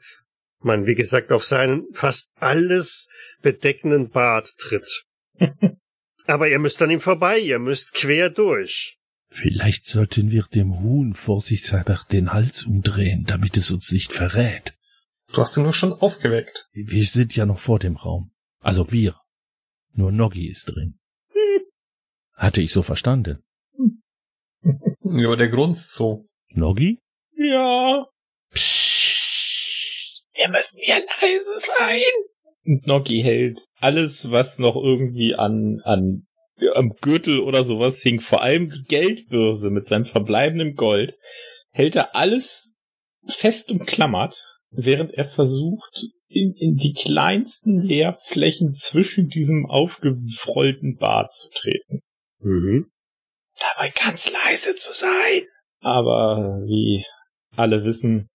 man, 0.60 0.88
wie 0.88 0.96
gesagt, 0.96 1.32
auf 1.32 1.46
seinen 1.46 1.86
fast 1.94 2.32
alles 2.40 3.08
bedeckenden 3.42 4.10
Bart 4.10 4.50
tritt. 4.58 5.06
Aber 6.26 6.48
ihr 6.48 6.58
müsst 6.58 6.82
an 6.82 6.90
ihm 6.90 7.00
vorbei, 7.00 7.38
ihr 7.38 7.60
müsst 7.60 7.94
quer 7.94 8.32
durch. 8.32 8.98
Vielleicht 9.36 9.86
sollten 9.86 10.32
wir 10.32 10.44
dem 10.44 10.80
Huhn 10.80 11.14
vorsichtshalber 11.14 12.00
den 12.10 12.32
Hals 12.32 12.64
umdrehen, 12.64 13.26
damit 13.28 13.58
es 13.58 13.70
uns 13.70 13.92
nicht 13.92 14.14
verrät. 14.14 14.78
Du 15.34 15.42
hast 15.42 15.58
ihn 15.58 15.64
nur 15.64 15.74
schon 15.74 15.92
aufgeweckt. 15.92 16.70
Wir 16.72 17.04
sind 17.04 17.36
ja 17.36 17.46
noch 17.46 17.58
vor 17.58 17.78
dem 17.80 17.98
Raum. 17.98 18.32
Also 18.62 18.94
wir. 18.94 19.20
Nur 19.92 20.14
Noggi 20.14 20.48
ist 20.48 20.68
drin. 20.68 21.00
Hatte 22.34 22.62
ich 22.62 22.72
so 22.72 22.82
verstanden. 22.82 23.44
Ja, 25.04 25.28
aber 25.28 25.38
der 25.38 25.50
grunzt 25.50 25.94
so. 25.94 26.28
Noggi? 26.50 27.00
Ja. 27.38 28.08
Psst. 28.52 30.24
Wir 30.34 30.50
müssen 30.50 30.80
hier 30.82 30.96
leise 30.96 31.60
sein. 31.60 32.02
Und 32.64 32.88
Noggi 32.88 33.22
hält 33.22 33.60
alles, 33.76 34.32
was 34.32 34.60
noch 34.60 34.76
irgendwie 34.76 35.36
an, 35.36 35.82
an, 35.84 36.26
am 36.74 36.92
Gürtel 37.02 37.40
oder 37.40 37.64
sowas 37.64 38.02
hing, 38.02 38.20
vor 38.20 38.42
allem 38.42 38.70
die 38.70 38.84
Geldbörse 38.84 39.70
mit 39.70 39.86
seinem 39.86 40.06
verbleibenden 40.06 40.76
Gold, 40.76 41.16
hält 41.72 41.96
er 41.96 42.16
alles 42.16 42.78
fest 43.28 43.70
umklammert, 43.72 44.44
während 44.72 45.14
er 45.14 45.26
versucht, 45.26 46.06
in, 46.28 46.54
in 46.58 46.76
die 46.76 46.94
kleinsten 46.94 47.82
Leerflächen 47.82 48.74
zwischen 48.74 49.30
diesem 49.30 49.66
aufgerollten 49.66 50.98
Bart 50.98 51.34
zu 51.34 51.50
treten. 51.50 52.02
Mhm. 52.40 52.92
Dabei 53.60 53.92
ganz 53.92 54.32
leise 54.32 54.76
zu 54.76 54.94
sein. 54.94 55.44
Aber 55.80 56.62
wie 56.66 57.06
alle 57.56 57.84
wissen, 57.84 58.28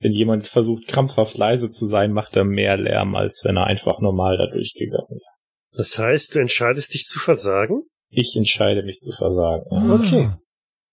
wenn 0.00 0.12
jemand 0.12 0.48
versucht, 0.48 0.88
krampfhaft 0.88 1.36
leise 1.36 1.70
zu 1.70 1.86
sein, 1.86 2.12
macht 2.12 2.34
er 2.34 2.44
mehr 2.44 2.76
Lärm, 2.76 3.14
als 3.14 3.42
wenn 3.44 3.56
er 3.56 3.66
einfach 3.66 4.00
normal 4.00 4.38
da 4.38 4.46
durchgegangen 4.46 5.08
wäre. 5.08 5.29
Das 5.72 5.98
heißt, 5.98 6.34
du 6.34 6.38
entscheidest 6.40 6.94
dich 6.94 7.04
zu 7.04 7.18
versagen? 7.18 7.82
Ich 8.10 8.34
entscheide 8.36 8.82
mich 8.82 8.98
zu 9.00 9.12
versagen. 9.12 9.64
ja. 9.70 9.94
Okay. 9.94 10.30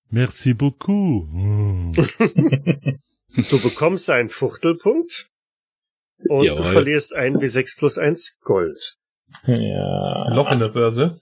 Merci 0.10 0.54
beaucoup. 0.54 1.28
Hm. 1.32 1.94
Du 3.50 3.62
bekommst 3.62 4.10
einen 4.10 4.30
Fuchtelpunkt 4.30 5.30
und 6.30 6.46
Jawohl. 6.46 6.58
du 6.58 6.64
verlierst 6.64 7.14
ein 7.14 7.36
W6 7.38 7.78
plus 7.78 7.98
1 7.98 8.38
Gold. 8.42 8.96
Ja. 9.46 10.34
Loch 10.34 10.52
in 10.52 10.60
der 10.60 10.70
Börse. 10.70 11.20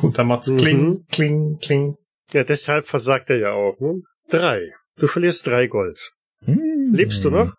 Und 0.00 0.18
da 0.18 0.24
macht's 0.24 0.48
Mhm. 0.50 0.56
kling, 0.58 1.04
kling, 1.10 1.58
kling. 1.58 1.96
Ja, 2.32 2.42
deshalb 2.42 2.86
versagt 2.86 3.30
er 3.30 3.38
ja 3.38 3.52
auch. 3.52 3.78
Ne? 3.80 4.00
Drei. 4.28 4.72
Du 4.96 5.06
verlierst 5.06 5.46
drei 5.46 5.66
Gold. 5.66 6.12
Hm. 6.44 6.92
Lebst 6.94 7.22
du 7.24 7.30
noch? 7.30 7.52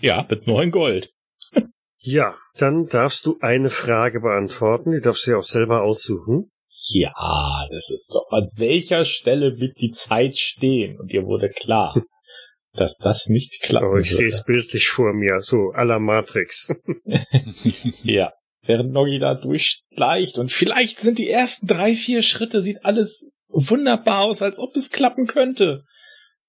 Ja, 0.00 0.26
mit 0.28 0.46
neun 0.46 0.70
Gold. 0.70 1.10
Ja, 1.98 2.36
dann 2.60 2.86
darfst 2.86 3.26
du 3.26 3.38
eine 3.40 3.70
Frage 3.70 4.20
beantworten. 4.20 4.92
Die 4.92 5.00
darfst 5.00 5.26
du 5.26 5.32
ja 5.32 5.38
auch 5.38 5.42
selber 5.42 5.82
aussuchen. 5.82 6.50
Ja, 6.88 7.66
das 7.70 7.90
ist 7.90 8.10
doch. 8.12 8.30
An 8.30 8.48
welcher 8.56 9.04
Stelle 9.04 9.58
wird 9.58 9.80
die 9.80 9.92
Zeit 9.92 10.36
stehen? 10.36 10.98
Und 10.98 11.12
ihr 11.12 11.24
wurde 11.24 11.48
klar, 11.48 11.94
dass 12.72 12.96
das 12.96 13.28
nicht 13.28 13.62
klappen 13.62 13.88
Oh, 13.88 13.96
ich 13.96 14.10
sehe 14.10 14.26
es 14.26 14.44
bildlich 14.44 14.88
vor 14.88 15.12
mir, 15.12 15.40
so 15.40 15.72
à 15.74 15.84
la 15.84 15.98
Matrix. 15.98 16.74
Ja. 18.02 18.32
Während 18.62 18.92
Noggi 18.92 19.18
da 19.18 19.34
durchschleicht 19.34 20.36
und 20.36 20.52
vielleicht 20.52 21.00
sind 21.00 21.18
die 21.18 21.30
ersten 21.30 21.66
drei, 21.66 21.94
vier 21.94 22.22
Schritte, 22.22 22.60
sieht 22.60 22.84
alles 22.84 23.32
wunderbar 23.48 24.24
aus, 24.24 24.42
als 24.42 24.58
ob 24.58 24.76
es 24.76 24.90
klappen 24.90 25.26
könnte. 25.26 25.84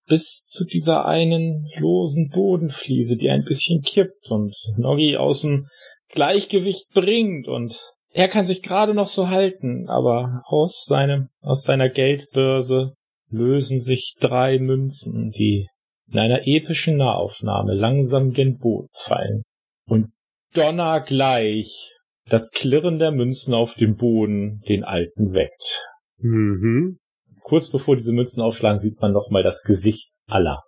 Bis 0.08 0.44
zu 0.46 0.66
dieser 0.66 1.06
einen 1.06 1.70
losen 1.80 2.30
Bodenfliese, 2.30 3.16
die 3.16 3.30
ein 3.30 3.46
bisschen 3.46 3.82
kippt 3.82 4.30
und 4.30 4.54
Noggi 4.78 5.16
aus 5.16 5.42
dem 5.42 5.68
Gleichgewicht 6.12 6.90
bringt 6.94 7.48
und 7.48 7.80
er 8.14 8.28
kann 8.28 8.46
sich 8.46 8.62
gerade 8.62 8.94
noch 8.94 9.08
so 9.08 9.30
halten, 9.30 9.88
aber 9.88 10.42
aus 10.46 10.86
seinem, 10.86 11.30
aus 11.42 11.64
seiner 11.64 11.90
Geldbörse 11.90 12.94
lösen 13.30 13.80
sich 13.80 14.16
drei 14.20 14.60
Münzen, 14.60 15.32
die 15.32 15.68
in 16.12 16.20
einer 16.20 16.46
epischen 16.46 16.98
Nahaufnahme 16.98 17.74
langsam 17.74 18.32
gen 18.32 18.58
Boden 18.58 18.90
fallen. 19.06 19.44
Und 19.86 20.12
donnergleich 20.54 21.94
das 22.30 22.52
Klirren 22.52 23.00
der 23.00 23.12
Münzen 23.12 23.54
auf 23.54 23.76
dem 23.76 23.96
Boden 23.96 24.62
den 24.68 24.84
Alten 24.84 25.34
weckt. 25.34 25.86
Mhm. 26.18 26.98
Kurz 27.42 27.70
bevor 27.70 27.96
diese 27.96 28.12
Münzen 28.12 28.42
aufschlagen, 28.42 28.82
sieht 28.82 29.00
man 29.02 29.14
nochmal 29.14 29.44
das 29.44 29.64
Gesicht 29.64 30.12
aller. 30.28 30.62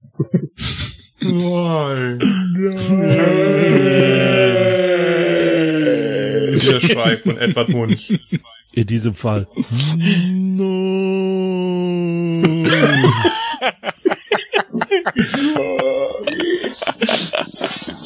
Nein. 1.20 2.18
Der 6.66 6.80
Schrei 6.80 7.16
von 7.18 7.38
Edward 7.38 7.68
Munch. 7.70 8.18
In 8.72 8.86
diesem 8.86 9.14
Fall. 9.14 9.46
No. 9.96 10.68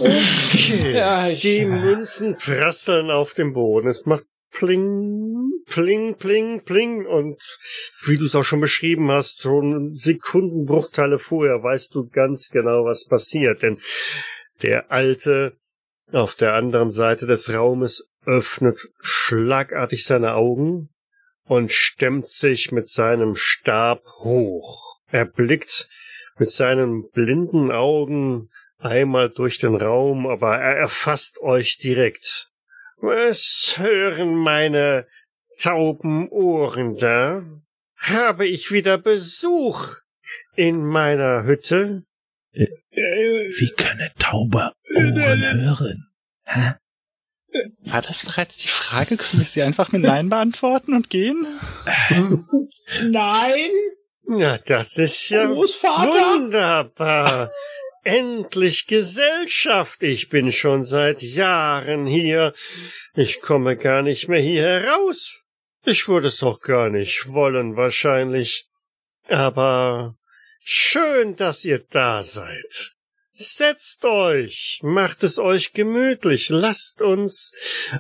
Okay. 0.01 0.95
Ja, 0.95 1.29
Die 1.31 1.65
Münzen 1.67 2.37
prasseln 2.39 3.11
auf 3.11 3.35
dem 3.35 3.53
Boden. 3.53 3.89
Es 3.89 4.07
macht 4.07 4.25
pling, 4.51 5.42
pling, 5.67 6.17
pling, 6.17 6.63
pling. 6.63 7.07
Und 7.07 7.41
wie 8.07 8.17
du 8.17 8.25
es 8.25 8.35
auch 8.35 8.45
schon 8.45 8.61
beschrieben 8.61 9.11
hast, 9.11 9.43
schon 9.43 9.95
Sekundenbruchteile 9.95 11.19
vorher 11.19 11.63
weißt 11.63 11.95
du 11.95 12.09
ganz 12.09 12.51
genau, 12.51 12.85
was 12.85 13.07
passiert. 13.07 13.63
Denn 13.63 13.79
der 14.63 14.91
Alte 14.91 15.57
auf 16.13 16.35
der 16.35 16.55
anderen 16.55 16.91
Seite 16.91 17.27
des 17.27 17.53
Raumes 17.53 18.09
öffnet 18.25 18.79
schlagartig 19.01 20.05
seine 20.05 20.35
Augen 20.35 20.91
und 21.45 21.73
stemmt 21.73 22.31
sich 22.31 22.71
mit 22.73 22.89
seinem 22.89 23.35
Stab 23.35 24.05
hoch. 24.21 25.01
Er 25.11 25.25
blickt 25.25 25.89
mit 26.39 26.51
seinen 26.51 27.09
blinden 27.11 27.71
Augen 27.71 28.49
einmal 28.79 29.31
durch 29.31 29.59
den 29.59 29.75
Raum, 29.75 30.27
aber 30.27 30.57
er 30.57 30.77
erfasst 30.77 31.41
euch 31.41 31.79
direkt. 31.79 32.51
Was 32.97 33.75
hören 33.79 34.35
meine 34.35 35.07
tauben 35.61 36.29
Ohren 36.29 36.97
da? 36.97 37.41
Habe 37.97 38.47
ich 38.47 38.73
wieder 38.73 38.99
Besuch 38.99 39.97
in 40.57 40.85
meiner 40.85 41.45
Hütte? 41.45 42.05
Wie 42.53 43.73
können 43.77 44.11
Taube 44.19 44.73
Ohren 44.95 45.61
hören? 45.61 46.09
Hä? 46.45 46.75
War 47.85 48.03
das 48.03 48.25
bereits 48.25 48.57
die 48.57 48.69
Frage? 48.69 49.17
Können 49.17 49.41
wir 49.41 49.47
sie 49.47 49.63
einfach 49.63 49.93
mit 49.93 50.03
Nein 50.03 50.29
beantworten 50.29 50.95
und 50.95 51.11
gehen? 51.11 51.47
Nein! 53.03 53.71
Na, 54.27 54.59
das 54.59 54.99
ist 54.99 55.29
ja 55.29 55.47
Großvater! 55.47 56.09
wunderbar. 56.09 57.53
Endlich 58.05 58.87
Gesellschaft. 58.87 60.03
Ich 60.03 60.29
bin 60.29 60.51
schon 60.51 60.83
seit 60.83 61.23
Jahren 61.23 62.07
hier. 62.07 62.53
Ich 63.15 63.41
komme 63.41 63.77
gar 63.77 64.03
nicht 64.03 64.29
mehr 64.29 64.41
hier 64.41 64.65
heraus. 64.65 65.42
Ich 65.85 66.07
würde 66.09 66.29
es 66.29 66.43
auch 66.43 66.61
gar 66.61 66.91
nicht 66.91 67.33
wollen, 67.33 67.77
wahrscheinlich. 67.77 68.67
Aber 69.29 70.17
schön, 70.63 71.37
dass 71.37 71.65
ihr 71.65 71.85
da 71.91 72.23
seid. 72.23 72.93
Setzt 73.33 74.05
euch, 74.05 74.81
macht 74.83 75.25
es 75.25 75.39
euch 75.39 75.73
gemütlich, 75.73 76.51
lasst 76.51 77.01
uns 77.01 77.53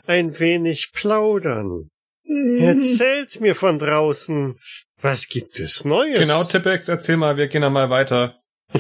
ein 0.07 0.39
wenig 0.39 0.91
plaudern. 0.93 1.89
Erzählt 2.59 3.41
mir 3.41 3.55
von 3.55 3.79
draußen, 3.79 4.59
was 5.01 5.29
gibt 5.29 5.59
es 5.59 5.85
Neues? 5.85 6.21
Genau, 6.21 6.45
Tippex, 6.45 6.89
erzähl 6.89 7.17
mal, 7.17 7.37
wir 7.37 7.49
gehen 7.49 7.63
dann 7.63 7.73
mal 7.73 7.91
weiter. 7.91 8.39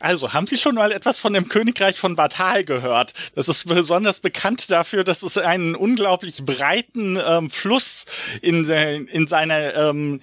Also, 0.00 0.32
haben 0.32 0.46
Sie 0.46 0.58
schon 0.58 0.76
mal 0.76 0.92
etwas 0.92 1.18
von 1.18 1.32
dem 1.32 1.48
Königreich 1.48 1.98
von 1.98 2.14
Batal 2.14 2.64
gehört? 2.64 3.14
Das 3.34 3.48
ist 3.48 3.66
besonders 3.66 4.20
bekannt 4.20 4.70
dafür, 4.70 5.02
dass 5.02 5.22
es 5.22 5.36
einen 5.36 5.74
unglaublich 5.74 6.44
breiten 6.44 7.18
ähm, 7.20 7.50
Fluss 7.50 8.04
in, 8.40 8.68
in 8.68 9.26
seiner 9.26 9.74
ähm, 9.74 10.20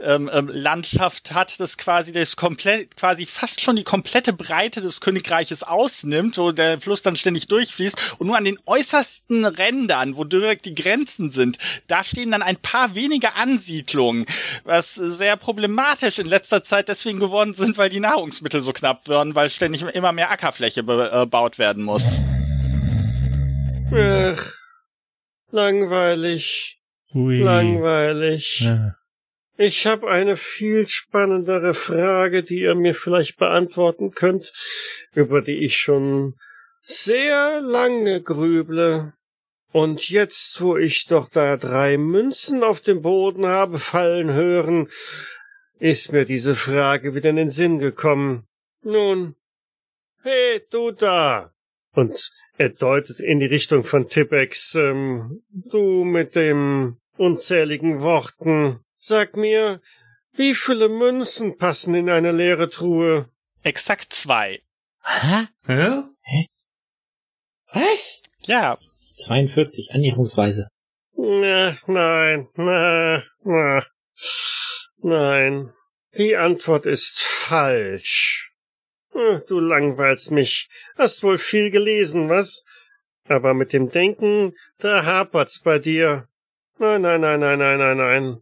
ähm, 0.00 0.30
ähm, 0.32 0.48
Landschaft 0.52 1.32
hat, 1.32 1.58
das 1.58 1.76
quasi 1.76 2.12
das 2.12 2.36
komplett, 2.36 2.96
quasi 2.96 3.26
fast 3.26 3.60
schon 3.60 3.74
die 3.74 3.82
komplette 3.82 4.32
Breite 4.32 4.80
des 4.80 5.00
Königreiches 5.00 5.64
ausnimmt, 5.64 6.38
wo 6.38 6.52
der 6.52 6.80
Fluss 6.80 7.02
dann 7.02 7.16
ständig 7.16 7.48
durchfließt 7.48 8.16
und 8.18 8.28
nur 8.28 8.36
an 8.36 8.44
den 8.44 8.60
äußersten 8.66 9.44
Rändern, 9.44 10.16
wo 10.16 10.22
direkt 10.22 10.64
die 10.66 10.76
Grenzen 10.76 11.30
sind, 11.30 11.58
da 11.88 12.04
stehen 12.04 12.30
dann 12.30 12.42
ein 12.42 12.56
paar 12.56 12.94
wenige 12.94 13.34
Ansiedlungen, 13.34 14.26
was 14.62 14.94
sehr 14.94 15.36
problematisch 15.36 16.20
in 16.20 16.26
letzter 16.26 16.62
Zeit 16.62 16.88
deswegen 16.88 17.18
geworden 17.18 17.54
sind, 17.54 17.76
weil 17.78 17.90
die 17.90 18.00
Nahrungsmittel 18.00 18.62
so 18.62 18.72
knapp 18.72 19.07
werden, 19.08 19.34
weil 19.34 19.50
ständig 19.50 19.82
immer 19.82 20.12
mehr 20.12 20.30
Ackerfläche 20.30 20.82
bebaut 20.82 21.58
werden 21.58 21.84
muss. 21.84 22.20
Ach, 23.92 24.52
Langweilig, 25.50 26.78
Hui. 27.14 27.38
langweilig. 27.38 28.60
Ja. 28.60 28.94
Ich 29.56 29.86
habe 29.86 30.08
eine 30.08 30.36
viel 30.36 30.86
spannendere 30.86 31.74
Frage, 31.74 32.42
die 32.42 32.60
ihr 32.60 32.74
mir 32.74 32.94
vielleicht 32.94 33.38
beantworten 33.38 34.10
könnt, 34.10 34.52
über 35.14 35.40
die 35.42 35.64
ich 35.64 35.78
schon 35.78 36.34
sehr 36.82 37.60
lange 37.60 38.22
grüble. 38.22 39.14
Und 39.72 40.08
jetzt, 40.08 40.60
wo 40.60 40.76
ich 40.76 41.06
doch 41.06 41.28
da 41.28 41.56
drei 41.56 41.98
Münzen 41.98 42.62
auf 42.62 42.80
dem 42.80 43.02
Boden 43.02 43.46
habe 43.46 43.78
fallen 43.78 44.32
hören, 44.32 44.88
ist 45.78 46.12
mir 46.12 46.24
diese 46.24 46.54
Frage 46.54 47.14
wieder 47.14 47.30
in 47.30 47.36
den 47.36 47.48
Sinn 47.48 47.78
gekommen. 47.78 48.47
Nun, 48.82 49.34
hey, 50.22 50.60
du 50.70 50.92
da! 50.92 51.52
Und 51.92 52.30
er 52.58 52.70
deutet 52.70 53.20
in 53.20 53.40
die 53.40 53.46
Richtung 53.46 53.84
von 53.84 54.08
Tippex, 54.08 54.74
ähm, 54.74 55.42
du 55.50 56.04
mit 56.04 56.36
dem 56.36 57.00
unzähligen 57.16 58.02
Worten. 58.02 58.80
Sag 58.94 59.36
mir, 59.36 59.80
wie 60.32 60.54
viele 60.54 60.88
Münzen 60.88 61.58
passen 61.58 61.94
in 61.94 62.08
eine 62.08 62.32
leere 62.32 62.68
Truhe? 62.70 63.28
Exakt 63.62 64.12
zwei. 64.12 64.62
Hä? 65.02 65.46
Hä? 65.66 66.02
Was? 67.72 68.22
Ja, 68.42 68.78
42, 69.18 69.90
Annäherungsweise. 69.92 70.68
Na, 71.16 71.76
nein, 71.86 72.48
na, 72.54 73.24
na, 73.42 73.84
nein. 75.02 75.72
Die 76.16 76.36
Antwort 76.36 76.86
ist 76.86 77.20
falsch. 77.20 78.52
Du 79.48 79.58
langweilst 79.58 80.30
mich. 80.30 80.68
Hast 80.96 81.22
wohl 81.22 81.38
viel 81.38 81.70
gelesen, 81.70 82.28
was? 82.28 82.64
Aber 83.26 83.52
mit 83.52 83.72
dem 83.72 83.90
Denken, 83.90 84.54
da 84.78 85.04
hapert's 85.04 85.60
bei 85.60 85.78
dir. 85.78 86.28
Nein, 86.78 87.02
nein, 87.02 87.20
nein, 87.20 87.40
nein, 87.40 87.58
nein, 87.58 87.78
nein, 87.78 87.96
nein. 87.96 88.40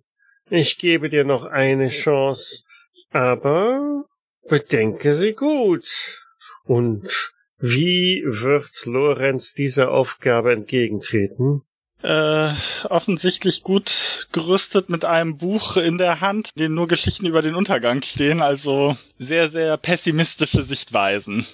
Ich 0.51 0.79
gebe 0.79 1.09
dir 1.09 1.25
noch 1.25 1.45
eine 1.45 1.89
Chance. 1.89 2.65
Aber 3.11 4.05
bedenke 4.49 5.15
sie 5.15 5.33
gut. 5.33 5.89
Und 6.65 7.33
wie 7.59 8.23
wird 8.27 8.85
Lorenz 8.85 9.55
dieser 9.55 9.91
Aufgabe 9.91 10.53
entgegentreten? 10.53 11.63
Äh, 12.03 12.53
offensichtlich 12.89 13.63
gut 13.63 14.29
gerüstet 14.33 14.89
mit 14.89 15.05
einem 15.05 15.39
Buch 15.39 15.77
in 15.77 15.99
der 15.99 16.21
Hand, 16.21 16.51
in 16.55 16.63
dem 16.63 16.75
nur 16.75 16.89
Geschichten 16.89 17.27
über 17.27 17.43
den 17.43 17.55
Untergang 17.55 18.03
stehen, 18.03 18.43
also 18.43 18.97
sehr, 19.19 19.49
sehr 19.49 19.77
pessimistische 19.77 20.63
Sichtweisen. 20.63 21.47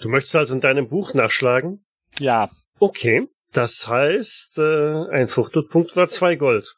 Du 0.00 0.08
möchtest 0.08 0.36
also 0.36 0.54
in 0.54 0.60
deinem 0.60 0.88
Buch 0.88 1.14
nachschlagen? 1.14 1.84
Ja, 2.18 2.50
Okay. 2.80 3.28
Das 3.52 3.88
heißt, 3.88 4.58
äh, 4.58 5.10
ein 5.10 5.28
Fuchtelpunkt 5.28 5.92
oder 5.92 6.08
zwei 6.08 6.36
Gold. 6.36 6.76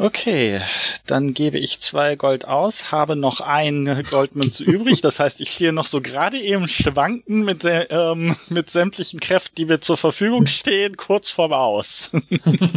Okay, 0.00 0.62
dann 1.06 1.34
gebe 1.34 1.58
ich 1.58 1.78
zwei 1.80 2.16
Gold 2.16 2.46
aus, 2.46 2.90
habe 2.90 3.16
noch 3.16 3.42
eine 3.42 4.02
Goldmünze 4.02 4.64
übrig. 4.64 5.02
Das 5.02 5.20
heißt, 5.20 5.42
ich 5.42 5.50
stehe 5.50 5.74
noch 5.74 5.84
so 5.84 6.00
gerade 6.00 6.38
eben 6.38 6.68
schwanken 6.68 7.44
mit, 7.44 7.64
der, 7.64 7.90
ähm, 7.90 8.34
mit 8.48 8.70
sämtlichen 8.70 9.20
Kräften, 9.20 9.56
die 9.56 9.66
mir 9.66 9.80
zur 9.80 9.98
Verfügung 9.98 10.46
stehen, 10.46 10.96
kurz 10.96 11.30
vorm 11.30 11.52
Aus. 11.52 12.10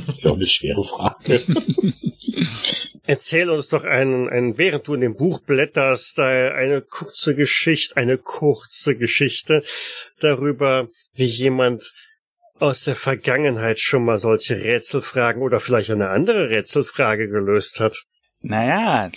Das 0.06 0.18
ist 0.18 0.24
ja 0.26 0.32
auch 0.32 0.36
eine 0.36 0.46
schwere 0.46 0.84
Frage. 0.84 1.42
Erzähl 3.08 3.50
uns 3.50 3.70
doch 3.70 3.86
einen, 3.86 4.28
einen, 4.28 4.58
während 4.58 4.88
du 4.88 4.94
in 4.94 5.02
dem 5.02 5.16
Buch 5.16 5.40
blätterst, 5.40 6.20
äh, 6.20 6.52
eine 6.52 6.82
kurze 6.82 7.36
Geschichte, 7.36 7.96
eine 7.96 8.18
kurze 8.18 8.98
Geschichte 8.98 9.64
darüber, 10.20 10.90
wie 11.16 11.26
jemand 11.26 11.94
aus 12.60 12.84
der 12.84 12.96
Vergangenheit 12.96 13.80
schon 13.80 14.06
mal 14.06 14.20
solche 14.20 14.56
Rätselfragen 14.56 15.42
oder 15.42 15.60
vielleicht 15.60 15.92
eine 15.92 16.10
andere 16.10 16.50
Rätselfrage 16.50 17.28
gelöst 17.28 17.80
hat. 17.80 18.04
Naja, 18.42 19.10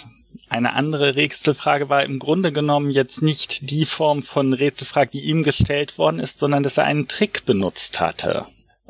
eine 0.49 0.75
andere 0.75 1.17
Rätselfrage 1.17 1.89
war 1.89 2.05
im 2.05 2.19
Grunde 2.19 2.53
genommen 2.53 2.91
jetzt 2.91 3.23
nicht 3.23 3.71
die 3.71 3.85
Form 3.85 4.23
von 4.23 4.53
Rätselfrage, 4.53 5.11
die 5.13 5.25
ihm 5.25 5.43
gestellt 5.43 5.99
worden 5.99 6.19
ist, 6.19 6.39
sondern 6.39 6.63
dass 6.63 6.77
er 6.77 6.85
einen 6.85 7.09
Trick 7.09 7.45
benutzt 7.47 8.01
hatte. 8.01 8.47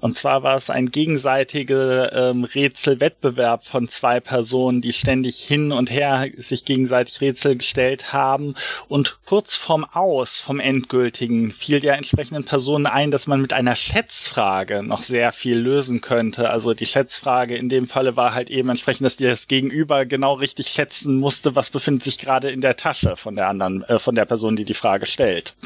Und 0.07 0.17
zwar 0.17 0.45
war 0.45 0.57
es 0.57 0.71
ein 0.71 0.93
gegenseitiger 0.93 2.13
ähm, 2.13 2.45
Rätselwettbewerb 2.45 3.67
von 3.67 3.89
zwei 3.89 4.21
Personen, 4.21 4.81
die 4.81 4.93
ständig 4.93 5.39
hin 5.39 5.73
und 5.73 5.91
her 5.91 6.29
sich 6.37 6.65
gegenseitig 6.65 7.21
Rätsel 7.21 7.57
gestellt 7.57 8.13
haben. 8.13 8.55
Und 8.87 9.19
kurz 9.27 9.57
vorm 9.57 9.85
Aus, 9.85 10.39
vom 10.39 10.61
endgültigen, 10.61 11.51
fiel 11.51 11.81
der 11.81 11.97
entsprechenden 11.97 12.45
Person 12.45 12.87
ein, 12.87 13.11
dass 13.11 13.27
man 13.27 13.41
mit 13.41 13.53
einer 13.53 13.75
Schätzfrage 13.75 14.85
noch 14.85 15.03
sehr 15.03 15.33
viel 15.33 15.59
lösen 15.59 16.03
könnte. 16.03 16.51
Also 16.51 16.73
die 16.73 16.87
Schätzfrage 16.87 17.57
in 17.57 17.69
dem 17.69 17.89
Falle 17.89 18.15
war 18.15 18.33
halt 18.33 18.49
eben 18.49 18.69
entsprechend, 18.69 19.07
dass 19.07 19.17
das 19.17 19.49
Gegenüber 19.49 20.07
genau 20.07 20.35
richtig 20.35 20.69
schätzen 20.69 21.19
musste, 21.19 21.57
was 21.57 21.71
befindet 21.71 22.05
sich 22.05 22.21
gerade 22.21 22.49
in 22.51 22.61
der 22.61 22.77
Tasche 22.77 23.17
von 23.17 23.35
der 23.35 23.49
anderen, 23.49 23.83
äh, 23.83 23.99
von 23.99 24.15
der 24.15 24.25
Person, 24.25 24.55
die 24.55 24.65
die 24.65 24.75
Frage 24.75 25.07
stellt. 25.07 25.57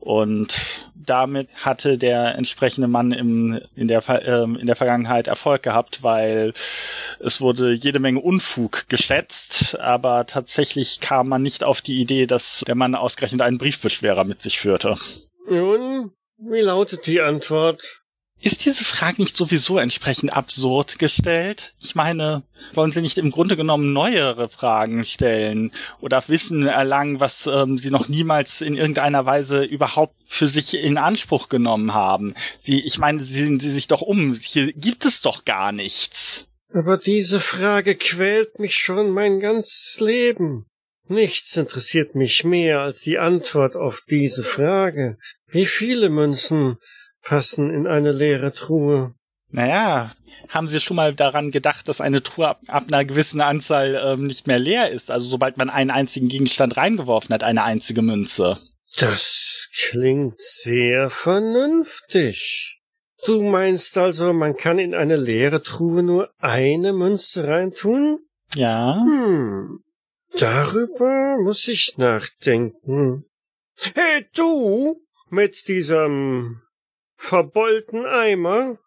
Und 0.00 0.56
damit 0.94 1.48
hatte 1.54 1.98
der 1.98 2.36
entsprechende 2.36 2.88
Mann 2.88 3.12
im, 3.12 3.60
in, 3.74 3.88
der, 3.88 4.02
ähm, 4.26 4.56
in 4.56 4.66
der 4.66 4.76
Vergangenheit 4.76 5.26
Erfolg 5.26 5.62
gehabt, 5.62 6.02
weil 6.02 6.52
es 7.18 7.40
wurde 7.40 7.72
jede 7.72 7.98
Menge 7.98 8.20
Unfug 8.20 8.88
geschätzt, 8.88 9.78
aber 9.80 10.26
tatsächlich 10.26 11.00
kam 11.00 11.28
man 11.28 11.42
nicht 11.42 11.64
auf 11.64 11.80
die 11.80 12.00
Idee, 12.00 12.26
dass 12.26 12.62
der 12.66 12.74
Mann 12.74 12.94
ausgerechnet 12.94 13.42
einen 13.42 13.58
Briefbeschwerer 13.58 14.24
mit 14.24 14.40
sich 14.40 14.60
führte. 14.60 14.96
Nun, 15.48 16.12
wie 16.38 16.60
lautet 16.60 17.06
die 17.06 17.20
Antwort? 17.20 18.02
Ist 18.40 18.64
diese 18.64 18.84
Frage 18.84 19.20
nicht 19.20 19.36
sowieso 19.36 19.78
entsprechend 19.78 20.32
absurd 20.32 21.00
gestellt? 21.00 21.74
Ich 21.80 21.96
meine, 21.96 22.44
wollen 22.72 22.92
Sie 22.92 23.00
nicht 23.00 23.18
im 23.18 23.32
Grunde 23.32 23.56
genommen 23.56 23.92
neuere 23.92 24.48
Fragen 24.48 25.04
stellen 25.04 25.72
oder 26.00 26.22
Wissen 26.28 26.64
erlangen, 26.64 27.18
was 27.18 27.48
ähm, 27.48 27.78
Sie 27.78 27.90
noch 27.90 28.08
niemals 28.08 28.60
in 28.60 28.76
irgendeiner 28.76 29.26
Weise 29.26 29.64
überhaupt 29.64 30.14
für 30.24 30.46
sich 30.46 30.74
in 30.74 30.98
Anspruch 30.98 31.48
genommen 31.48 31.94
haben? 31.94 32.34
Sie, 32.58 32.80
ich 32.80 32.98
meine, 32.98 33.24
sehen 33.24 33.58
Sie 33.58 33.70
sich 33.70 33.88
doch 33.88 34.02
um. 34.02 34.34
Hier 34.34 34.72
gibt 34.72 35.04
es 35.04 35.20
doch 35.20 35.44
gar 35.44 35.72
nichts. 35.72 36.46
Aber 36.72 36.96
diese 36.96 37.40
Frage 37.40 37.96
quält 37.96 38.60
mich 38.60 38.74
schon 38.74 39.10
mein 39.10 39.40
ganzes 39.40 39.98
Leben. 40.00 40.66
Nichts 41.08 41.56
interessiert 41.56 42.14
mich 42.14 42.44
mehr 42.44 42.80
als 42.80 43.00
die 43.00 43.18
Antwort 43.18 43.74
auf 43.74 44.02
diese 44.08 44.44
Frage. 44.44 45.16
Wie 45.46 45.66
viele 45.66 46.10
Münzen 46.10 46.76
passen 47.28 47.70
in 47.70 47.86
eine 47.86 48.12
leere 48.12 48.52
Truhe? 48.52 49.14
Naja, 49.50 50.14
haben 50.48 50.68
Sie 50.68 50.80
schon 50.80 50.96
mal 50.96 51.14
daran 51.14 51.50
gedacht, 51.50 51.88
dass 51.88 52.00
eine 52.00 52.22
Truhe 52.22 52.48
ab, 52.48 52.60
ab 52.68 52.84
einer 52.88 53.04
gewissen 53.04 53.40
Anzahl 53.42 54.00
ähm, 54.02 54.26
nicht 54.26 54.46
mehr 54.46 54.58
leer 54.58 54.90
ist? 54.90 55.10
Also 55.10 55.28
sobald 55.28 55.58
man 55.58 55.68
einen 55.68 55.90
einzigen 55.90 56.28
Gegenstand 56.28 56.76
reingeworfen 56.76 57.34
hat, 57.34 57.44
eine 57.44 57.64
einzige 57.64 58.02
Münze. 58.02 58.58
Das 58.98 59.68
klingt 59.74 60.40
sehr 60.40 61.10
vernünftig. 61.10 62.80
Du 63.26 63.42
meinst 63.42 63.98
also, 63.98 64.32
man 64.32 64.56
kann 64.56 64.78
in 64.78 64.94
eine 64.94 65.16
leere 65.16 65.62
Truhe 65.62 66.02
nur 66.02 66.30
eine 66.38 66.92
Münze 66.94 67.46
reintun? 67.46 68.20
Ja. 68.54 69.02
Hm, 69.04 69.80
darüber 70.38 71.36
muss 71.42 71.68
ich 71.68 71.98
nachdenken. 71.98 73.24
Hey, 73.94 74.26
du! 74.34 75.02
Mit 75.30 75.68
diesem 75.68 76.62
verbeulten 77.18 78.06
Eimer? 78.06 78.78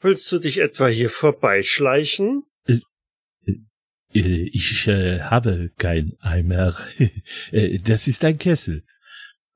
Willst 0.00 0.30
du 0.32 0.38
dich 0.38 0.58
etwa 0.58 0.88
hier 0.88 1.10
vorbeischleichen? 1.10 2.44
Äh, 2.66 4.48
Ich 4.52 4.86
äh, 4.88 5.20
habe 5.20 5.70
kein 5.78 6.14
Eimer. 6.20 6.76
Äh, 7.52 7.78
das 7.78 8.08
ist 8.08 8.24
ein 8.24 8.38
Kessel. 8.38 8.82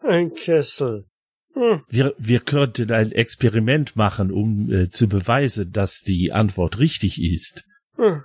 Ein 0.00 0.32
Kessel. 0.34 1.06
Hm, 1.54 1.82
Wir, 1.88 2.14
wir 2.18 2.40
könnten 2.40 2.92
ein 2.92 3.10
Experiment 3.12 3.96
machen, 3.96 4.30
um 4.30 4.70
äh, 4.70 4.88
zu 4.88 5.08
beweisen, 5.08 5.72
dass 5.72 6.02
die 6.02 6.32
Antwort 6.32 6.78
richtig 6.78 7.20
ist. 7.20 7.64
hm. 7.96 8.22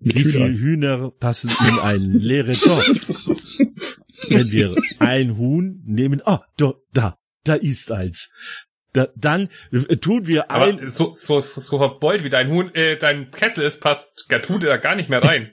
Wie 0.00 0.24
viele 0.24 0.52
Hühner 0.52 1.12
passen 1.12 1.50
in 1.66 1.78
einen 1.78 2.20
leeren 2.20 2.56
Topf? 2.56 3.08
Wenn 4.28 4.50
wir 4.50 4.74
ein 4.98 5.38
Huhn 5.38 5.82
nehmen, 5.86 6.20
ah, 6.26 6.44
da, 6.58 6.74
da, 6.92 7.16
da 7.44 7.54
ist 7.54 7.90
eins. 7.90 8.30
Da, 8.94 9.08
dann 9.16 9.50
äh, 9.72 9.96
tun 9.96 10.26
wir 10.26 10.50
ein, 10.50 10.78
Aber 10.78 10.90
so, 10.90 11.12
so, 11.14 11.40
so 11.40 11.78
verbeult 11.78 12.24
wie 12.24 12.30
dein 12.30 12.48
Huhn, 12.48 12.74
äh, 12.74 12.96
dein 12.96 13.30
Kessel 13.30 13.64
ist, 13.64 13.80
passt 13.80 14.28
Gertrude 14.28 14.68
da 14.68 14.78
gar 14.78 14.94
nicht 14.94 15.10
mehr 15.10 15.22
rein. 15.22 15.52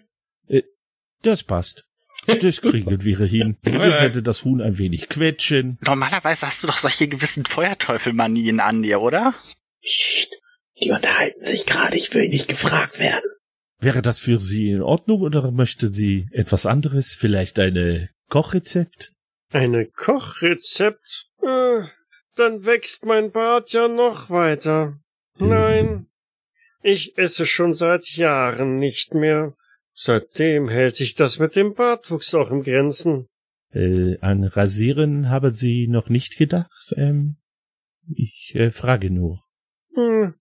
das 1.24 1.44
passt. 1.44 1.84
Das 2.28 2.62
kriegen 2.62 3.04
wir 3.04 3.18
hin. 3.26 3.58
Ich 3.66 3.74
werde 3.74 4.22
das 4.22 4.46
Huhn 4.46 4.62
ein 4.62 4.78
wenig 4.78 5.10
quetschen. 5.10 5.80
Normalerweise 5.82 6.46
hast 6.46 6.62
du 6.62 6.68
doch 6.68 6.78
solche 6.78 7.08
gewissen 7.08 7.46
Feuerteufelmanien 7.46 8.60
an 8.60 8.84
dir, 8.84 9.02
oder? 9.02 9.34
Psst, 9.82 10.32
die 10.80 10.92
unterhalten 10.92 11.42
sich 11.42 11.66
gerade, 11.66 11.96
ich 11.96 12.14
will 12.14 12.30
nicht 12.30 12.48
gefragt 12.48 13.00
werden. 13.00 13.30
Wäre 13.80 14.04
das 14.04 14.20
für 14.20 14.40
Sie 14.40 14.70
in 14.70 14.84
Ordnung 14.84 15.22
oder 15.22 15.50
möchte 15.50 15.90
Sie 15.90 16.28
etwas 16.32 16.68
anderes? 16.68 17.16
Vielleicht 17.16 17.58
eine 17.58 18.10
Kochrezept? 18.30 19.14
Eine 19.52 19.88
Kochrezept? 19.88 21.26
Äh, 21.42 21.82
dann 22.42 22.66
wächst 22.66 23.06
mein 23.06 23.32
Bart 23.32 23.72
ja 23.72 23.88
noch 23.88 24.32
weiter. 24.32 25.00
Nein, 25.38 26.08
Ich 26.84 27.16
esse 27.16 27.46
schon 27.46 27.76
seit 27.76 28.08
Jahren 28.16 28.80
nicht 28.80 29.14
mehr. 29.14 29.54
Seitdem 29.94 30.68
hält 30.68 30.96
sich 30.96 31.14
das 31.14 31.38
mit 31.38 31.56
dem 31.56 31.76
Bartwuchs 31.76 32.34
auch 32.34 32.50
im 32.50 32.64
Grenzen. 32.64 33.28
Äh, 33.72 34.18
an 34.22 34.44
Rasieren 34.44 35.30
haben 35.30 35.54
Sie 35.54 35.88
noch 35.88 36.10
nicht 36.10 36.40
gedacht? 36.40 36.94
Ähm, 36.98 37.36
ich 38.16 38.54
äh, 38.56 38.72
frage 38.72 39.12
nur. 39.12 39.44
Hm. 39.94 40.34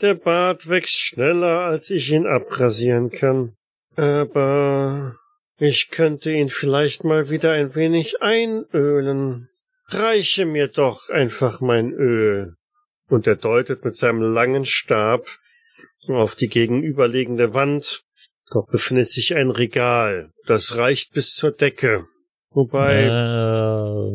Der 0.00 0.14
Bart 0.14 0.68
wächst 0.68 1.00
schneller, 1.00 1.62
als 1.62 1.90
ich 1.90 2.12
ihn 2.12 2.26
abrasieren 2.26 3.10
kann. 3.10 3.56
Aber 3.96 5.16
ich 5.58 5.90
könnte 5.90 6.30
ihn 6.30 6.50
vielleicht 6.50 7.02
mal 7.02 7.30
wieder 7.30 7.50
ein 7.52 7.74
wenig 7.74 8.22
einölen. 8.22 9.48
Reiche 9.88 10.46
mir 10.46 10.68
doch 10.68 11.08
einfach 11.10 11.60
mein 11.60 11.92
Öl. 11.92 12.54
Und 13.08 13.26
er 13.26 13.36
deutet 13.36 13.84
mit 13.84 13.94
seinem 13.96 14.20
langen 14.20 14.64
Stab 14.64 15.26
auf 16.08 16.34
die 16.34 16.48
gegenüberliegende 16.48 17.54
Wand. 17.54 18.02
Dort 18.50 18.70
befindet 18.70 19.06
sich 19.08 19.34
ein 19.34 19.50
Regal. 19.50 20.30
Das 20.46 20.76
reicht 20.76 21.12
bis 21.12 21.34
zur 21.34 21.52
Decke. 21.52 22.06
Wobei 22.50 23.04
Äh, 23.04 24.10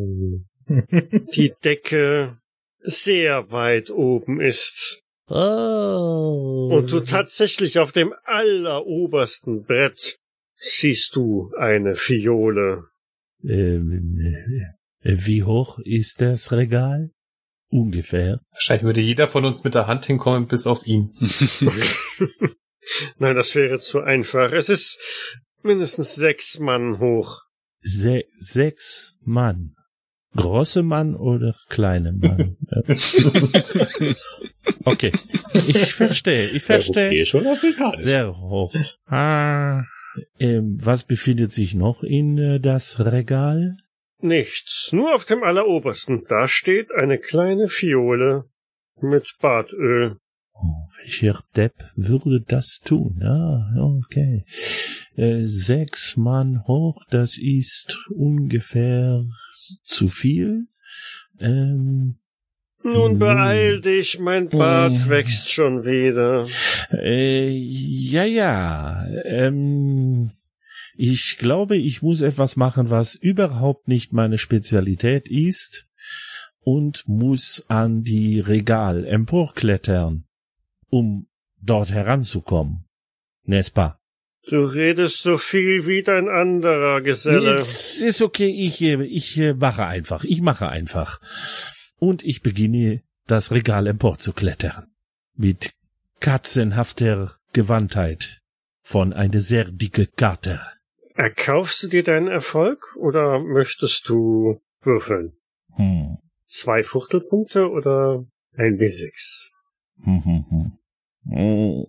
die 1.36 1.53
Decke 1.63 2.38
sehr 2.80 3.51
weit 3.51 3.91
oben 3.91 4.41
ist. 4.41 5.03
oh. 5.28 6.69
Und 6.74 6.91
du 6.91 7.01
tatsächlich 7.01 7.80
auf 7.80 7.91
dem 7.91 8.13
allerobersten 8.24 9.63
Brett 9.63 10.17
siehst 10.57 11.15
du 11.15 11.51
eine 11.57 11.95
Fiole. 11.95 12.86
Ähm, 13.43 14.17
äh, 14.22 14.80
wie 15.02 15.43
hoch 15.43 15.80
ist 15.80 16.22
das 16.22 16.52
Regal? 16.52 17.12
Ungefähr. 17.70 18.41
Wahrscheinlich 18.52 18.84
würde 18.84 19.02
jeder 19.02 19.28
von 19.28 19.45
uns 19.45 19.64
mit 19.64 19.76
der 19.76 19.88
Hand 19.88 20.06
hinkommen, 20.06 20.47
bis 20.47 20.68
auf 20.68 20.86
ihn. 20.86 21.12
Nein, 23.18 23.36
das 23.36 23.56
wäre 23.56 23.80
zu 23.80 24.02
einfach. 24.02 24.52
Es 24.52 24.70
ist 24.70 25.39
mindestens 25.64 26.16
sechs 26.16 26.60
Mann 26.60 26.99
hoch. 26.99 27.41
Se 27.80 28.24
sechs 28.39 29.16
Mann. 29.22 29.76
Große 30.36 30.84
Mann 30.84 31.16
oder 31.16 31.56
kleine 31.70 32.14
Mann? 32.14 32.58
Okay. 34.84 35.12
Ich 35.68 35.93
verstehe, 35.93 36.49
ich 36.49 36.64
verstehe. 36.64 37.26
Sehr 37.93 38.38
hoch. 38.39 38.74
Ah. 39.06 39.84
Ähm, 40.39 40.78
was 40.80 41.04
befindet 41.04 41.52
sich 41.52 41.74
noch 41.74 42.04
in 42.04 42.38
äh, 42.38 42.60
das 42.60 42.99
Regal? 42.99 43.78
Nichts, 44.22 44.89
nur 44.91 45.15
auf 45.15 45.26
dem 45.26 45.43
allerobersten. 45.43 46.24
Da 46.28 46.47
steht 46.47 46.91
eine 46.91 47.17
kleine 47.17 47.67
Fiole 47.67 48.45
mit 49.01 49.36
Bartöl. 49.41 50.17
Oh, 50.53 50.88
welcher 50.99 51.43
Depp 51.55 51.74
würde 51.95 52.41
das 52.41 52.80
tun? 52.86 53.22
Ah, 53.24 53.74
okay. 53.80 54.45
Äh, 55.15 55.47
sechs 55.47 56.17
Mann 56.17 56.63
hoch, 56.67 57.03
das 57.09 57.38
ist 57.38 57.97
ungefähr 58.15 59.24
zu 59.84 60.07
viel. 60.07 60.67
Ähm, 61.39 62.17
Nun 62.84 63.13
Hm. 63.13 63.19
beeil 63.19 63.82
dich, 63.82 64.19
mein 64.19 64.49
Bart 64.49 64.93
Hm. 64.93 65.09
wächst 65.09 65.51
schon 65.51 65.84
wieder. 65.84 66.47
äh, 66.91 67.49
ja, 67.49 68.24
ja. 68.26 69.05
Ähm, 69.26 70.32
ich 70.95 71.37
glaube, 71.37 71.77
ich 71.77 72.01
muss 72.01 72.21
etwas 72.21 72.55
machen, 72.55 72.89
was 72.89 73.15
überhaupt 73.15 73.87
nicht 73.87 74.13
meine 74.13 74.37
Spezialität 74.37 75.27
ist 75.29 75.87
und 76.59 77.07
muss 77.07 77.65
an 77.67 78.03
die 78.03 78.39
Regal 78.39 79.05
emporklettern, 79.05 80.25
um 80.89 81.27
dort 81.61 81.91
heranzukommen. 81.91 82.85
N'est-ce 83.45 83.71
pas? 83.71 83.97
Du 84.47 84.63
redest 84.63 85.21
so 85.21 85.37
viel 85.37 85.85
wie 85.85 86.01
dein 86.01 86.27
anderer 86.27 87.01
Geselle. 87.01 87.55
Ist, 87.55 88.01
ist 88.01 88.21
okay, 88.21 88.47
ich, 88.47 88.81
äh, 88.81 89.03
ich 89.03 89.37
äh, 89.37 89.53
mache 89.53 89.85
einfach. 89.85 90.23
Ich 90.23 90.41
mache 90.41 90.67
einfach. 90.67 91.21
Und 91.97 92.23
ich 92.23 92.41
beginne, 92.41 93.03
das 93.27 93.51
Regal 93.51 93.85
emporzuklettern. 93.87 94.87
Mit 95.35 95.71
katzenhafter 96.19 97.35
Gewandtheit 97.53 98.41
von 98.79 99.13
einer 99.13 99.39
sehr 99.39 99.65
dicke 99.65 100.07
Karte. 100.07 100.59
Erkaufst 101.22 101.84
du 101.84 101.88
dir 101.88 102.01
deinen 102.01 102.28
Erfolg 102.28 102.95
oder 102.95 103.38
möchtest 103.38 104.09
du 104.09 104.59
würfeln? 104.82 105.34
Hm. 105.76 106.17
Zwei 106.47 106.82
Fuchtelpunkte 106.82 107.69
oder 107.69 108.26
ein 108.57 108.80
W6? 108.80 109.51
Hm, 110.03 110.26
hm, 110.26 110.45
hm. 110.49 110.72
Oh, 111.32 111.88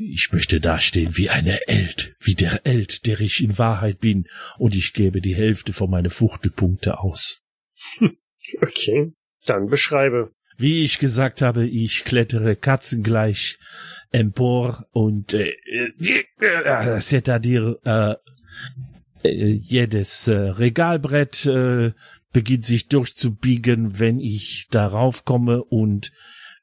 Ich 0.00 0.30
möchte 0.32 0.58
dastehen 0.58 1.16
wie 1.16 1.30
eine 1.30 1.68
Eld, 1.68 2.16
wie 2.18 2.34
der 2.34 2.66
Eld, 2.66 3.06
der 3.06 3.20
ich 3.20 3.44
in 3.44 3.58
Wahrheit 3.58 4.00
bin, 4.00 4.26
und 4.58 4.74
ich 4.74 4.92
gebe 4.92 5.20
die 5.20 5.36
Hälfte 5.36 5.72
von 5.72 5.88
meinen 5.88 6.10
Fuchtelpunkte 6.10 6.98
aus. 6.98 7.42
Okay, 8.60 9.12
dann 9.46 9.68
beschreibe. 9.68 10.30
Wie 10.58 10.82
ich 10.84 10.98
gesagt 10.98 11.40
habe, 11.42 11.66
ich 11.66 12.04
klettere 12.04 12.56
katzengleich 12.56 13.58
empor 14.12 14.86
und 14.92 15.32
äh, 15.32 15.54
äh, 16.38 17.00
c'est-à-dire 17.00 17.80
äh, 17.84 18.12
äh, 18.12 18.16
jedes 19.22 20.28
äh, 20.28 20.34
Regalbrett 20.34 21.46
äh, 21.46 21.92
beginnt 22.32 22.64
sich 22.64 22.88
durchzubiegen, 22.88 23.98
wenn 23.98 24.20
ich 24.20 24.66
darauf 24.70 25.24
komme 25.24 25.64
und 25.64 26.12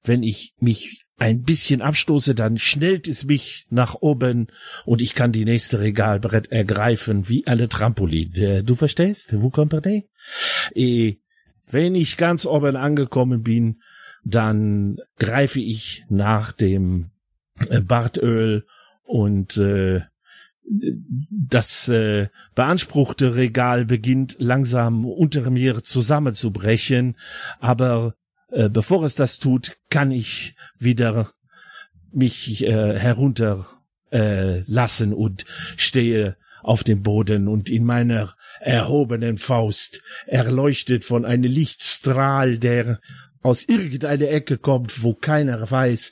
wenn 0.03 0.21
ich 0.23 0.53
mich 0.59 1.05
ein 1.17 1.43
bisschen 1.43 1.81
abstoße, 1.81 2.33
dann 2.33 2.57
schnellt 2.57 3.07
es 3.07 3.25
mich 3.25 3.67
nach 3.69 3.95
oben 3.95 4.47
und 4.85 5.01
ich 5.01 5.13
kann 5.13 5.31
die 5.31 5.45
nächste 5.45 5.79
Regalbrett 5.79 6.51
ergreifen 6.51 7.29
wie 7.29 7.45
eine 7.45 7.69
Trampolin. 7.69 8.33
Äh, 8.33 8.63
du 8.63 8.75
verstehst? 8.75 9.39
Vous 9.39 9.51
comprenez? 9.51 10.05
Äh, 10.73 11.17
wenn 11.69 11.95
ich 11.95 12.17
ganz 12.17 12.45
oben 12.45 12.75
angekommen 12.75 13.43
bin, 13.43 13.81
dann 14.23 14.97
greife 15.17 15.59
ich 15.59 16.05
nach 16.09 16.51
dem 16.51 17.11
äh, 17.69 17.81
Bartöl 17.81 18.65
und 19.03 19.57
äh, 19.57 20.01
das 20.63 21.87
äh, 21.87 22.29
beanspruchte 22.55 23.35
Regal 23.35 23.85
beginnt 23.85 24.37
langsam 24.39 25.05
unter 25.05 25.49
mir 25.49 25.83
zusammenzubrechen, 25.83 27.17
aber 27.59 28.15
äh, 28.51 28.69
bevor 28.69 29.03
es 29.03 29.15
das 29.15 29.39
tut, 29.39 29.77
kann 29.89 30.11
ich 30.11 30.55
wieder 30.77 31.31
mich 32.11 32.63
äh, 32.63 32.97
herunter 32.97 33.67
äh, 34.11 34.61
lassen 34.61 35.13
und 35.13 35.45
stehe 35.77 36.37
auf 36.61 36.83
dem 36.83 37.01
Boden 37.01 37.47
und 37.47 37.69
in 37.69 37.85
meiner 37.85 38.35
erhobenen 38.59 39.37
Faust, 39.37 40.01
erleuchtet 40.27 41.03
von 41.03 41.25
einem 41.25 41.51
Lichtstrahl, 41.51 42.59
der 42.59 42.99
aus 43.41 43.63
irgendeiner 43.63 44.27
Ecke 44.27 44.57
kommt, 44.57 45.01
wo 45.01 45.15
keiner 45.15 45.69
weiß, 45.69 46.11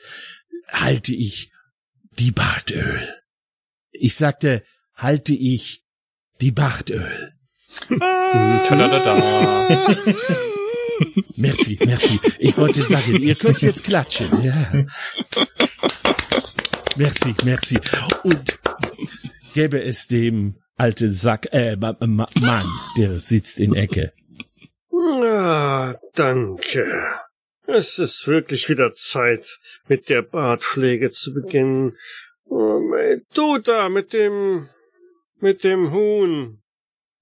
halte 0.68 1.14
ich 1.14 1.52
die 2.18 2.32
Bartöl. 2.32 3.19
Ich 3.92 4.16
sagte, 4.16 4.64
halte 4.96 5.34
ich 5.34 5.84
die 6.42 6.52
Bartöl. 6.52 7.34
Tadadada. 8.68 9.96
Merci, 11.38 11.80
merci. 11.86 12.20
Ich 12.40 12.58
wollte 12.58 12.84
sagen, 12.84 13.22
ihr 13.22 13.36
könnt 13.36 13.62
jetzt 13.62 13.86
klatschen. 13.86 14.42
Ja. 14.44 14.86
Merci, 16.98 17.34
merci. 17.46 17.80
Und 18.24 18.60
gäbe 19.54 19.82
es 19.82 20.08
dem 20.08 20.58
alten 20.76 21.14
Sack, 21.14 21.48
äh, 21.54 21.78
Ma- 21.78 21.96
Ma- 22.02 22.26
Mann, 22.42 22.66
der 22.98 23.22
sitzt 23.22 23.60
in 23.60 23.76
Ecke. 23.76 24.12
Ah, 24.92 25.96
danke. 26.16 26.86
Es 27.68 28.00
ist 28.00 28.28
wirklich 28.28 28.68
wieder 28.68 28.92
Zeit, 28.92 29.60
mit 29.88 30.10
der 30.10 30.22
Bartpflege 30.24 31.10
zu 31.12 31.34
beginnen. 31.34 31.94
Oh, 32.50 32.82
du 33.34 33.58
da 33.60 33.90
mit 33.90 34.14
dem, 34.14 34.70
mit 35.40 35.64
dem 35.64 35.92
Huhn. 35.92 36.62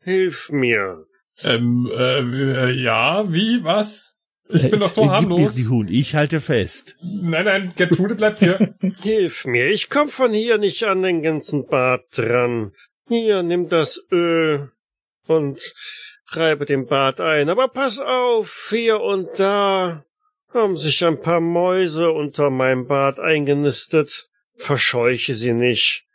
Hilf 0.03 0.49
mir. 0.51 1.05
ähm, 1.41 1.89
äh, 1.93 2.19
äh, 2.19 2.71
ja, 2.71 3.31
wie, 3.31 3.63
was? 3.63 4.15
Ich 4.49 4.71
bin 4.71 4.79
doch 4.79 4.91
so 4.91 5.01
Äh, 5.01 5.03
Gib 5.03 5.11
mir 5.11 5.15
harmlos. 5.17 5.55
die 5.55 5.67
Huhn, 5.67 5.87
ich 5.89 6.15
halte 6.15 6.39
fest. 6.39 6.95
Nein, 7.01 7.45
nein, 7.45 7.73
Gertrude 7.75 8.15
bleibt 8.15 8.39
hier. 8.39 8.73
Hilf 9.03 9.45
mir. 9.45 9.67
Ich 9.67 9.89
komm 9.89 10.07
von 10.07 10.31
hier 10.31 10.57
nicht 10.57 10.83
an 10.85 11.01
den 11.01 11.21
ganzen 11.21 11.67
Bart 11.67 12.05
dran. 12.17 12.71
Hier, 13.09 13.43
nimm 13.43 13.67
das 13.69 14.01
Öl 14.11 14.71
und 15.27 15.59
reibe 16.29 16.65
den 16.65 16.87
Bart 16.87 17.19
ein. 17.19 17.49
Aber 17.49 17.67
pass 17.67 17.99
auf, 17.99 18.67
hier 18.69 19.01
und 19.01 19.27
da 19.37 20.05
haben 20.53 20.77
sich 20.77 21.03
ein 21.05 21.19
paar 21.19 21.41
Mäuse 21.41 22.11
unter 22.11 22.49
meinem 22.49 22.87
Bart 22.87 23.19
eingenistet. 23.19 24.29
Verscheuche 24.57 25.35
sie 25.35 25.53
nicht. 25.53 26.05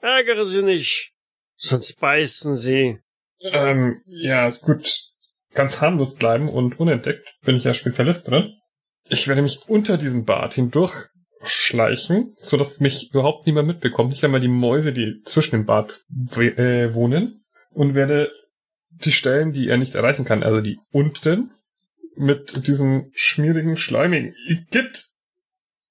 Ärgere 0.00 0.44
sie 0.44 0.62
nicht, 0.62 1.12
sonst 1.54 1.98
beißen 1.98 2.54
sie. 2.54 2.98
ähm, 3.40 4.02
ja, 4.06 4.50
gut. 4.50 5.00
Ganz 5.54 5.80
harmlos 5.80 6.16
bleiben 6.16 6.48
und 6.48 6.80
unentdeckt 6.80 7.26
bin 7.42 7.56
ich 7.56 7.64
ja 7.64 7.74
Spezialist 7.74 8.28
drin. 8.28 8.52
Ich 9.08 9.28
werde 9.28 9.42
mich 9.42 9.60
unter 9.68 9.96
diesem 9.96 10.24
Bart 10.24 10.54
hindurch 10.54 11.08
schleichen, 11.44 12.34
so 12.40 12.56
dass 12.56 12.80
mich 12.80 13.10
überhaupt 13.12 13.46
niemand 13.46 13.68
mitbekommt. 13.68 14.10
Nicht 14.10 14.24
einmal 14.24 14.40
die 14.40 14.48
Mäuse, 14.48 14.92
die 14.92 15.20
zwischen 15.24 15.56
dem 15.56 15.66
Bad 15.66 16.02
äh, 16.36 16.92
wohnen. 16.94 17.44
Und 17.70 17.94
werde 17.94 18.30
die 18.90 19.12
Stellen, 19.12 19.52
die 19.52 19.68
er 19.68 19.76
nicht 19.76 19.94
erreichen 19.94 20.24
kann, 20.24 20.42
also 20.42 20.60
die 20.60 20.78
unten, 20.92 21.50
mit 22.16 22.66
diesem 22.66 23.10
schmierigen, 23.12 23.76
schleimigen 23.76 24.34
Igitt. 24.46 25.08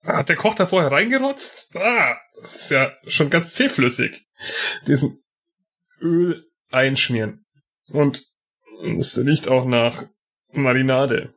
Hat 0.03 0.29
der 0.29 0.35
Koch 0.35 0.55
da 0.55 0.65
vorher 0.65 0.91
reingerotzt? 0.91 1.75
Ah, 1.75 2.17
das 2.35 2.55
ist 2.55 2.71
ja 2.71 2.91
schon 3.07 3.29
ganz 3.29 3.53
zähflüssig. 3.53 4.25
Diesen 4.85 5.23
Öl 6.01 6.45
einschmieren. 6.69 7.45
Und 7.89 8.25
es 8.97 9.17
riecht 9.17 9.47
auch 9.47 9.65
nach 9.65 10.05
Marinade. 10.51 11.33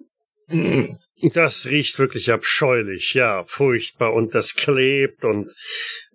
Mm. 0.49 0.97
Das 1.33 1.67
riecht 1.67 1.99
wirklich 1.99 2.31
abscheulich, 2.31 3.14
ja, 3.14 3.45
furchtbar. 3.45 4.12
Und 4.12 4.35
das 4.35 4.55
klebt 4.55 5.25
und 5.25 5.51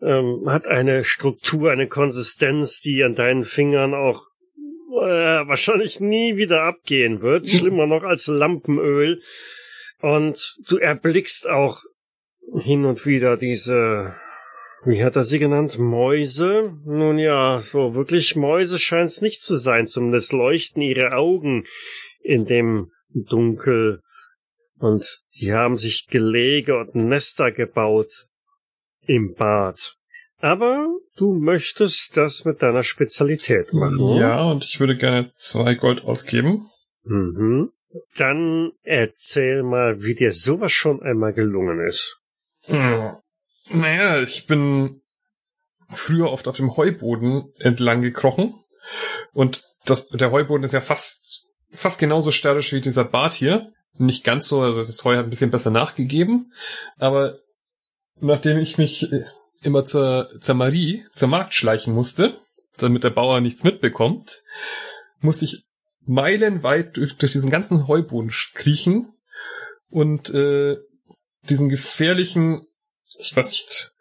ähm, 0.01 0.43
hat 0.45 0.67
eine 0.67 1.03
Struktur, 1.03 1.71
eine 1.71 1.87
Konsistenz, 1.87 2.81
die 2.81 3.03
an 3.03 3.15
deinen 3.15 3.43
Fingern 3.43 3.95
auch 3.95 4.23
äh, 4.91 5.47
wahrscheinlich 5.47 5.99
nie 5.99 6.37
wieder 6.37 6.63
abgehen 6.63 7.21
wird. 7.21 7.49
Schlimmer 7.49 7.87
noch 7.87 8.03
als 8.03 8.27
Lampenöl. 8.27 9.21
Und 10.01 10.57
du 10.67 10.77
erblickst 10.77 11.47
auch 11.47 11.81
hin 12.55 12.85
und 12.85 13.05
wieder 13.05 13.37
diese, 13.37 14.15
wie 14.83 15.03
hat 15.03 15.15
er 15.15 15.23
sie 15.23 15.39
genannt? 15.39 15.79
Mäuse? 15.79 16.73
Nun 16.85 17.17
ja, 17.17 17.59
so 17.59 17.95
wirklich 17.95 18.35
Mäuse 18.35 18.79
scheint 18.79 19.09
es 19.09 19.21
nicht 19.21 19.41
zu 19.41 19.55
sein. 19.55 19.87
Zumindest 19.87 20.33
leuchten 20.33 20.81
ihre 20.81 21.13
Augen 21.13 21.65
in 22.21 22.45
dem 22.45 22.91
Dunkel. 23.09 24.01
Und 24.79 25.05
die 25.39 25.53
haben 25.53 25.77
sich 25.77 26.07
Gelege 26.07 26.77
und 26.77 26.95
Nester 26.95 27.51
gebaut 27.51 28.25
im 29.05 29.33
Bad. 29.35 29.95
Aber 30.39 30.87
du 31.17 31.33
möchtest 31.33 32.17
das 32.17 32.45
mit 32.45 32.63
deiner 32.63 32.81
Spezialität 32.81 33.73
machen. 33.73 34.15
Ja, 34.15 34.43
und 34.43 34.65
ich 34.65 34.79
würde 34.79 34.97
gerne 34.97 35.31
zwei 35.35 35.75
Gold 35.75 36.03
ausgeben. 36.03 36.67
Mhm. 37.03 37.69
Dann 38.17 38.71
erzähl 38.81 39.63
mal, 39.63 40.01
wie 40.03 40.15
dir 40.15 40.31
sowas 40.31 40.71
schon 40.71 41.01
einmal 41.01 41.33
gelungen 41.33 41.85
ist. 41.85 42.20
Hm. 42.65 43.17
Naja, 43.69 44.21
ich 44.21 44.47
bin 44.47 45.01
früher 45.89 46.31
oft 46.31 46.47
auf 46.47 46.57
dem 46.57 46.75
Heuboden 46.77 47.53
entlang 47.59 48.01
gekrochen. 48.01 48.63
Und 49.33 49.63
das, 49.85 50.09
der 50.09 50.31
Heuboden 50.31 50.63
ist 50.63 50.73
ja 50.73 50.81
fast, 50.81 51.45
fast 51.71 51.99
genauso 51.99 52.31
störrisch 52.31 52.73
wie 52.73 52.81
dieser 52.81 53.03
Bart 53.05 53.33
hier. 53.33 53.71
Nicht 53.97 54.23
ganz 54.23 54.47
so, 54.47 54.61
also 54.61 54.83
das 54.83 55.03
Heu 55.03 55.15
hat 55.17 55.25
ein 55.25 55.29
bisschen 55.29 55.51
besser 55.51 55.71
nachgegeben. 55.71 56.53
Aber 56.97 57.39
nachdem 58.19 58.57
ich 58.57 58.77
mich 58.77 59.11
äh, 59.11 59.23
immer 59.63 59.85
zur, 59.85 60.29
zur 60.39 60.55
Marie, 60.55 61.05
zur 61.11 61.27
Markt 61.27 61.53
schleichen 61.53 61.93
musste, 61.93 62.39
damit 62.77 63.03
der 63.03 63.09
Bauer 63.09 63.41
nichts 63.41 63.63
mitbekommt, 63.63 64.43
musste 65.19 65.45
ich 65.45 65.65
meilenweit 66.05 66.97
durch, 66.97 67.15
durch 67.17 67.31
diesen 67.31 67.51
ganzen 67.51 67.87
Heuboden 67.87 68.31
kriechen 68.53 69.13
und 69.89 70.29
äh, 70.33 70.77
diesen 71.49 71.69
gefährlichen, 71.69 72.67
ich 73.17 73.35
weiß 73.35 73.49
nicht, 73.49 73.93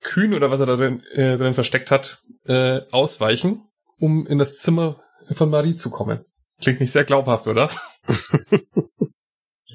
Kühn 0.00 0.34
oder 0.34 0.50
was 0.50 0.60
er 0.60 0.66
da 0.66 0.76
drin, 0.76 1.02
äh, 1.12 1.36
drin 1.36 1.54
versteckt 1.54 1.90
hat, 1.90 2.22
äh, 2.44 2.80
ausweichen, 2.90 3.62
um 3.98 4.26
in 4.26 4.38
das 4.38 4.58
Zimmer 4.58 5.02
von 5.30 5.50
Marie 5.50 5.76
zu 5.76 5.90
kommen. 5.90 6.24
Klingt 6.60 6.80
nicht 6.80 6.92
sehr 6.92 7.04
glaubhaft, 7.04 7.46
oder? 7.46 7.70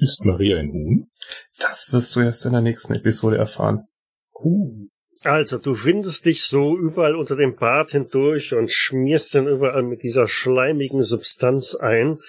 Ist 0.00 0.24
Marie 0.24 0.54
ein 0.54 0.72
Huhn? 0.72 1.10
Das 1.58 1.92
wirst 1.92 2.14
du 2.14 2.20
erst 2.20 2.46
in 2.46 2.52
der 2.52 2.60
nächsten 2.60 2.94
Episode 2.94 3.36
erfahren. 3.36 3.88
Uh. 4.34 4.86
Also, 5.24 5.58
du 5.58 5.74
findest 5.74 6.26
dich 6.26 6.44
so 6.44 6.76
überall 6.78 7.16
unter 7.16 7.34
dem 7.34 7.56
Bart 7.56 7.90
hindurch 7.90 8.54
und 8.54 8.70
schmierst 8.70 9.34
dann 9.34 9.48
überall 9.48 9.82
mit 9.82 10.04
dieser 10.04 10.28
schleimigen 10.28 11.02
Substanz 11.02 11.74
ein, 11.74 12.20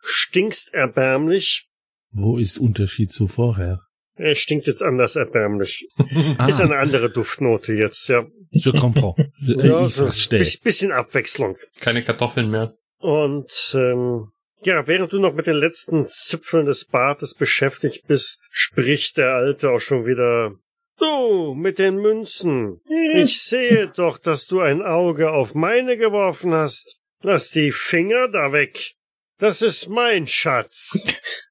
stinkst 0.00 0.72
erbärmlich. 0.72 1.68
Wo 2.10 2.38
ist 2.38 2.58
Unterschied 2.58 3.12
zu 3.12 3.28
vorher? 3.28 3.82
Er 4.16 4.34
stinkt 4.34 4.66
jetzt 4.66 4.82
anders 4.82 5.16
erbärmlich. 5.16 5.88
Ah, 6.38 6.48
Ist 6.48 6.60
eine 6.60 6.76
andere 6.76 7.10
Duftnote 7.10 7.74
jetzt, 7.74 8.08
ja. 8.08 8.24
je 8.50 8.72
comprends. 8.72 9.20
ja 9.40 9.86
ich 9.86 9.94
so 9.94 10.04
verstehe. 10.06 10.44
bisschen 10.62 10.92
Abwechslung. 10.92 11.56
Keine 11.80 12.02
Kartoffeln 12.02 12.50
mehr. 12.50 12.74
Und 12.98 13.50
ähm, 13.74 14.28
ja, 14.62 14.86
während 14.86 15.12
du 15.12 15.18
noch 15.18 15.34
mit 15.34 15.46
den 15.46 15.56
letzten 15.56 16.04
Zipfeln 16.04 16.66
des 16.66 16.84
Bartes 16.86 17.34
beschäftigt 17.34 18.06
bist, 18.06 18.40
spricht 18.50 19.16
der 19.16 19.34
Alte 19.34 19.70
auch 19.70 19.80
schon 19.80 20.06
wieder. 20.06 20.52
Du, 20.98 21.54
mit 21.54 21.78
den 21.78 21.96
Münzen. 21.96 22.80
Ich 23.16 23.42
sehe 23.42 23.90
doch, 23.96 24.18
dass 24.18 24.46
du 24.46 24.60
ein 24.60 24.82
Auge 24.82 25.30
auf 25.32 25.54
meine 25.54 25.96
geworfen 25.96 26.52
hast. 26.52 27.00
Lass 27.22 27.50
die 27.50 27.72
Finger 27.72 28.28
da 28.28 28.52
weg. 28.52 28.94
Das 29.38 29.62
ist 29.62 29.88
mein 29.88 30.26
Schatz. 30.26 31.04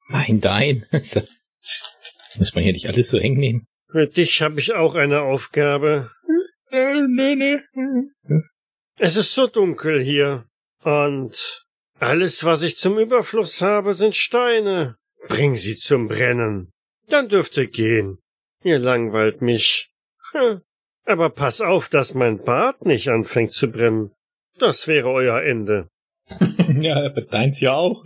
Mein, 0.07 0.39
dein. 0.39 0.85
Muss 2.35 2.53
man 2.55 2.63
hier 2.63 2.73
nicht 2.73 2.87
alles 2.87 3.09
so 3.09 3.17
eng 3.17 3.35
nehmen? 3.35 3.65
Für 3.91 4.07
dich 4.07 4.41
habe 4.41 4.59
ich 4.59 4.73
auch 4.73 4.95
eine 4.95 5.21
Aufgabe. 5.21 6.11
Äh, 6.71 7.01
nö, 7.07 7.35
nö. 7.35 7.59
Es 8.97 9.17
ist 9.17 9.35
so 9.35 9.47
dunkel 9.47 10.01
hier. 10.01 10.45
Und 10.83 11.65
alles, 11.99 12.43
was 12.43 12.61
ich 12.61 12.77
zum 12.77 12.97
Überfluss 12.97 13.61
habe, 13.61 13.93
sind 13.93 14.15
Steine. 14.15 14.95
Bring 15.27 15.55
sie 15.55 15.77
zum 15.77 16.07
Brennen. 16.07 16.71
Dann 17.07 17.27
dürft 17.27 17.57
ihr 17.57 17.67
gehen. 17.67 18.19
Ihr 18.63 18.79
langweilt 18.79 19.41
mich. 19.41 19.91
Aber 21.05 21.29
pass 21.29 21.61
auf, 21.61 21.89
dass 21.89 22.13
mein 22.13 22.43
Bart 22.43 22.85
nicht 22.85 23.09
anfängt 23.09 23.51
zu 23.51 23.69
brennen. 23.69 24.11
Das 24.57 24.87
wäre 24.87 25.09
euer 25.09 25.41
Ende. 25.41 25.89
Ja, 26.79 27.05
aber 27.05 27.21
deins 27.21 27.59
ja 27.59 27.73
auch. 27.73 28.05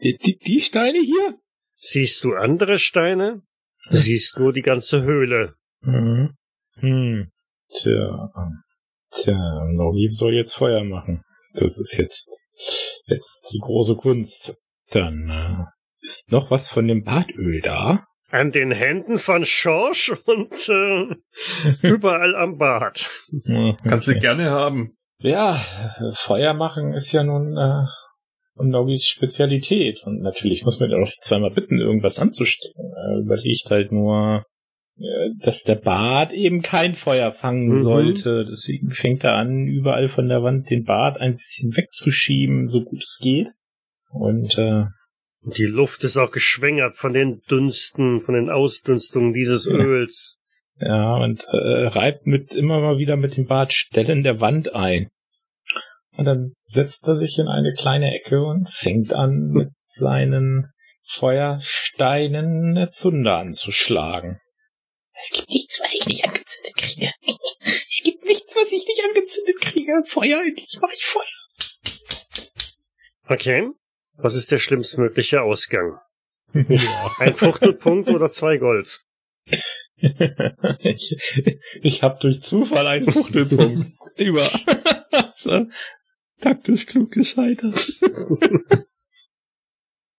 Die, 0.00 0.16
die, 0.16 0.38
die 0.38 0.60
Steine 0.60 1.00
hier? 1.00 1.36
Siehst 1.74 2.22
du 2.22 2.34
andere 2.34 2.78
Steine? 2.78 3.42
Du 3.90 3.96
siehst 3.96 4.38
nur 4.38 4.52
die 4.52 4.62
ganze 4.62 5.02
Höhle. 5.02 5.54
Mhm. 5.80 6.34
Hm. 6.76 7.30
Tja. 7.68 8.30
Tja, 9.10 9.64
Nogi 9.72 10.08
soll 10.10 10.34
jetzt 10.34 10.54
Feuer 10.54 10.84
machen. 10.84 11.22
Das 11.54 11.78
ist 11.78 11.96
jetzt, 11.98 12.28
jetzt 13.06 13.52
die 13.52 13.60
große 13.60 13.96
Kunst. 13.96 14.54
Dann, 14.90 15.28
äh, 15.28 15.64
ist 16.04 16.30
noch 16.30 16.50
was 16.50 16.68
von 16.68 16.86
dem 16.86 17.04
Badöl 17.04 17.60
da? 17.62 18.06
An 18.30 18.50
den 18.50 18.72
Händen 18.72 19.18
von 19.18 19.44
Schorsch 19.44 20.10
und 20.26 20.68
äh, 20.68 21.14
überall 21.82 22.34
am 22.34 22.58
Bart. 22.58 23.08
Hm, 23.44 23.76
Kannst 23.84 24.08
du 24.08 24.12
okay. 24.12 24.20
gerne 24.20 24.50
haben. 24.50 24.96
Ja, 25.18 25.64
Feuer 26.14 26.52
machen 26.52 26.92
ist 26.92 27.12
ja 27.12 27.22
nun, 27.22 27.56
äh, 27.56 27.86
Nogis 28.56 29.06
Spezialität. 29.06 30.00
Und 30.04 30.20
natürlich 30.20 30.64
muss 30.64 30.78
man 30.80 30.90
ihn 30.90 31.02
auch 31.04 31.10
zweimal 31.20 31.50
bitten, 31.50 31.78
irgendwas 31.80 32.18
anzustecken. 32.18 32.92
Er 32.96 33.18
überlegt 33.20 33.66
halt 33.70 33.90
nur, 33.92 34.44
äh, 34.98 35.30
dass 35.40 35.62
der 35.64 35.74
Bart 35.76 36.32
eben 36.32 36.62
kein 36.62 36.94
Feuer 36.94 37.32
fangen 37.32 37.68
Mhm. 37.68 37.82
sollte. 37.82 38.46
Deswegen 38.50 38.90
fängt 38.90 39.24
er 39.24 39.34
an, 39.34 39.66
überall 39.66 40.08
von 40.08 40.28
der 40.28 40.42
Wand 40.42 40.70
den 40.70 40.84
Bart 40.84 41.20
ein 41.20 41.36
bisschen 41.36 41.76
wegzuschieben, 41.76 42.68
so 42.68 42.82
gut 42.82 43.02
es 43.02 43.18
geht. 43.20 43.48
Und 44.10 44.56
äh, 44.58 44.84
Und 45.42 45.58
die 45.58 45.66
Luft 45.66 46.04
ist 46.04 46.16
auch 46.16 46.30
geschwängert 46.30 46.96
von 46.96 47.12
den 47.12 47.42
Dünsten, 47.50 48.20
von 48.22 48.34
den 48.34 48.48
Ausdünstungen 48.50 49.32
dieses 49.34 49.66
Ja. 49.66 49.74
Öls. 49.74 50.38
ja, 50.80 51.16
und 51.16 51.40
äh, 51.52 51.86
reibt 51.88 52.26
mit 52.26 52.54
immer 52.54 52.80
mal 52.80 52.96
wieder 52.98 53.16
mit 53.16 53.36
dem 53.36 53.46
Bart 53.46 53.72
Stellen 53.72 54.22
der 54.22 54.40
Wand 54.40 54.74
ein. 54.74 55.08
Und 56.16 56.26
dann 56.26 56.54
setzt 56.62 57.06
er 57.06 57.16
sich 57.16 57.38
in 57.38 57.48
eine 57.48 57.72
kleine 57.72 58.14
Ecke 58.14 58.42
und 58.42 58.68
fängt 58.70 59.12
an, 59.12 59.48
mit 59.50 59.70
seinen 59.96 60.72
Feuersteinen 61.06 62.76
eine 62.76 62.88
Zunde 62.88 63.34
anzuschlagen. 63.34 64.40
Es 65.20 65.30
gibt 65.30 65.48
nichts, 65.50 65.80
was 65.80 65.94
ich 65.94 66.06
nicht 66.06 66.24
angezündet 66.24 66.74
kriege. 66.76 67.10
Es 67.88 68.02
gibt 68.04 68.24
nichts, 68.24 68.54
was 68.56 68.72
ich 68.72 68.86
nicht 68.86 69.04
angezündet 69.04 69.60
kriege. 69.60 70.02
Feuer, 70.06 70.40
endlich 70.40 70.78
mache 70.80 70.94
ich 70.94 71.04
Feuer. 71.04 71.24
Okay. 73.28 73.70
Was 74.16 74.34
ist 74.34 74.50
der 74.52 74.58
schlimmstmögliche 74.58 75.42
Ausgang? 75.42 75.98
Ein 77.18 77.34
Fuchtelpunkt 77.34 78.10
oder 78.10 78.30
zwei 78.30 78.58
Gold? 78.58 79.00
ich 80.80 81.16
ich 81.82 82.02
habe 82.02 82.18
durch 82.20 82.42
Zufall 82.42 82.86
einen 82.86 83.10
Fuchtelpunkt 83.10 83.92
über. 84.16 84.48
taktisch 86.44 86.86
klug 86.86 87.10
gescheitert. 87.10 87.98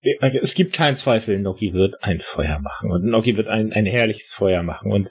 es 0.01 0.53
gibt 0.55 0.73
keinen 0.73 0.95
Zweifel, 0.95 1.39
Noki 1.39 1.73
wird 1.73 2.03
ein 2.03 2.21
Feuer 2.21 2.59
machen. 2.59 2.91
Und 2.91 3.05
Noki 3.05 3.37
wird 3.37 3.47
ein, 3.47 3.71
ein 3.73 3.85
herrliches 3.85 4.33
Feuer 4.33 4.63
machen. 4.63 4.91
Und 4.91 5.09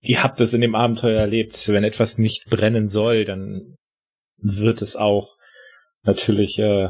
ihr 0.00 0.22
habt 0.22 0.40
es 0.40 0.52
in 0.54 0.60
dem 0.60 0.74
Abenteuer 0.74 1.20
erlebt. 1.20 1.68
Wenn 1.68 1.84
etwas 1.84 2.18
nicht 2.18 2.46
brennen 2.50 2.86
soll, 2.86 3.24
dann 3.24 3.76
wird 4.38 4.82
es 4.82 4.96
auch 4.96 5.36
natürlich 6.04 6.58
äh, 6.58 6.88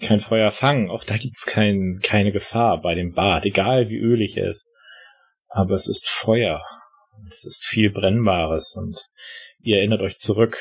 kein 0.00 0.20
Feuer 0.20 0.50
fangen. 0.50 0.90
Auch 0.90 1.04
da 1.04 1.16
gibt's 1.16 1.44
kein, 1.46 2.00
keine 2.02 2.32
Gefahr 2.32 2.80
bei 2.80 2.94
dem 2.94 3.12
Bad, 3.12 3.44
egal 3.44 3.88
wie 3.88 3.98
ölig 3.98 4.36
er 4.36 4.50
ist. 4.50 4.68
Aber 5.48 5.74
es 5.74 5.86
ist 5.86 6.08
Feuer. 6.08 6.62
Es 7.28 7.44
ist 7.44 7.64
viel 7.64 7.90
Brennbares 7.90 8.74
und 8.76 8.96
ihr 9.60 9.78
erinnert 9.78 10.00
euch 10.00 10.16
zurück, 10.16 10.58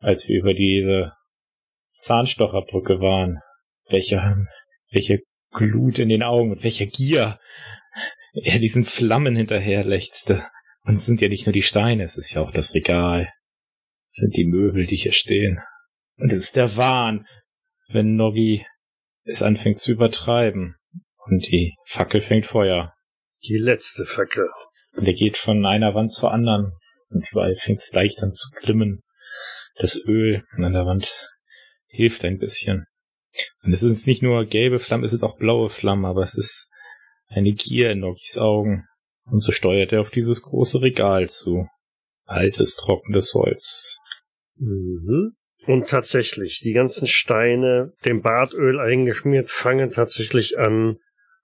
als 0.00 0.28
wir 0.28 0.38
über 0.38 0.54
diese 0.54 1.12
Zahnstocherbrücke 2.00 3.00
waren. 3.00 3.38
Welche, 3.88 4.46
welche 4.90 5.20
Glut 5.50 5.98
in 5.98 6.08
den 6.08 6.22
Augen 6.22 6.52
und 6.52 6.62
welche 6.62 6.86
Gier 6.86 7.38
er 8.32 8.58
diesen 8.58 8.84
Flammen 8.84 9.36
hinterher 9.36 9.84
lechzte. 9.84 10.44
Und 10.84 10.96
es 10.96 11.06
sind 11.06 11.20
ja 11.20 11.28
nicht 11.28 11.46
nur 11.46 11.52
die 11.52 11.62
Steine, 11.62 12.04
es 12.04 12.16
ist 12.16 12.32
ja 12.32 12.42
auch 12.42 12.52
das 12.52 12.74
Regal. 12.74 13.32
Es 14.08 14.16
sind 14.16 14.36
die 14.36 14.46
Möbel, 14.46 14.86
die 14.86 14.96
hier 14.96 15.12
stehen. 15.12 15.60
Und 16.16 16.32
es 16.32 16.40
ist 16.40 16.56
der 16.56 16.76
Wahn, 16.76 17.26
wenn 17.88 18.16
Noggi 18.16 18.64
es 19.24 19.42
anfängt 19.42 19.78
zu 19.78 19.92
übertreiben. 19.92 20.76
Und 21.26 21.46
die 21.46 21.74
Fackel 21.86 22.20
fängt 22.20 22.46
Feuer. 22.46 22.94
Die 23.44 23.56
letzte 23.56 24.04
Fackel. 24.04 24.48
Und 24.96 25.06
er 25.06 25.14
geht 25.14 25.36
von 25.36 25.64
einer 25.66 25.94
Wand 25.94 26.12
zur 26.12 26.32
anderen. 26.32 26.72
Und 27.10 27.30
überall 27.30 27.56
fängt 27.56 27.78
es 27.78 27.92
leicht 27.92 28.22
an 28.22 28.32
zu 28.32 28.48
glimmen. 28.60 29.02
Das 29.76 29.96
Öl 29.96 30.44
an 30.52 30.72
der 30.72 30.86
Wand 30.86 31.10
hilft 31.90 32.24
ein 32.24 32.38
bisschen. 32.38 32.86
Und 33.62 33.72
es 33.72 33.80
sind 33.80 34.06
nicht 34.06 34.22
nur 34.22 34.44
gelbe 34.46 34.78
Flammen, 34.78 35.04
es 35.04 35.12
sind 35.12 35.22
auch 35.22 35.36
blaue 35.36 35.70
Flammen, 35.70 36.04
aber 36.04 36.22
es 36.22 36.36
ist 36.36 36.70
eine 37.28 37.52
Gier 37.52 37.90
in 37.90 38.00
Nogis 38.00 38.38
Augen. 38.38 38.86
Und 39.24 39.40
so 39.40 39.52
steuert 39.52 39.92
er 39.92 40.00
auf 40.00 40.10
dieses 40.10 40.42
große 40.42 40.80
Regal 40.80 41.28
zu. 41.28 41.68
Altes, 42.24 42.76
trockenes 42.76 43.34
Holz. 43.34 43.98
Mhm. 44.56 45.36
Und 45.66 45.88
tatsächlich, 45.88 46.60
die 46.60 46.72
ganzen 46.72 47.06
Steine, 47.06 47.92
dem 48.04 48.22
Bartöl 48.22 48.80
eingeschmiert, 48.80 49.50
fangen 49.50 49.90
tatsächlich 49.90 50.58
an 50.58 50.96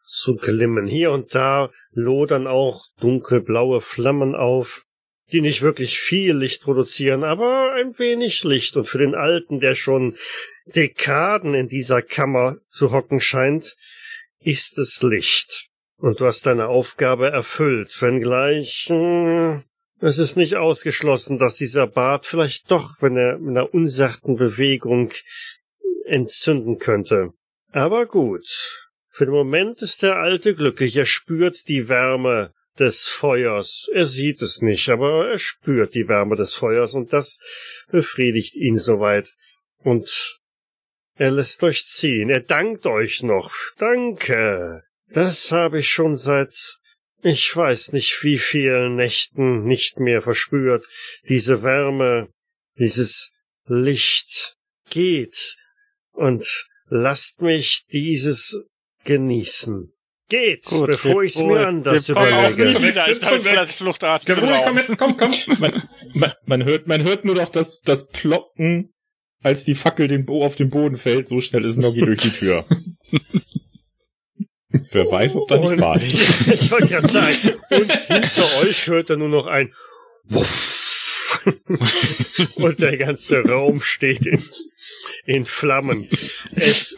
zu 0.03 0.37
glimmen. 0.37 0.87
Hier 0.87 1.11
und 1.13 1.35
da 1.35 1.71
lodern 1.91 2.47
auch 2.47 2.87
dunkelblaue 3.01 3.81
Flammen 3.81 4.35
auf, 4.35 4.86
die 5.33 5.41
nicht 5.41 5.63
wirklich 5.63 5.99
viel 5.99 6.37
Licht 6.37 6.63
produzieren, 6.63 7.25
aber 7.25 7.73
ein 7.73 7.99
wenig 7.99 8.45
Licht. 8.45 8.77
Und 8.77 8.89
für 8.89 8.99
den 8.99 9.15
Alten, 9.15 9.61
der 9.61 9.75
schon 9.75 10.17
Dekaden 10.67 11.55
in 11.55 11.69
dieser 11.69 12.03
Kammer 12.03 12.59
zu 12.69 12.93
hocken 12.93 13.21
scheint, 13.21 13.77
ist 14.41 14.79
es 14.79 15.03
Licht. 15.03 15.69
Und 15.99 16.21
du 16.21 16.27
hast 16.27 16.47
deine 16.47 16.69
Aufgabe 16.69 17.31
erfüllt, 17.31 18.01
wenngleich 18.01 18.87
hm, 18.89 19.65
es 20.01 20.19
ist 20.19 20.37
nicht 20.37 20.57
ausgeschlossen, 20.57 21.39
dass 21.39 21.57
dieser 21.57 21.87
Bart 21.87 22.27
vielleicht 22.27 22.71
doch, 22.71 23.01
wenn 23.01 23.17
er 23.17 23.39
mit 23.39 23.57
einer 23.57 23.73
unsachten 23.73 24.37
Bewegung 24.37 25.11
entzünden 26.05 26.79
könnte. 26.79 27.33
Aber 27.73 28.07
gut. 28.07 28.47
Für 29.09 29.25
den 29.25 29.33
Moment 29.33 29.81
ist 29.81 30.03
der 30.03 30.17
Alte 30.17 30.55
glücklich. 30.55 30.95
Er 30.97 31.07
spürt 31.07 31.69
die 31.69 31.89
Wärme 31.89 32.53
des 32.79 33.09
Feuers. 33.09 33.89
Er 33.93 34.07
sieht 34.07 34.43
es 34.43 34.63
nicht, 34.63 34.89
aber 34.89 35.31
er 35.31 35.39
spürt 35.39 35.95
die 35.95 36.09
Wärme 36.09 36.37
des 36.37 36.55
Feuers 36.55 36.95
und 36.95 37.13
das 37.13 37.41
befriedigt 37.91 38.55
ihn 38.55 38.79
soweit. 38.79 39.33
Und 39.79 40.39
er 41.15 41.31
lässt 41.31 41.63
euch 41.63 41.87
ziehen. 41.87 42.31
Er 42.31 42.41
dankt 42.41 42.87
euch 42.87 43.23
noch. 43.23 43.53
Danke. 43.79 44.83
Das 45.09 45.53
habe 45.53 45.79
ich 45.79 45.89
schon 45.89 46.17
seit 46.17 46.79
ich 47.23 47.57
weiß 47.57 47.93
nicht 47.93 48.23
wie 48.23 48.39
vielen 48.39 48.95
Nächten 48.95 49.65
nicht 49.65 49.99
mehr 49.99 50.23
verspürt. 50.23 50.87
Diese 51.29 51.65
Wärme, 51.65 52.29
dieses 52.79 53.33
Licht 53.65 54.57
geht 54.91 55.57
und 56.13 56.69
lasst 56.87 57.43
mich 57.43 57.87
dieses 57.91 58.63
genießen. 59.05 59.93
Geht, 60.29 60.65
Gut, 60.65 60.87
bevor 60.89 61.17
wir- 61.17 61.23
ich's 61.23 61.39
mir 61.41 61.67
anders 61.67 62.09
wir 62.09 62.17
überlege. 62.17 62.47
nicht 62.47 62.55
Sind 62.57 62.83
wieder. 62.83 63.05
schon 63.05 63.13
Ich 63.15 63.21
glaube, 63.21 63.45
weg. 63.45 63.55
das 63.55 63.73
Fluchtarzt. 63.73 64.27
Gabriel, 64.27 64.61
komm 64.65 64.75
mit, 64.75 64.87
komm, 64.99 65.17
komm. 65.17 65.31
Man, 65.61 65.89
man, 66.15 66.33
man 66.47 66.65
hört, 66.65 66.89
man 66.89 67.03
hört 67.05 67.25
nur 67.25 67.37
noch 67.37 67.49
das, 67.51 67.81
das 67.83 68.09
Ploppen, 68.09 68.93
als 69.43 69.63
die 69.65 69.77
Fackel 69.77 70.09
den 70.09 70.25
Bo 70.25 70.45
auf 70.45 70.57
den 70.57 70.69
Boden 70.71 70.97
fällt. 70.97 71.29
So 71.29 71.41
schnell 71.41 71.65
ist 71.65 71.77
Noggi 71.77 72.01
durch 72.01 72.23
die 72.23 72.31
Tür. 72.33 72.65
Wer 74.91 75.05
weiß, 75.11 75.37
ob 75.37 75.49
da 75.49 75.59
nicht 75.59 75.71
Und- 75.71 75.81
war. 75.81 75.97
ich 75.97 76.71
wollte 76.71 76.87
gerade 76.89 77.09
sagen, 77.09 77.55
und 77.71 77.93
hinter 77.93 78.59
euch 78.63 78.87
hört 78.89 79.11
er 79.11 79.17
nur 79.17 79.29
noch 79.29 79.47
ein 79.47 79.73
Wuff. 80.25 81.41
und 82.57 82.81
der 82.81 82.97
ganze 82.97 83.43
Raum 83.45 83.81
steht 83.81 84.27
in, 84.27 84.43
in 85.25 85.45
Flammen. 85.47 86.09
Es, 86.57 86.97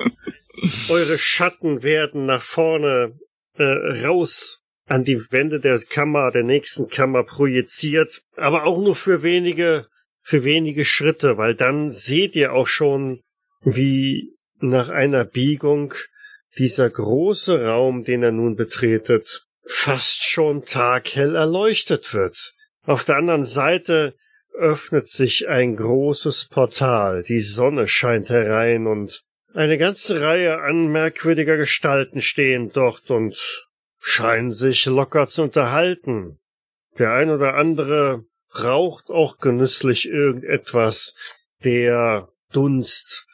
eure 0.88 1.18
Schatten 1.18 1.82
werden 1.82 2.26
nach 2.26 2.42
vorne 2.42 3.18
äh, 3.56 3.62
raus 4.04 4.62
an 4.86 5.04
die 5.04 5.20
Wände 5.30 5.60
der 5.60 5.78
Kammer, 5.80 6.30
der 6.30 6.44
nächsten 6.44 6.88
Kammer 6.88 7.24
projiziert, 7.24 8.22
aber 8.36 8.64
auch 8.64 8.78
nur 8.78 8.96
für 8.96 9.22
wenige, 9.22 9.86
für 10.22 10.44
wenige 10.44 10.84
Schritte, 10.84 11.36
weil 11.36 11.54
dann 11.54 11.90
seht 11.90 12.36
ihr 12.36 12.52
auch 12.52 12.66
schon, 12.66 13.20
wie 13.62 14.28
nach 14.60 14.88
einer 14.88 15.24
Biegung 15.24 15.94
dieser 16.56 16.88
große 16.88 17.64
Raum, 17.64 18.04
den 18.04 18.22
er 18.22 18.32
nun 18.32 18.56
betretet, 18.56 19.44
fast 19.64 20.24
schon 20.24 20.64
taghell 20.64 21.34
erleuchtet 21.34 22.14
wird. 22.14 22.54
Auf 22.84 23.04
der 23.04 23.16
anderen 23.16 23.44
Seite 23.44 24.14
öffnet 24.54 25.08
sich 25.08 25.48
ein 25.48 25.76
großes 25.76 26.48
Portal, 26.48 27.22
die 27.22 27.40
Sonne 27.40 27.86
scheint 27.86 28.30
herein 28.30 28.86
und 28.86 29.22
eine 29.54 29.78
ganze 29.78 30.20
Reihe 30.20 30.60
an 30.60 30.88
merkwürdiger 30.88 31.56
Gestalten 31.56 32.20
stehen 32.20 32.70
dort 32.72 33.10
und 33.10 33.66
scheinen 33.98 34.52
sich 34.52 34.86
locker 34.86 35.26
zu 35.26 35.42
unterhalten. 35.42 36.38
Der 36.98 37.12
ein 37.12 37.30
oder 37.30 37.54
andere 37.54 38.24
raucht 38.54 39.10
auch 39.10 39.38
genüsslich 39.38 40.08
irgendetwas. 40.08 41.14
Der 41.64 42.28
Dunst 42.52 43.26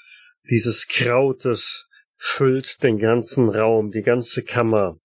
dieses 0.48 0.88
Krautes 0.88 1.88
füllt 2.16 2.82
den 2.82 2.98
ganzen 2.98 3.48
Raum, 3.48 3.90
die 3.90 4.02
ganze 4.02 4.42
Kammer. 4.42 4.98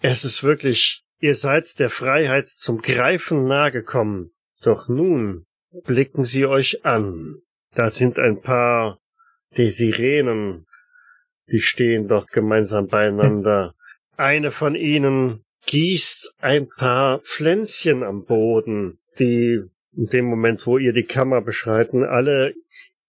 Es 0.00 0.24
ist 0.24 0.44
wirklich, 0.44 1.02
ihr 1.18 1.34
seid 1.34 1.78
der 1.78 1.90
Freiheit 1.90 2.48
zum 2.48 2.80
Greifen 2.80 3.46
nahe 3.46 3.72
gekommen. 3.72 4.30
Doch 4.62 4.88
nun 4.88 5.46
blicken 5.84 6.24
sie 6.24 6.46
euch 6.46 6.84
an. 6.84 7.42
Da 7.74 7.90
sind 7.90 8.18
ein 8.18 8.40
paar 8.40 8.98
Desirenen, 9.58 10.66
die 11.50 11.60
stehen 11.60 12.08
dort 12.08 12.30
gemeinsam 12.30 12.86
beieinander. 12.86 13.74
Eine 14.16 14.50
von 14.50 14.74
ihnen 14.74 15.44
gießt 15.66 16.34
ein 16.40 16.68
paar 16.68 17.20
Pflänzchen 17.20 18.02
am 18.02 18.24
Boden, 18.24 18.98
die 19.18 19.60
in 19.96 20.06
dem 20.06 20.26
Moment, 20.26 20.66
wo 20.66 20.78
ihr 20.78 20.92
die 20.92 21.04
Kammer 21.04 21.40
beschreiten, 21.40 22.04
alle 22.04 22.54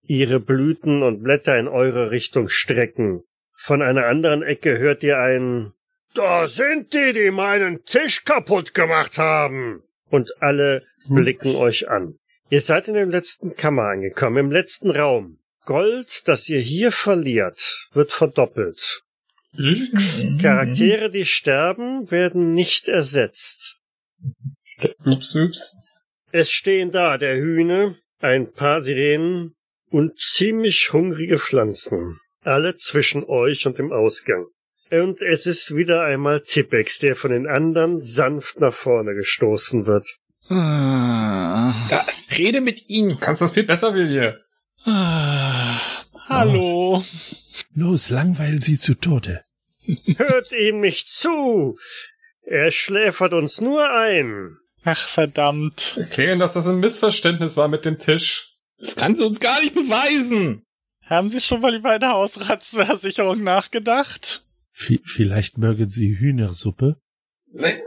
ihre 0.03 0.39
Blüten 0.39 1.03
und 1.03 1.23
Blätter 1.23 1.57
in 1.57 1.67
eure 1.67 2.11
Richtung 2.11 2.49
strecken. 2.49 3.23
Von 3.53 3.81
einer 3.81 4.07
anderen 4.07 4.41
Ecke 4.41 4.77
hört 4.77 5.03
ihr 5.03 5.19
ein 5.19 5.73
Da 6.15 6.47
sind 6.47 6.93
die, 6.93 7.13
die 7.13 7.31
meinen 7.31 7.85
Tisch 7.85 8.25
kaputt 8.25 8.73
gemacht 8.73 9.17
haben. 9.17 9.83
Und 10.09 10.41
alle 10.41 10.83
blicken 11.07 11.55
euch 11.55 11.89
an. 11.89 12.17
Ihr 12.49 12.61
seid 12.61 12.87
in 12.87 12.95
der 12.95 13.05
letzten 13.05 13.55
Kammer 13.55 13.83
angekommen, 13.83 14.37
im 14.37 14.51
letzten 14.51 14.89
Raum. 14.89 15.38
Gold, 15.69 16.23
das 16.25 16.49
ihr 16.49 16.61
hier 16.61 16.91
verliert, 16.91 17.89
wird 17.93 18.11
verdoppelt. 18.11 19.03
X. 19.55 20.23
Charaktere, 20.41 21.11
die 21.11 21.25
sterben, 21.25 22.09
werden 22.09 22.53
nicht 22.53 22.87
ersetzt. 22.87 23.77
Ups, 25.05 25.35
ups. 25.35 25.77
Es 26.31 26.49
stehen 26.49 26.89
da 26.89 27.19
der 27.19 27.37
Hühne, 27.37 27.97
ein 28.17 28.51
paar 28.51 28.81
Sirenen 28.81 29.53
und 29.91 30.17
ziemlich 30.17 30.91
hungrige 30.91 31.37
Pflanzen. 31.37 32.17
Alle 32.43 32.75
zwischen 32.75 33.23
euch 33.23 33.67
und 33.67 33.77
dem 33.77 33.91
Ausgang. 33.91 34.47
Und 34.89 35.21
es 35.21 35.45
ist 35.45 35.75
wieder 35.75 36.03
einmal 36.03 36.41
Tippex, 36.41 36.97
der 36.97 37.15
von 37.15 37.29
den 37.29 37.45
anderen 37.45 38.01
sanft 38.01 38.59
nach 38.59 38.73
vorne 38.73 39.13
gestoßen 39.13 39.85
wird. 39.85 40.07
Ah. 40.47 41.75
Ja, 41.91 42.07
rede 42.35 42.59
mit 42.59 42.89
ihm. 42.89 43.09
Du 43.09 43.17
kannst 43.17 43.43
das 43.43 43.51
viel 43.51 43.65
besser, 43.65 43.93
Willi. 43.93 44.33
Ah. 44.85 45.58
Hallo. 46.29 47.03
Los, 47.73 48.09
langweil 48.09 48.59
sie 48.59 48.79
zu 48.79 48.93
Tode. 48.93 49.43
Hört 50.17 50.51
ihm 50.51 50.79
nicht 50.79 51.09
zu! 51.09 51.77
Er 52.43 52.71
schläfert 52.71 53.33
uns 53.33 53.61
nur 53.61 53.91
ein. 53.91 54.55
Ach, 54.83 55.07
verdammt. 55.07 55.97
Erklären, 55.97 56.39
dass 56.39 56.53
das 56.53 56.67
ein 56.67 56.79
Missverständnis 56.79 57.57
war 57.57 57.67
mit 57.67 57.83
dem 57.85 57.97
Tisch. 57.97 58.55
Das 58.77 58.95
kannst 58.95 59.21
du 59.21 59.25
uns 59.25 59.39
gar 59.39 59.59
nicht 59.59 59.73
beweisen. 59.73 60.63
Haben 61.05 61.29
Sie 61.29 61.41
schon 61.41 61.61
mal 61.61 61.73
über 61.73 61.89
eine 61.89 62.09
Hausratsversicherung 62.09 63.43
nachgedacht? 63.43 64.45
V 64.71 64.93
vielleicht 65.03 65.57
mögen 65.57 65.89
sie 65.89 66.17
Hühnersuppe? 66.17 67.01
Nee. 67.51 67.81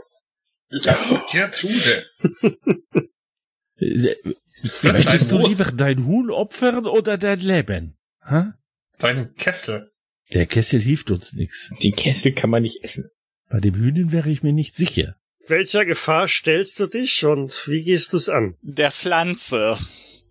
Das 0.83 1.11
ist 1.11 1.27
Gertrude. 1.31 2.05
Möchtest 4.83 5.31
du 5.31 5.37
dein 5.37 5.49
lieber 5.49 5.71
dein 5.71 6.05
Huhn 6.05 6.29
opfern 6.29 6.85
oder 6.85 7.17
dein 7.17 7.39
Leben? 7.39 7.97
Ha? 8.25 8.53
Deinen 8.99 9.33
Kessel. 9.35 9.91
Der 10.33 10.45
Kessel 10.45 10.81
hilft 10.81 11.11
uns 11.11 11.33
nichts. 11.33 11.71
Den 11.81 11.95
Kessel 11.95 12.33
kann 12.33 12.49
man 12.49 12.63
nicht 12.63 12.83
essen. 12.83 13.09
Bei 13.49 13.59
dem 13.59 13.75
Hühnen 13.75 14.11
wäre 14.11 14.29
ich 14.29 14.43
mir 14.43 14.53
nicht 14.53 14.75
sicher. 14.75 15.15
Welcher 15.47 15.85
Gefahr 15.85 16.27
stellst 16.27 16.79
du 16.79 16.87
dich 16.87 17.25
und 17.25 17.67
wie 17.67 17.83
gehst 17.83 18.13
du's 18.13 18.29
an? 18.29 18.55
Der 18.61 18.91
Pflanze. 18.91 19.77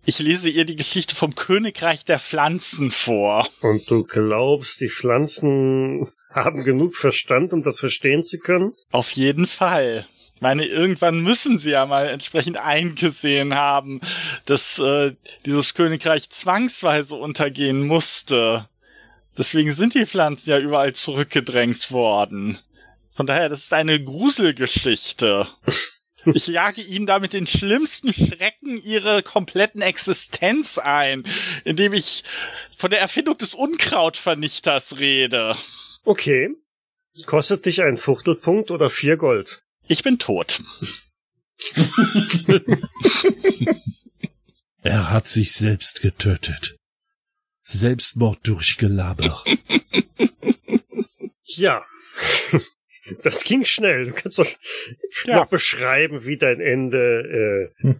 Ich 0.05 0.19
lese 0.19 0.49
ihr 0.49 0.65
die 0.65 0.75
Geschichte 0.75 1.15
vom 1.15 1.35
Königreich 1.35 2.03
der 2.03 2.19
Pflanzen 2.19 2.91
vor. 2.91 3.47
Und 3.61 3.89
du 3.89 4.03
glaubst, 4.03 4.81
die 4.81 4.89
Pflanzen 4.89 6.11
haben 6.29 6.63
genug 6.63 6.95
Verstand, 6.95 7.53
um 7.53 7.63
das 7.63 7.79
verstehen 7.79 8.23
zu 8.23 8.39
können? 8.39 8.73
Auf 8.91 9.11
jeden 9.11 9.47
Fall. 9.47 10.07
Ich 10.35 10.41
meine, 10.41 10.65
irgendwann 10.65 11.21
müssen 11.21 11.59
sie 11.59 11.71
ja 11.71 11.85
mal 11.85 12.09
entsprechend 12.09 12.57
eingesehen 12.57 13.55
haben, 13.55 14.01
dass 14.45 14.79
äh, 14.79 15.13
dieses 15.45 15.73
Königreich 15.73 16.29
zwangsweise 16.29 17.15
untergehen 17.15 17.85
musste. 17.85 18.67
Deswegen 19.37 19.73
sind 19.73 19.95
die 19.95 20.05
Pflanzen 20.05 20.49
ja 20.49 20.59
überall 20.59 20.93
zurückgedrängt 20.93 21.91
worden. 21.91 22.59
Von 23.15 23.25
daher, 23.25 23.49
das 23.49 23.63
ist 23.63 23.73
eine 23.73 24.03
Gruselgeschichte. 24.03 25.47
Ich 26.25 26.47
jage 26.47 26.81
ihnen 26.81 27.05
damit 27.05 27.33
den 27.33 27.45
schlimmsten 27.45 28.13
Schrecken 28.13 28.81
ihrer 28.81 29.21
kompletten 29.21 29.81
Existenz 29.81 30.77
ein, 30.77 31.23
indem 31.65 31.91
ich 31.91 32.23
von 32.77 32.89
der 32.89 33.01
Erfindung 33.01 33.37
des 33.37 33.53
Unkrautvernichters 33.53 34.99
rede. 34.99 35.57
Okay. 36.05 36.49
Kostet 37.25 37.65
dich 37.65 37.81
ein 37.81 37.97
Fuchtelpunkt 37.97 38.71
oder 38.71 38.89
vier 38.89 39.17
Gold? 39.17 39.63
Ich 39.93 40.01
bin 40.01 40.17
tot. 40.17 40.59
Er 44.81 45.11
hat 45.11 45.27
sich 45.27 45.53
selbst 45.53 46.01
getötet. 46.01 46.75
Selbstmord 47.61 48.39
durch 48.41 48.77
Gelaber. 48.77 49.43
Ja. 51.45 51.85
Das 53.21 53.43
ging 53.43 53.65
schnell. 53.65 54.05
Du 54.05 54.13
kannst 54.13 54.39
doch 54.39 54.47
Ja. 55.25 55.35
noch 55.37 55.47
beschreiben, 55.47 56.25
wie 56.25 56.37
dein 56.37 56.59
Ende. 56.61 57.71
Äh, 57.83 57.95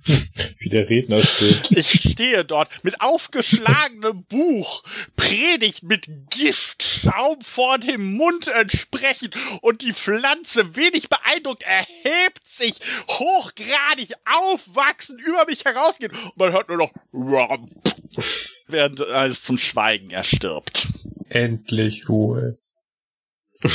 Wie 0.60 0.70
der 0.70 0.90
Redner 0.90 1.22
steht. 1.22 1.72
Ich 1.72 1.90
stehe 2.12 2.46
dort 2.46 2.70
mit 2.84 3.02
aufgeschlagenem 3.02 4.24
Buch, 4.26 4.84
predigt 5.18 5.84
mit 5.84 6.08
Giftschaum 6.30 7.42
vor 7.42 7.80
dem 7.80 8.14
Mund 8.14 8.48
entsprechend 8.48 9.36
und 9.62 9.82
die 9.82 9.92
Pflanze, 9.94 10.76
wenig 10.76 11.10
beeindruckt, 11.10 11.64
erhebt 11.64 12.42
sich, 12.46 12.80
hochgradig 13.10 14.14
aufwachsen, 14.26 15.20
über 15.20 15.46
mich 15.46 15.66
herausgehen 15.66 16.12
und 16.14 16.38
man 16.38 16.54
hört 16.54 16.70
nur 16.70 16.78
noch 16.78 16.94
während 18.68 19.02
alles 19.02 19.44
zum 19.44 19.58
Schweigen 19.58 20.12
erstirbt. 20.12 20.88
Endlich 21.30 22.08
Ruhe. 22.10 22.58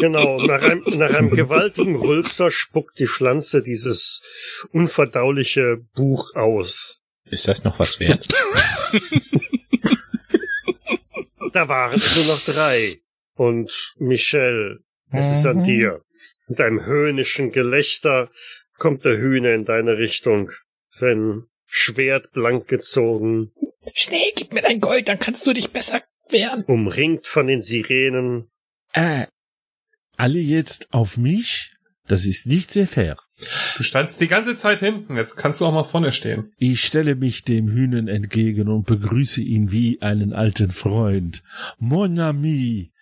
genau. 0.00 0.44
Nach 0.44 0.62
einem, 0.62 0.82
nach 0.98 1.14
einem 1.14 1.30
gewaltigen 1.30 1.96
Rülpser 1.96 2.50
spuckt 2.50 2.98
die 2.98 3.06
Pflanze 3.06 3.62
dieses 3.62 4.22
unverdauliche 4.72 5.78
Buch 5.94 6.34
aus. 6.34 7.00
Ist 7.24 7.48
das 7.48 7.64
noch 7.64 7.78
was 7.78 8.00
wert? 8.00 8.26
Da 11.52 11.68
waren 11.68 12.00
es 12.00 12.16
nur 12.16 12.24
noch 12.24 12.44
drei. 12.44 13.00
Und 13.36 13.94
Michelle, 13.98 14.80
es 15.12 15.30
ist 15.30 15.46
an 15.46 15.62
dir. 15.62 16.02
Mit 16.48 16.60
einem 16.60 16.84
höhnischen 16.84 17.52
Gelächter 17.52 18.28
kommt 18.76 19.04
der 19.04 19.18
Hühner 19.18 19.54
in 19.54 19.64
deine 19.64 19.96
Richtung. 19.98 20.50
Sein 20.88 21.44
Schwert 21.64 22.32
blank 22.32 22.66
gezogen, 22.66 23.52
Schnell, 23.92 24.32
gib 24.34 24.52
mir 24.52 24.62
dein 24.62 24.80
Gold, 24.80 25.08
dann 25.08 25.18
kannst 25.18 25.46
du 25.46 25.52
dich 25.52 25.70
besser 25.70 26.02
wehren. 26.28 26.64
umringt 26.64 27.26
von 27.26 27.46
den 27.46 27.60
Sirenen. 27.60 28.50
Äh, 28.92 29.26
alle 30.16 30.38
jetzt 30.38 30.92
auf 30.92 31.16
mich? 31.16 31.72
Das 32.06 32.26
ist 32.26 32.46
nicht 32.46 32.70
sehr 32.70 32.86
fair. 32.86 33.16
Du 33.76 33.82
standst 33.82 34.20
die 34.20 34.28
ganze 34.28 34.56
Zeit 34.56 34.78
hinten, 34.80 35.16
jetzt 35.16 35.36
kannst 35.36 35.60
du 35.60 35.66
auch 35.66 35.72
mal 35.72 35.84
vorne 35.84 36.12
stehen. 36.12 36.52
Ich 36.58 36.84
stelle 36.84 37.16
mich 37.16 37.44
dem 37.44 37.68
Hühnen 37.68 38.08
entgegen 38.08 38.68
und 38.68 38.84
begrüße 38.86 39.40
ihn 39.42 39.72
wie 39.72 40.00
einen 40.02 40.32
alten 40.32 40.70
Freund. 40.70 41.42
Mon 41.78 42.18
ami, 42.18 42.92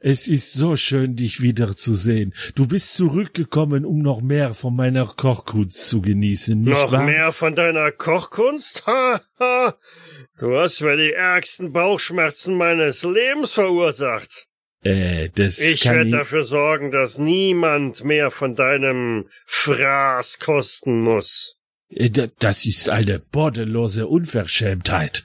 es 0.00 0.26
ist 0.28 0.52
so 0.54 0.76
schön, 0.76 1.16
dich 1.16 1.40
wiederzusehen. 1.40 2.34
Du 2.54 2.66
bist 2.66 2.94
zurückgekommen, 2.94 3.84
um 3.84 4.00
noch 4.00 4.20
mehr 4.20 4.54
von 4.54 4.74
meiner 4.74 5.06
Kochkunst 5.06 5.86
zu 5.88 6.00
genießen, 6.00 6.60
nicht 6.60 6.72
Noch 6.72 6.92
wahr? 6.92 7.04
mehr 7.04 7.32
von 7.32 7.54
deiner 7.54 7.92
Kochkunst? 7.92 8.84
Ha, 8.86 9.20
ha. 9.38 9.74
Du 10.38 10.56
hast 10.56 10.80
mir 10.82 10.96
die 10.96 11.12
ärgsten 11.12 11.72
Bauchschmerzen 11.72 12.56
meines 12.56 13.02
Lebens 13.02 13.52
verursacht. 13.54 14.47
Äh, 14.82 15.30
das 15.34 15.58
Ich 15.58 15.84
werde 15.86 16.10
dafür 16.10 16.44
sorgen, 16.44 16.90
dass 16.90 17.18
niemand 17.18 18.04
mehr 18.04 18.30
von 18.30 18.54
deinem 18.54 19.26
Fraß 19.44 20.38
kosten 20.38 21.00
muss. 21.02 21.60
Äh, 21.90 22.10
da- 22.10 22.28
Das 22.38 22.64
ist 22.64 22.88
eine 22.88 23.18
bodenlose 23.18 24.06
Unverschämtheit. 24.06 25.24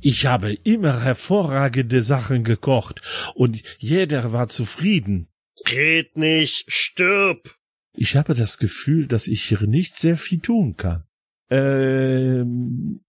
Ich 0.00 0.26
habe 0.26 0.52
immer 0.52 1.02
hervorragende 1.02 2.02
Sachen 2.02 2.42
gekocht 2.44 3.02
und 3.34 3.62
jeder 3.78 4.32
war 4.32 4.48
zufrieden. 4.48 5.28
Red 5.70 6.16
nicht, 6.16 6.70
stirb. 6.70 7.54
Ich 7.94 8.14
habe 8.16 8.34
das 8.34 8.58
Gefühl, 8.58 9.06
dass 9.06 9.26
ich 9.26 9.44
hier 9.44 9.62
nicht 9.62 9.96
sehr 9.96 10.16
viel 10.16 10.40
tun 10.40 10.76
kann. 10.76 11.04
Ähm, 11.50 13.00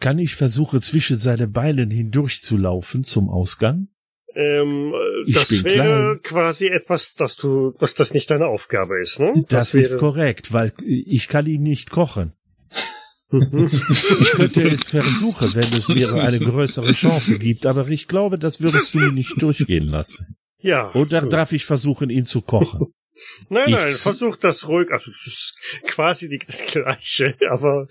kann 0.00 0.18
ich 0.18 0.34
versuchen, 0.34 0.82
zwischen 0.82 1.18
seine 1.18 1.48
Beinen 1.48 1.90
hindurchzulaufen 1.90 3.02
zum 3.04 3.28
Ausgang? 3.28 3.88
Ähm, 4.36 4.92
äh, 5.26 5.32
das 5.32 5.64
wäre 5.64 6.18
klein. 6.18 6.20
quasi 6.22 6.66
etwas, 6.66 7.14
dass 7.14 7.36
du, 7.36 7.72
dass 7.78 7.94
das 7.94 8.12
nicht 8.12 8.30
deine 8.30 8.46
Aufgabe 8.46 9.00
ist, 9.00 9.18
ne? 9.18 9.44
Das, 9.48 9.72
wäre, 9.72 9.84
ist 9.84 9.96
korrekt, 9.98 10.52
weil 10.52 10.72
ich 10.84 11.28
kann 11.28 11.46
ihn 11.46 11.62
nicht 11.62 11.90
kochen. 11.90 12.32
Ich 13.32 14.30
könnte 14.32 14.68
es 14.68 14.84
versuchen, 14.84 15.52
wenn 15.54 15.72
es 15.76 15.88
mir 15.88 16.14
eine 16.14 16.38
größere 16.38 16.92
Chance 16.92 17.38
gibt, 17.38 17.66
aber 17.66 17.88
ich 17.88 18.06
glaube, 18.06 18.38
das 18.38 18.60
würdest 18.62 18.94
du 18.94 18.98
mir 19.00 19.10
nicht 19.12 19.40
durchgehen 19.42 19.86
lassen. 19.88 20.36
ja. 20.60 20.92
Oder 20.94 21.22
gut. 21.22 21.32
darf 21.32 21.50
ich 21.52 21.64
versuchen, 21.64 22.08
ihn 22.10 22.24
zu 22.24 22.40
kochen? 22.42 22.86
Nein, 23.48 23.70
nein, 23.70 23.88
Ich- 23.88 23.96
versuch 23.96 24.36
das 24.36 24.68
ruhig. 24.68 24.92
Also 24.92 25.10
das 25.10 25.26
ist 25.26 25.54
quasi 25.86 26.38
das 26.46 26.66
Gleiche, 26.66 27.34
aber 27.50 27.88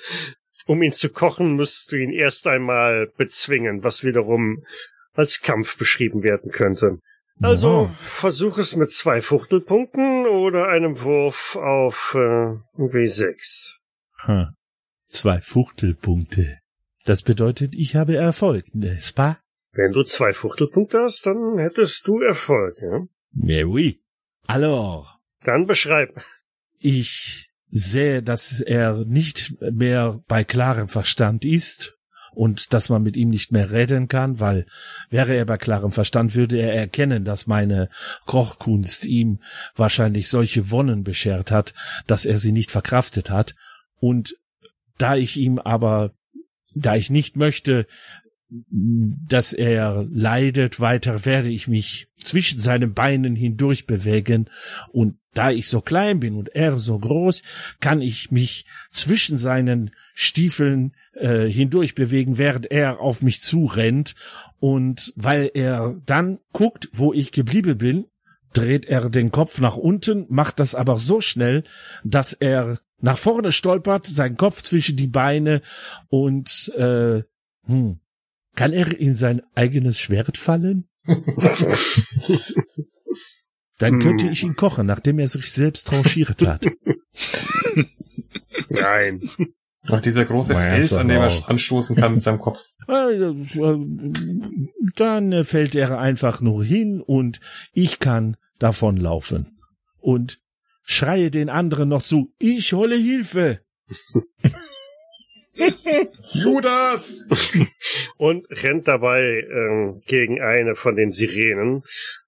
um 0.67 0.81
ihn 0.83 0.91
zu 0.93 1.09
kochen, 1.09 1.55
müsst 1.55 1.91
du 1.91 1.95
ihn 1.97 2.11
erst 2.11 2.45
einmal 2.47 3.07
bezwingen, 3.17 3.83
was 3.83 4.03
wiederum 4.03 4.63
als 5.15 5.41
Kampf 5.41 5.77
beschrieben 5.77 6.23
werden 6.23 6.51
könnte. 6.51 6.99
Also 7.41 7.69
Oh. 7.69 7.89
versuch 7.95 8.57
es 8.57 8.75
mit 8.75 8.91
zwei 8.91 9.21
Fuchtelpunkten 9.21 10.25
oder 10.27 10.67
einem 10.69 11.01
Wurf 11.01 11.55
auf 11.57 12.13
äh, 12.15 12.57
W6. 12.77 13.77
Hm. 14.25 14.47
Zwei 15.07 15.41
Fuchtelpunkte. 15.41 16.59
Das 17.05 17.21
bedeutet, 17.23 17.75
ich 17.75 17.95
habe 17.95 18.15
Erfolg, 18.15 18.65
n'est-ce 18.73 19.13
pas? 19.13 19.37
Wenn 19.73 19.91
du 19.91 20.03
zwei 20.03 20.31
Fuchtelpunkte 20.33 20.99
hast, 21.01 21.25
dann 21.25 21.57
hättest 21.57 22.07
du 22.07 22.21
Erfolg. 22.21 22.77
Ja? 22.81 23.01
Mais 23.33 23.65
oui. 23.65 24.01
Alors, 24.47 25.19
Dann 25.43 25.65
beschreib. 25.65 26.23
ich 26.79 27.49
sehe, 27.69 28.23
dass 28.23 28.61
er 28.61 29.03
nicht 29.05 29.53
mehr 29.59 30.21
bei 30.27 30.43
klarem 30.43 30.87
Verstand 30.87 31.43
ist 31.45 31.97
und 32.35 32.73
dass 32.73 32.89
man 32.89 33.03
mit 33.03 33.15
ihm 33.15 33.29
nicht 33.29 33.51
mehr 33.51 33.71
reden 33.71 34.07
kann, 34.07 34.39
weil 34.39 34.65
wäre 35.09 35.33
er 35.33 35.45
bei 35.45 35.57
klarem 35.57 35.91
Verstand, 35.91 36.35
würde 36.35 36.57
er 36.57 36.73
erkennen, 36.73 37.25
dass 37.25 37.47
meine 37.47 37.89
Kochkunst 38.25 39.05
ihm 39.05 39.39
wahrscheinlich 39.75 40.29
solche 40.29 40.71
Wonnen 40.71 41.03
beschert 41.03 41.51
hat, 41.51 41.73
dass 42.07 42.25
er 42.25 42.37
sie 42.37 42.51
nicht 42.51 42.71
verkraftet 42.71 43.29
hat. 43.29 43.55
Und 43.99 44.35
da 44.97 45.15
ich 45.15 45.37
ihm 45.37 45.59
aber, 45.59 46.11
da 46.75 46.95
ich 46.95 47.09
nicht 47.09 47.35
möchte, 47.35 47.87
dass 48.49 49.53
er 49.53 50.05
leidet 50.09 50.79
weiter, 50.79 51.25
werde 51.25 51.49
ich 51.49 51.67
mich 51.67 52.07
zwischen 52.17 52.59
seinen 52.59 52.93
Beinen 52.93 53.35
hindurch 53.35 53.85
bewegen 53.85 54.49
und 54.91 55.17
da 55.33 55.51
ich 55.51 55.67
so 55.67 55.81
klein 55.81 56.19
bin 56.19 56.35
und 56.35 56.49
er 56.49 56.79
so 56.79 56.97
groß, 56.97 57.41
kann 57.79 58.01
ich 58.01 58.31
mich 58.31 58.65
zwischen 58.91 59.37
seinen 59.37 59.91
Stiefeln 60.17 60.95
äh, 61.13 61.45
hindurch 61.45 61.93
bewegen, 61.93 62.37
während 62.39 62.71
er 62.71 62.99
auf 63.01 63.21
mich 63.21 63.41
zurennt. 63.41 64.15
Und 64.59 65.13
weil 65.15 65.51
er 65.53 66.01
dann 66.05 66.39
guckt, 66.53 66.89
wo 66.93 67.13
ich 67.13 67.31
geblieben 67.31 67.77
bin, 67.77 68.05
dreht 68.53 68.85
er 68.85 69.09
den 69.09 69.31
Kopf 69.31 69.59
nach 69.59 69.75
unten, 69.75 70.25
macht 70.29 70.59
das 70.61 70.73
aber 70.73 70.97
so 70.97 71.19
schnell, 71.19 71.63
dass 72.05 72.31
er 72.33 72.79
nach 73.01 73.17
vorne 73.17 73.51
stolpert, 73.51 74.05
seinen 74.05 74.37
Kopf 74.37 74.61
zwischen 74.63 74.95
die 74.95 75.07
Beine 75.07 75.61
und 76.07 76.71
äh, 76.77 77.23
hm, 77.65 77.99
kann 78.55 78.71
er 78.71 78.97
in 78.97 79.15
sein 79.15 79.41
eigenes 79.53 79.99
Schwert 79.99 80.37
fallen? 80.37 80.87
Dann 83.77 83.99
könnte 83.99 84.23
Hm. 84.25 84.31
ich 84.31 84.43
ihn 84.43 84.55
kochen, 84.55 84.87
nachdem 84.87 85.19
er 85.19 85.27
sich 85.27 85.51
selbst 85.51 85.87
tranchiert 85.87 86.41
hat. 86.47 86.65
Nein. 88.69 89.29
Und 89.89 90.05
dieser 90.05 90.25
große 90.25 90.55
Fels, 90.55 90.93
an 90.93 91.07
dem 91.07 91.21
er 91.21 91.49
anstoßen 91.49 91.95
kann 91.95 92.13
mit 92.15 92.23
seinem 92.23 92.39
Kopf. 92.39 92.59
Dann 94.95 95.43
fällt 95.43 95.75
er 95.75 95.99
einfach 95.99 96.41
nur 96.41 96.63
hin 96.63 97.01
und 97.01 97.39
ich 97.73 97.99
kann 97.99 98.37
davonlaufen. 98.59 99.59
Und 99.99 100.39
schreie 100.83 101.31
den 101.31 101.49
anderen 101.49 101.89
noch 101.89 102.03
zu, 102.03 102.33
ich 102.39 102.73
hole 102.73 102.95
Hilfe. 102.95 103.61
Judas! 106.33 107.27
und 108.17 108.45
rennt 108.49 108.87
dabei 108.87 109.45
ähm, 109.49 110.01
gegen 110.05 110.41
eine 110.41 110.75
von 110.75 110.95
den 110.95 111.11
Sirenen, 111.11 111.83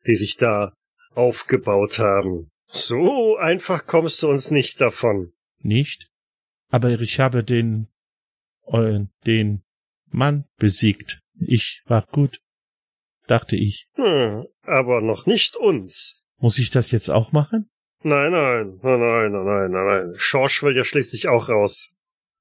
die 0.05 0.15
sich 0.15 0.38
da 0.38 0.73
aufgebaut 1.13 1.99
haben. 1.99 2.49
So 2.67 3.38
einfach 3.38 3.85
kommst 3.85 4.23
du 4.23 4.29
uns 4.29 4.51
nicht 4.51 4.79
davon. 4.81 5.34
Nicht? 5.59 6.09
Aber 6.69 6.89
ich 6.99 7.19
habe 7.19 7.44
den, 7.44 7.88
äh, 8.68 8.99
den 9.26 9.64
Mann 10.10 10.45
besiegt. 10.57 11.22
Ich 11.39 11.81
war 11.85 12.06
gut, 12.11 12.39
dachte 13.27 13.56
ich. 13.56 13.88
Hm, 13.95 14.45
aber 14.64 15.02
noch 15.02 15.26
nicht 15.26 15.56
uns. 15.56 16.23
Muss 16.39 16.60
ich 16.60 16.69
das 16.69 16.91
jetzt 16.91 17.10
auch 17.10 17.31
machen? 17.31 17.69
Nein, 18.03 18.31
nein, 18.31 18.80
nein, 18.84 18.99
nein, 18.99 19.31
nein, 19.31 19.45
nein, 19.45 19.72
nein, 19.72 19.85
nein. 19.85 20.14
Schorsch 20.15 20.61
will 20.64 20.76
ja 20.76 20.84
schließlich 20.84 21.27
auch 21.27 21.49
raus. 21.49 21.95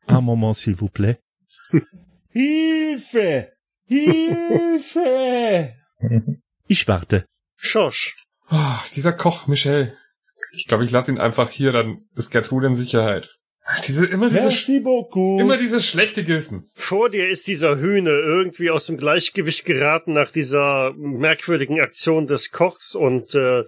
Un 0.09 0.23
moment, 0.23 0.55
s'il 0.55 0.77
vous 0.77 0.91
plaît. 0.91 1.19
Hilfe! 2.31 3.53
Hilfe! 3.87 5.75
Ich 6.69 6.89
warte. 6.89 7.27
Schorsch. 7.57 8.17
Oh, 8.51 8.79
dieser 8.95 9.13
Koch, 9.13 9.47
Michel. 9.47 9.97
Ich 10.51 10.67
glaube, 10.67 10.85
ich 10.85 10.91
lasse 10.91 11.13
ihn 11.13 11.19
einfach 11.19 11.49
hier, 11.49 11.71
dann 11.71 12.09
ist 12.17 12.31
Gertrude 12.31 12.67
in 12.67 12.75
Sicherheit. 12.75 13.39
Diese, 13.87 14.07
immer 14.07 14.31
dieses, 14.31 14.85
beaucoup. 14.85 15.41
immer 15.41 15.57
dieses 15.57 15.85
schlechte 15.85 16.23
Gewissen. 16.23 16.71
Vor 16.75 17.11
dir 17.11 17.29
ist 17.29 17.49
dieser 17.49 17.81
Hühne 17.81 18.11
irgendwie 18.11 18.71
aus 18.71 18.87
dem 18.87 18.97
Gleichgewicht 18.97 19.65
geraten 19.65 20.13
nach 20.13 20.31
dieser 20.31 20.93
merkwürdigen 20.97 21.81
Aktion 21.81 22.29
des 22.29 22.53
Kochs 22.53 22.95
und 22.95 23.35
äh, 23.35 23.65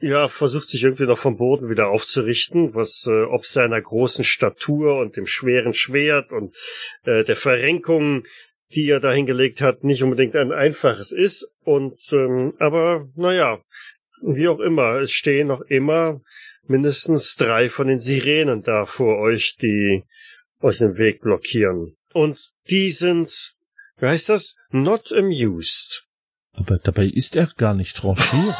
ja, 0.00 0.28
versucht 0.28 0.70
sich 0.70 0.82
irgendwie 0.82 1.04
noch 1.04 1.18
vom 1.18 1.36
Boden 1.36 1.68
wieder 1.68 1.88
aufzurichten, 1.88 2.74
was 2.74 3.06
äh, 3.06 3.24
ob 3.24 3.44
seiner 3.44 3.80
großen 3.80 4.24
Statur 4.24 4.98
und 4.98 5.16
dem 5.16 5.26
schweren 5.26 5.74
Schwert 5.74 6.32
und 6.32 6.56
äh, 7.04 7.22
der 7.22 7.36
Verrenkung, 7.36 8.24
die 8.74 8.88
er 8.88 9.00
da 9.00 9.12
hingelegt 9.12 9.60
hat, 9.60 9.84
nicht 9.84 10.02
unbedingt 10.02 10.34
ein 10.34 10.52
einfaches 10.52 11.12
ist. 11.12 11.52
Und 11.62 12.00
ähm, 12.12 12.54
aber 12.58 13.06
naja, 13.16 13.60
wie 14.22 14.48
auch 14.48 14.60
immer, 14.60 15.00
es 15.00 15.12
stehen 15.12 15.48
noch 15.48 15.60
immer 15.60 16.22
mindestens 16.66 17.36
drei 17.36 17.68
von 17.68 17.88
den 17.88 18.00
Sirenen 18.00 18.62
da 18.62 18.86
vor 18.86 19.18
euch, 19.18 19.56
die 19.60 20.04
euch 20.60 20.78
den 20.78 20.98
Weg 20.98 21.20
blockieren. 21.20 21.96
Und 22.12 22.50
die 22.70 22.90
sind, 22.90 23.54
wie 23.98 24.06
heißt 24.06 24.28
das? 24.28 24.54
Not 24.70 25.12
amused. 25.12 26.06
Aber 26.52 26.78
dabei 26.78 27.06
ist 27.06 27.36
er 27.36 27.46
gar 27.56 27.74
nicht 27.74 27.96
tranchiert. 27.96 28.56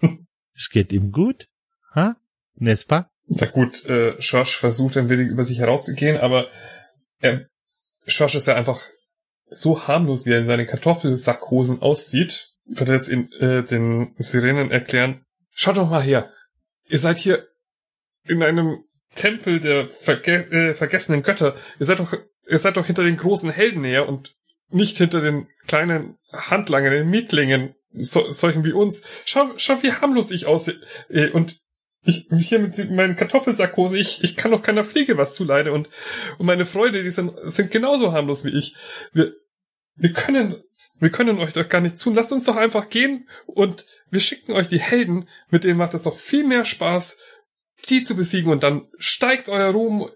es 0.54 0.70
geht 0.70 0.92
ihm 0.92 1.12
gut. 1.12 1.46
Ha? 1.94 2.16
Nespa? 2.54 3.10
Na 3.26 3.46
gut, 3.46 3.84
äh, 3.86 4.16
Josh 4.18 4.56
versucht 4.56 4.96
ein 4.96 5.08
wenig 5.08 5.28
über 5.28 5.44
sich 5.44 5.60
herauszugehen, 5.60 6.16
aber 6.16 6.48
er, 7.20 7.46
Josh 8.06 8.34
ist 8.34 8.48
ja 8.48 8.56
einfach 8.56 8.80
so 9.50 9.86
harmlos, 9.86 10.26
wie 10.26 10.32
er 10.32 10.40
in 10.40 10.46
seinen 10.46 10.66
Kartoffelsackhosen 10.66 11.80
aussieht. 11.80 12.48
Wird 12.64 12.88
er 12.88 12.94
jetzt 12.96 13.08
in, 13.08 13.30
äh, 13.34 13.62
den 13.62 14.14
Sirenen 14.16 14.70
erklären, 14.70 15.24
schaut 15.52 15.76
doch 15.76 15.88
mal 15.88 16.02
her, 16.02 16.32
ihr 16.90 16.98
seid 16.98 17.18
hier 17.18 17.48
in 18.24 18.42
einem 18.42 18.84
Tempel 19.14 19.60
der 19.60 19.88
verge 19.88 20.50
äh, 20.50 20.74
vergessenen 20.74 21.22
Götter. 21.22 21.56
Ihr 21.78 21.86
seid 21.86 21.98
doch, 21.98 22.12
ihr 22.46 22.58
seid 22.58 22.76
doch 22.76 22.86
hinter 22.86 23.02
den 23.02 23.16
großen 23.16 23.50
Helden 23.50 23.84
her 23.84 24.08
und 24.08 24.36
nicht 24.68 24.98
hinter 24.98 25.20
den 25.20 25.48
kleinen 25.66 26.16
Handlangern, 26.32 26.92
den 26.92 27.10
Mietlingen, 27.10 27.74
so, 27.92 28.30
solchen 28.30 28.64
wie 28.64 28.72
uns. 28.72 29.04
Schau, 29.24 29.50
schau, 29.56 29.82
wie 29.82 29.92
harmlos 29.92 30.30
ich 30.30 30.46
aussehe. 30.46 30.80
Äh, 31.08 31.30
Und 31.30 31.60
ich 32.04 32.28
hier 32.38 32.60
mit 32.60 32.90
meinen 32.90 33.16
Kartoffelsackhose, 33.16 33.98
ich, 33.98 34.24
ich 34.24 34.36
kann 34.36 34.52
doch 34.52 34.62
keiner 34.62 34.84
Fliege 34.84 35.18
was 35.18 35.34
zuleide 35.34 35.72
und, 35.72 35.90
und 36.38 36.46
meine 36.46 36.64
Freunde, 36.64 37.02
die 37.02 37.10
sind, 37.10 37.32
sind 37.42 37.70
genauso 37.70 38.12
harmlos 38.12 38.44
wie 38.44 38.56
ich. 38.56 38.74
Wir, 39.12 39.34
wir 39.96 40.12
können, 40.12 40.62
wir 40.98 41.10
können 41.10 41.38
euch 41.38 41.52
doch 41.52 41.68
gar 41.68 41.80
nicht 41.80 42.00
tun. 42.00 42.14
Lasst 42.14 42.32
uns 42.32 42.44
doch 42.44 42.56
einfach 42.56 42.88
gehen 42.88 43.28
und 43.46 43.84
wir 44.10 44.20
schicken 44.20 44.52
euch 44.52 44.68
die 44.68 44.80
Helden, 44.80 45.28
mit 45.50 45.64
denen 45.64 45.78
macht 45.78 45.94
es 45.94 46.02
doch 46.02 46.18
viel 46.18 46.46
mehr 46.46 46.64
Spaß, 46.64 47.18
die 47.88 48.02
zu 48.02 48.16
besiegen 48.16 48.50
und 48.50 48.62
dann 48.62 48.88
steigt 48.98 49.48
euer 49.48 49.70
Ruhm 49.70 50.08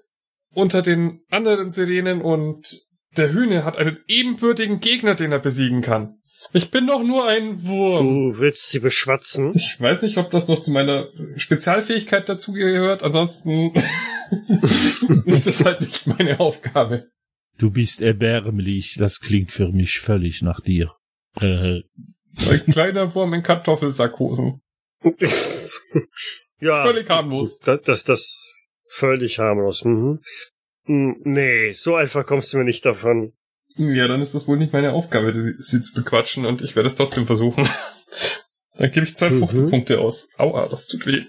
unter 0.52 0.82
den 0.82 1.20
anderen 1.30 1.70
Sirenen 1.70 2.20
und 2.20 2.66
der 3.16 3.32
Hühne 3.32 3.64
hat 3.64 3.76
einen 3.76 3.98
ebenbürtigen 4.08 4.80
Gegner, 4.80 5.14
den 5.14 5.32
er 5.32 5.38
besiegen 5.38 5.80
kann. 5.80 6.18
Ich 6.52 6.70
bin 6.70 6.86
doch 6.86 7.02
nur 7.02 7.26
ein 7.28 7.64
Wurm. 7.64 8.06
Du 8.06 8.38
willst 8.38 8.70
sie 8.70 8.80
beschwatzen? 8.80 9.52
Ich 9.54 9.80
weiß 9.80 10.02
nicht, 10.02 10.18
ob 10.18 10.30
das 10.30 10.46
noch 10.46 10.60
zu 10.60 10.72
meiner 10.72 11.08
Spezialfähigkeit 11.36 12.28
dazugehört. 12.28 13.02
Ansonsten 13.02 13.72
ist 15.24 15.46
das 15.46 15.64
halt 15.64 15.80
nicht 15.80 16.06
meine 16.06 16.40
Aufgabe. 16.40 17.08
Du 17.56 17.70
bist 17.70 18.02
erbärmlich. 18.02 18.96
Das 18.98 19.20
klingt 19.20 19.52
für 19.52 19.72
mich 19.72 20.00
völlig 20.00 20.42
nach 20.42 20.60
dir. 20.60 20.92
Äh, 21.40 21.80
Ein 22.50 22.64
kleiner 22.72 23.14
Wurm 23.14 23.34
in 23.34 23.42
Kartoffelsackhosen. 23.42 24.60
ja. 26.60 26.82
Völlig 26.84 27.08
harmlos. 27.10 27.58
Das, 27.60 27.82
das, 27.82 28.04
das 28.04 28.56
völlig 28.88 29.38
harmlos. 29.38 29.84
Mhm. 29.84 30.20
Hm, 30.86 31.16
Nee, 31.24 31.72
so 31.72 31.94
einfach 31.94 32.26
kommst 32.26 32.52
du 32.52 32.58
mir 32.58 32.64
nicht 32.64 32.84
davon. 32.84 33.32
Ja, 33.76 34.06
dann 34.06 34.20
ist 34.22 34.34
das 34.34 34.46
wohl 34.46 34.56
nicht 34.56 34.72
meine 34.72 34.92
Aufgabe, 34.92 35.54
sie 35.58 35.80
zu 35.82 35.94
bequatschen 36.02 36.46
und 36.46 36.62
ich 36.62 36.76
werde 36.76 36.86
es 36.86 36.94
trotzdem 36.94 37.26
versuchen. 37.26 37.68
Dann 38.76 38.90
gebe 38.90 39.06
ich 39.06 39.16
zwei 39.16 39.30
Mhm. 39.30 39.38
Fruchtpunkte 39.40 40.00
aus. 40.00 40.28
Aua, 40.36 40.68
das 40.68 40.86
tut 40.88 41.06
weh. 41.06 41.24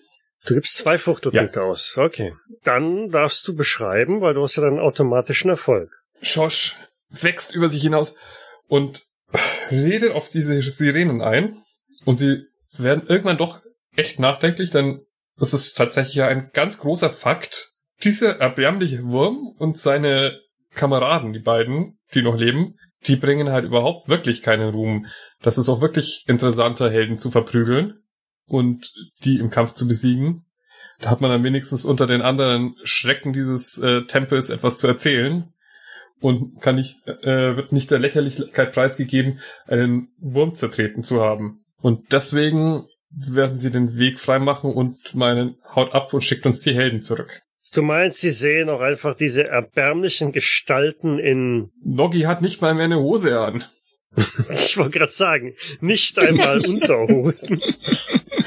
Du 0.47 0.53
gibst 0.55 0.75
zwei 0.77 0.97
Fruchtpunkte 0.97 1.61
aus. 1.63 1.97
Okay. 1.97 2.33
Dann 2.63 3.09
darfst 3.09 3.47
du 3.47 3.55
beschreiben, 3.55 4.21
weil 4.21 4.33
du 4.35 4.41
hast 4.43 4.55
ja 4.57 4.63
dann 4.63 4.79
automatischen 4.79 5.49
Erfolg. 5.49 5.91
Josh 6.21 6.75
wächst 7.09 7.53
über 7.55 7.69
sich 7.69 7.81
hinaus 7.83 8.15
und 8.67 9.05
redet 9.71 10.11
auf 10.11 10.29
diese 10.29 10.61
Sirenen 10.61 11.21
ein. 11.21 11.61
Und 12.05 12.17
sie 12.17 12.45
werden 12.77 13.03
irgendwann 13.07 13.37
doch 13.37 13.61
echt 13.95 14.19
nachdenklich, 14.19 14.71
denn 14.71 15.01
das 15.37 15.53
ist 15.53 15.75
tatsächlich 15.75 16.15
ja 16.15 16.27
ein 16.27 16.49
ganz 16.53 16.79
großer 16.79 17.09
Fakt. 17.09 17.71
Dieser 18.03 18.39
erbärmliche 18.39 19.03
Wurm 19.03 19.55
und 19.57 19.77
seine 19.77 20.39
Kameraden, 20.73 21.33
die 21.33 21.39
beiden, 21.39 21.97
die 22.13 22.21
noch 22.21 22.35
leben, 22.35 22.75
die 23.07 23.15
bringen 23.15 23.49
halt 23.49 23.65
überhaupt 23.65 24.09
wirklich 24.09 24.41
keinen 24.41 24.69
Ruhm. 24.69 25.07
Das 25.41 25.57
ist 25.57 25.69
auch 25.69 25.81
wirklich 25.81 26.25
interessanter, 26.27 26.89
Helden 26.89 27.17
zu 27.17 27.31
verprügeln 27.31 28.03
und 28.47 28.91
die 29.23 29.37
im 29.37 29.49
Kampf 29.49 29.73
zu 29.73 29.87
besiegen. 29.87 30.45
Da 30.99 31.09
hat 31.09 31.21
man 31.21 31.31
dann 31.31 31.43
wenigstens 31.43 31.85
unter 31.85 32.07
den 32.07 32.21
anderen 32.21 32.75
Schrecken 32.83 33.33
dieses 33.33 33.77
äh, 33.79 34.03
Tempels 34.05 34.49
etwas 34.49 34.77
zu 34.77 34.87
erzählen 34.87 35.53
und 36.19 36.61
kann 36.61 36.75
nicht, 36.75 37.07
äh, 37.07 37.55
wird 37.55 37.71
nicht 37.71 37.91
der 37.91 37.99
Lächerlichkeit 37.99 38.73
preisgegeben, 38.73 39.39
einen 39.67 40.09
Wurm 40.19 40.55
zertreten 40.55 41.03
zu 41.03 41.21
haben. 41.21 41.63
Und 41.81 42.11
deswegen 42.11 42.87
werden 43.09 43.55
sie 43.55 43.71
den 43.71 43.97
Weg 43.97 44.19
freimachen 44.19 44.73
und 44.73 45.15
meinen 45.15 45.55
Haut 45.73 45.93
ab 45.93 46.13
und 46.13 46.21
schickt 46.21 46.45
uns 46.45 46.61
die 46.61 46.75
Helden 46.75 47.01
zurück. 47.01 47.41
Du 47.73 47.81
meinst, 47.81 48.19
sie 48.19 48.31
sehen 48.31 48.69
auch 48.69 48.81
einfach 48.81 49.15
diese 49.15 49.47
erbärmlichen 49.47 50.31
Gestalten 50.31 51.19
in, 51.19 51.71
Noggi 51.83 52.21
hat 52.21 52.41
nicht 52.41 52.61
mal 52.61 52.73
mehr 52.73 52.85
eine 52.85 52.99
Hose 52.99 53.39
an. 53.39 53.65
ich 54.49 54.77
wollte 54.77 54.99
gerade 54.99 55.11
sagen, 55.11 55.55
nicht 55.81 56.17
einmal 56.17 56.65
Unterhosen. 56.65 57.61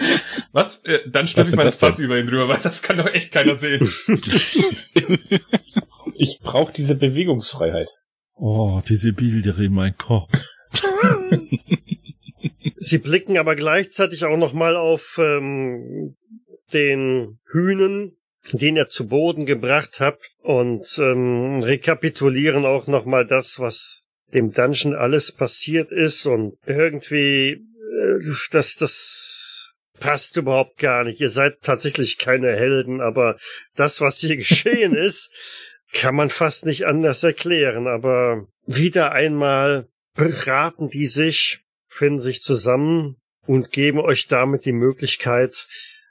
Was? 0.52 0.84
Äh, 0.84 1.00
dann 1.08 1.26
stelle 1.26 1.48
ich 1.48 1.54
mal 1.54 1.64
das 1.64 1.78
Fass 1.78 1.98
über 1.98 2.18
ihn 2.18 2.26
drüber, 2.26 2.48
weil 2.48 2.58
das 2.62 2.82
kann 2.82 2.98
doch 2.98 3.12
echt 3.12 3.32
keiner 3.32 3.56
sehen. 3.56 3.88
Ich 6.20 6.40
brauche 6.40 6.72
diese 6.72 6.96
Bewegungsfreiheit. 6.96 7.88
oh, 8.34 8.82
diese 8.88 9.12
Bilder 9.12 9.56
in 9.58 9.72
meinem 9.72 9.96
Kopf. 9.96 10.32
Sie 12.76 12.98
blicken 12.98 13.38
aber 13.38 13.54
gleichzeitig 13.54 14.24
auch 14.24 14.36
noch 14.36 14.52
mal 14.52 14.74
auf 14.74 15.16
ähm, 15.22 16.16
den 16.72 17.38
Hühnen, 17.52 18.16
den 18.52 18.76
ihr 18.76 18.88
zu 18.88 19.06
Boden 19.06 19.46
gebracht 19.46 20.00
habt 20.00 20.30
und 20.42 20.86
ähm, 20.98 21.62
rekapitulieren 21.62 22.64
auch 22.64 22.88
noch 22.88 23.04
mal 23.04 23.24
das, 23.24 23.60
was 23.60 24.08
dem 24.34 24.52
Dungeon 24.52 24.94
alles 24.94 25.32
passiert 25.32 25.92
ist 25.92 26.26
und 26.26 26.54
irgendwie 26.66 27.50
äh, 27.52 28.34
das 28.50 28.76
das 28.76 29.47
passt 30.00 30.36
überhaupt 30.36 30.78
gar 30.78 31.04
nicht. 31.04 31.20
Ihr 31.20 31.28
seid 31.28 31.62
tatsächlich 31.62 32.18
keine 32.18 32.54
Helden, 32.54 33.00
aber 33.00 33.36
das, 33.74 34.00
was 34.00 34.18
hier 34.18 34.36
geschehen 34.38 34.94
ist, 34.94 35.32
kann 35.92 36.14
man 36.14 36.28
fast 36.28 36.66
nicht 36.66 36.86
anders 36.86 37.22
erklären. 37.22 37.86
Aber 37.86 38.46
wieder 38.66 39.12
einmal 39.12 39.88
beraten 40.14 40.88
die 40.88 41.06
sich, 41.06 41.60
finden 41.86 42.18
sich 42.18 42.42
zusammen 42.42 43.16
und 43.46 43.70
geben 43.70 44.00
euch 44.00 44.26
damit 44.26 44.64
die 44.64 44.72
Möglichkeit, 44.72 45.66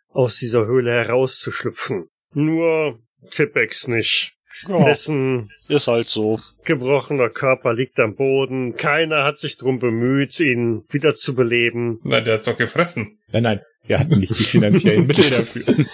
aus 0.09 0.39
dieser 0.39 0.65
Höhle 0.65 0.91
herauszuschlüpfen. 0.91 2.09
Nur 2.34 2.99
Tippex 3.30 3.88
nicht. 3.88 4.36
Ja, 4.67 4.84
Dessen 4.85 5.49
ist 5.69 5.88
halt 5.88 6.07
so. 6.07 6.39
gebrochener 6.63 7.29
Körper 7.29 7.73
liegt 7.73 7.99
am 7.99 8.15
Boden. 8.15 8.75
Keiner 8.75 9.23
hat 9.23 9.38
sich 9.38 9.57
drum 9.57 9.79
bemüht, 9.79 10.39
ihn 10.39 10.84
wieder 10.89 11.15
zu 11.15 11.35
beleben. 11.35 11.99
Nein, 12.03 12.25
der 12.25 12.35
hat's 12.35 12.45
doch 12.45 12.57
gefressen. 12.57 13.19
Nein, 13.31 13.43
nein, 13.43 13.61
wir 13.85 13.99
hatten 13.99 14.19
nicht 14.19 14.38
die 14.39 14.43
finanziellen 14.43 15.05
Mittel 15.07 15.29
dafür. 15.29 15.85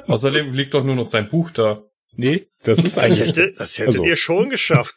Außerdem 0.06 0.52
liegt 0.52 0.74
doch 0.74 0.84
nur 0.84 0.94
noch 0.96 1.06
sein 1.06 1.28
Buch 1.28 1.50
da. 1.50 1.82
Nee, 2.16 2.46
das 2.64 2.78
ist 2.78 2.96
Das, 2.96 3.02
eigentlich. 3.04 3.28
hätte, 3.28 3.52
das 3.58 3.78
hättet 3.78 3.94
Also. 3.94 4.04
ihr 4.04 4.16
schon 4.16 4.48
geschafft. 4.50 4.94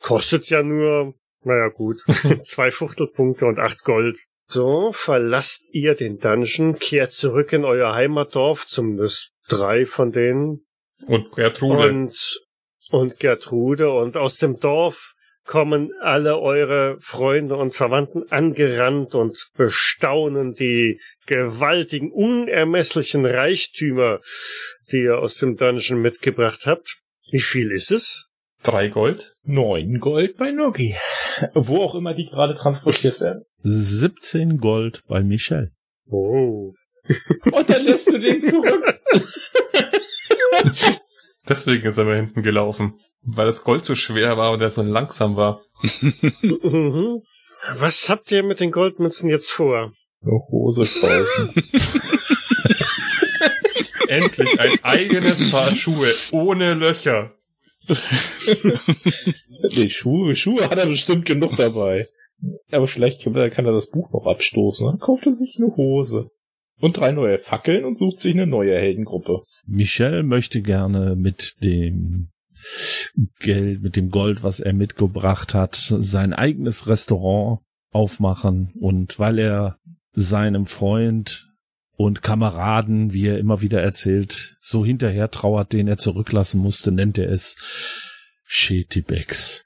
Kostet 0.00 0.48
ja 0.48 0.62
nur, 0.62 1.14
naja 1.42 1.68
gut, 1.68 2.00
zwei 2.42 2.70
Fuchtelpunkte 2.70 3.46
und 3.46 3.58
acht 3.58 3.82
Gold. 3.84 4.16
So, 4.46 4.92
verlasst 4.92 5.62
ihr 5.72 5.94
den 5.94 6.18
Dungeon, 6.18 6.78
kehrt 6.78 7.12
zurück 7.12 7.52
in 7.52 7.64
euer 7.66 7.94
Heimatdorf, 7.94 8.66
zumindest 8.66 9.32
drei 9.48 9.84
von 9.84 10.10
denen. 10.12 10.64
Und 11.06 11.32
Gertrude. 11.32 11.88
Und, 11.88 12.40
und 12.90 13.18
Gertrude. 13.18 13.92
Und 13.92 14.16
aus 14.16 14.36
dem 14.36 14.58
Dorf 14.58 15.14
kommen 15.48 15.92
alle 16.00 16.38
eure 16.38 16.98
Freunde 17.00 17.56
und 17.56 17.74
Verwandten 17.74 18.30
angerannt 18.30 19.14
und 19.14 19.48
bestaunen 19.56 20.52
die 20.52 21.00
gewaltigen, 21.26 22.12
unermesslichen 22.12 23.24
Reichtümer, 23.24 24.20
die 24.92 25.04
ihr 25.04 25.18
aus 25.18 25.36
dem 25.36 25.56
Dungeon 25.56 26.00
mitgebracht 26.00 26.66
habt. 26.66 26.98
Wie 27.30 27.40
viel 27.40 27.72
ist 27.72 27.90
es? 27.90 28.28
Drei 28.62 28.88
Gold. 28.88 29.34
Neun 29.42 30.00
Gold 30.00 30.36
bei 30.36 30.50
Nogi. 30.50 30.96
Wo 31.54 31.78
auch 31.78 31.94
immer 31.94 32.14
die 32.14 32.26
gerade 32.26 32.54
transportiert 32.54 33.20
werden. 33.20 33.44
17 33.62 34.58
Gold 34.58 35.02
bei 35.08 35.22
Michel. 35.22 35.72
Oh. 36.06 36.74
Und 37.52 37.70
dann 37.70 37.84
lässt 37.84 38.12
du 38.12 38.18
den 38.18 38.42
zurück. 38.42 39.00
Deswegen 41.48 41.86
ist 41.86 41.98
er 41.98 42.04
mal 42.04 42.16
hinten 42.16 42.42
gelaufen. 42.42 42.98
Weil 43.22 43.46
das 43.46 43.64
Gold 43.64 43.84
so 43.84 43.94
schwer 43.94 44.36
war 44.36 44.52
und 44.52 44.60
er 44.60 44.70
so 44.70 44.82
langsam 44.82 45.36
war. 45.36 45.62
Mhm. 46.42 47.22
Was 47.72 48.08
habt 48.08 48.30
ihr 48.30 48.42
mit 48.42 48.60
den 48.60 48.70
Goldmünzen 48.70 49.28
jetzt 49.28 49.50
vor? 49.50 49.92
Eine 50.22 50.32
Hose 50.50 50.88
kaufen. 51.00 51.54
Endlich 54.08 54.60
ein 54.60 54.78
eigenes 54.82 55.50
Paar 55.50 55.74
Schuhe 55.74 56.14
ohne 56.30 56.74
Löcher. 56.74 57.32
Nee, 59.74 59.88
Schuhe, 59.88 60.34
Schuhe 60.34 60.68
hat 60.68 60.78
er 60.78 60.86
bestimmt 60.86 61.26
genug 61.26 61.56
dabei. 61.56 62.08
Aber 62.70 62.86
vielleicht 62.86 63.22
kann 63.22 63.34
er 63.34 63.50
kann 63.50 63.66
er 63.66 63.72
das 63.72 63.90
Buch 63.90 64.10
noch 64.12 64.26
abstoßen. 64.26 64.86
Dann 64.86 64.98
kauft 64.98 65.26
er 65.26 65.32
sich 65.32 65.56
eine 65.58 65.74
Hose. 65.76 66.30
Und 66.80 66.96
drei 66.96 67.12
neue 67.12 67.38
Fackeln 67.38 67.84
und 67.84 67.98
sucht 67.98 68.18
sich 68.20 68.32
eine 68.32 68.46
neue 68.46 68.76
Heldengruppe. 68.76 69.42
Michel 69.66 70.22
möchte 70.22 70.62
gerne 70.62 71.16
mit 71.16 71.62
dem 71.62 72.30
Geld, 73.40 73.82
mit 73.82 73.96
dem 73.96 74.10
Gold, 74.10 74.42
was 74.42 74.60
er 74.60 74.72
mitgebracht 74.72 75.54
hat, 75.54 75.74
sein 75.76 76.32
eigenes 76.32 76.86
Restaurant 76.86 77.60
aufmachen. 77.90 78.72
Und 78.78 79.18
weil 79.18 79.38
er 79.38 79.78
seinem 80.12 80.66
Freund 80.66 81.48
und 81.96 82.22
Kameraden, 82.22 83.12
wie 83.12 83.26
er 83.26 83.38
immer 83.38 83.60
wieder 83.60 83.82
erzählt, 83.82 84.56
so 84.60 84.84
hinterher 84.84 85.30
trauert, 85.30 85.72
den 85.72 85.88
er 85.88 85.98
zurücklassen 85.98 86.60
musste, 86.60 86.92
nennt 86.92 87.18
er 87.18 87.30
es 87.30 87.56
Shetibex. 88.44 89.64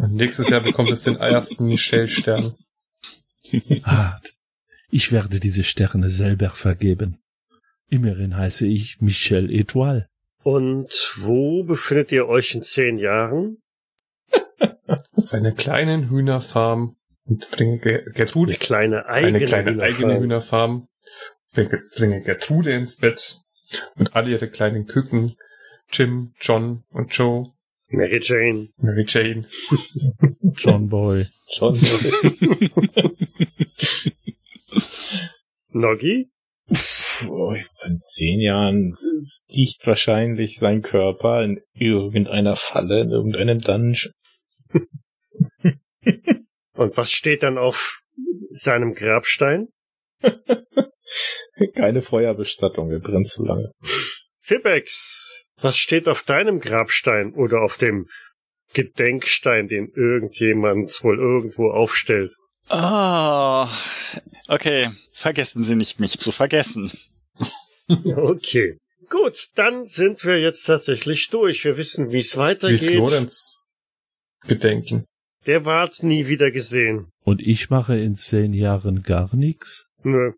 Und 0.00 0.12
nächstes 0.12 0.48
Jahr 0.48 0.60
bekommt 0.60 0.90
es 0.90 1.04
den 1.04 1.16
ersten 1.16 1.66
Michel-Stern. 1.66 2.54
Ah, 3.82 4.18
ich 4.90 5.12
werde 5.12 5.40
diese 5.40 5.64
Sterne 5.64 6.10
selber 6.10 6.50
vergeben. 6.50 7.18
Immerhin 7.90 8.36
heiße 8.36 8.66
ich 8.66 9.00
Michel 9.00 9.50
Etoile. 9.50 10.08
Und 10.42 11.12
wo 11.16 11.64
befindet 11.64 12.12
ihr 12.12 12.28
euch 12.28 12.54
in 12.54 12.62
zehn 12.62 12.98
Jahren? 12.98 13.56
Auf 15.12 15.32
einer 15.32 15.52
kleinen 15.52 16.10
Hühnerfarm. 16.10 16.96
Und 17.24 17.50
bringe 17.50 17.78
Ge- 17.78 18.04
Gertrude 18.14 18.52
Eine 18.52 18.58
kleine 18.58 19.06
eigene 19.06 19.38
eine 19.38 19.46
kleine 19.46 19.70
Hühnerfarm. 19.72 19.94
eigene 20.06 20.20
Hühnerfarm. 20.20 20.88
Bringe, 21.52 21.82
bringe 21.96 22.20
Gertrude 22.22 22.72
ins 22.72 22.96
Bett. 22.96 23.38
Und 23.96 24.16
alle 24.16 24.30
ihre 24.30 24.48
kleinen 24.48 24.86
Küken. 24.86 25.36
Jim, 25.92 26.32
John 26.40 26.84
und 26.90 27.14
Joe. 27.16 27.52
Mary 27.90 28.20
Jane. 28.22 28.68
Mary 28.78 29.04
Jane. 29.08 29.46
John 30.56 30.88
Boy. 30.88 31.26
Schon. 31.56 31.74
Noggi? 35.78 36.30
Puh, 36.68 37.54
in 37.86 37.98
zehn 37.98 38.40
Jahren 38.40 38.96
liegt 39.48 39.86
wahrscheinlich 39.86 40.58
sein 40.58 40.82
Körper 40.82 41.42
in 41.42 41.60
irgendeiner 41.72 42.56
Falle, 42.56 43.00
in 43.00 43.10
irgendeinem 43.10 43.60
Dungeon. 43.60 44.12
Und 46.74 46.96
was 46.96 47.10
steht 47.10 47.42
dann 47.42 47.58
auf 47.58 48.02
seinem 48.50 48.94
Grabstein? 48.94 49.68
Keine 51.74 52.02
Feuerbestattung, 52.02 52.90
er 52.90 53.00
brennt 53.00 53.26
zu 53.26 53.44
lange. 53.44 53.72
Fibex, 54.40 55.44
was 55.60 55.76
steht 55.76 56.06
auf 56.06 56.22
deinem 56.22 56.60
Grabstein 56.60 57.34
oder 57.34 57.62
auf 57.62 57.76
dem 57.78 58.06
Gedenkstein, 58.74 59.68
den 59.68 59.90
irgendjemand 59.94 61.02
wohl 61.02 61.18
irgendwo 61.18 61.70
aufstellt? 61.70 62.32
Ah, 62.68 63.68
okay. 64.48 64.90
Vergessen 65.12 65.64
Sie 65.64 65.74
nicht, 65.74 66.00
mich 66.00 66.18
zu 66.18 66.32
vergessen. 66.32 66.90
Okay. 67.90 68.76
Gut, 69.08 69.48
dann 69.54 69.86
sind 69.86 70.22
wir 70.22 70.38
jetzt 70.38 70.64
tatsächlich 70.64 71.28
durch. 71.30 71.64
Wir 71.64 71.78
wissen, 71.78 72.12
wie 72.12 72.18
es 72.18 72.24
Wie 72.24 72.28
ist 72.28 72.36
weitergeht. 72.36 72.94
Lorenz 72.96 73.56
gedenken? 74.46 75.06
Der 75.46 75.64
ward 75.64 76.02
nie 76.02 76.26
wieder 76.26 76.50
gesehen. 76.50 77.08
Und 77.24 77.40
ich 77.40 77.70
mache 77.70 77.96
in 77.96 78.14
zehn 78.14 78.52
Jahren 78.52 79.02
gar 79.02 79.34
nichts? 79.34 79.88
Nö. 80.02 80.32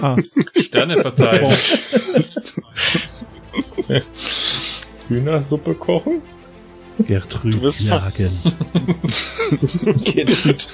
Ah, 0.00 0.16
Sterne 0.56 0.98
verteilen. 1.02 1.54
Hühnersuppe 5.08 5.74
kochen? 5.74 6.22
Gertrud 7.06 7.80
jagen. 7.80 8.32
Geht. 10.04 10.68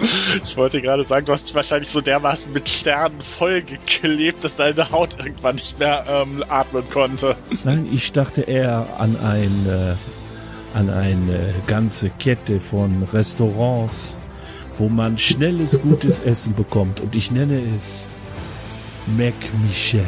Ich 0.44 0.56
wollte 0.56 0.80
gerade 0.80 1.04
sagen, 1.04 1.26
du 1.26 1.32
hast 1.32 1.48
dich 1.48 1.54
wahrscheinlich 1.54 1.90
so 1.90 2.00
dermaßen 2.00 2.52
mit 2.52 2.68
Sternen 2.68 3.20
vollgeklebt, 3.20 4.42
dass 4.44 4.56
deine 4.56 4.90
Haut 4.90 5.18
irgendwann 5.18 5.56
nicht 5.56 5.78
mehr 5.78 6.04
ähm, 6.08 6.44
atmen 6.48 6.88
konnte. 6.90 7.36
Nein, 7.64 7.88
ich 7.92 8.12
dachte 8.12 8.42
eher 8.42 8.86
an 8.98 9.16
ein, 9.16 9.66
äh, 9.68 10.78
an 10.78 10.90
eine 10.90 11.54
ganze 11.66 12.10
Kette 12.10 12.60
von 12.60 13.06
Restaurants, 13.12 14.18
wo 14.76 14.88
man 14.88 15.18
schnelles, 15.18 15.80
gutes 15.80 16.20
Essen 16.20 16.54
bekommt. 16.54 17.00
Und 17.00 17.14
ich 17.14 17.30
nenne 17.30 17.60
es 17.76 18.06
Mac 19.16 19.34
Michel. 19.66 20.06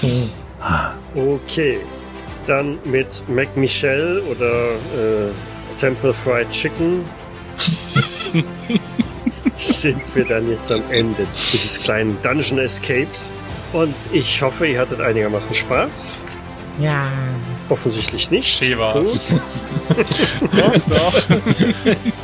ah, 0.60 0.92
Okay. 1.14 1.78
Dann 2.46 2.78
mit 2.84 3.24
Mac 3.28 3.54
Michel 3.56 4.22
oder 4.30 4.70
äh, 4.96 5.30
Temple 5.78 6.12
Fried 6.12 6.50
Chicken 6.50 7.04
sind 9.58 10.02
wir 10.14 10.24
dann 10.24 10.48
jetzt 10.50 10.70
am 10.70 10.82
Ende 10.90 11.26
dieses 11.52 11.80
kleinen 11.80 12.20
Dungeon 12.22 12.58
Escapes. 12.58 13.32
Und 13.72 13.94
ich 14.12 14.42
hoffe, 14.42 14.66
ihr 14.66 14.80
hattet 14.80 15.00
einigermaßen 15.00 15.54
Spaß. 15.54 16.22
Ja. 16.80 17.10
Offensichtlich 17.68 18.30
nicht. 18.30 18.48
Schee 18.48 18.78
war's. 18.78 19.24
Gut. 19.28 19.40
Doch, 20.52 20.74
doch. 20.88 21.22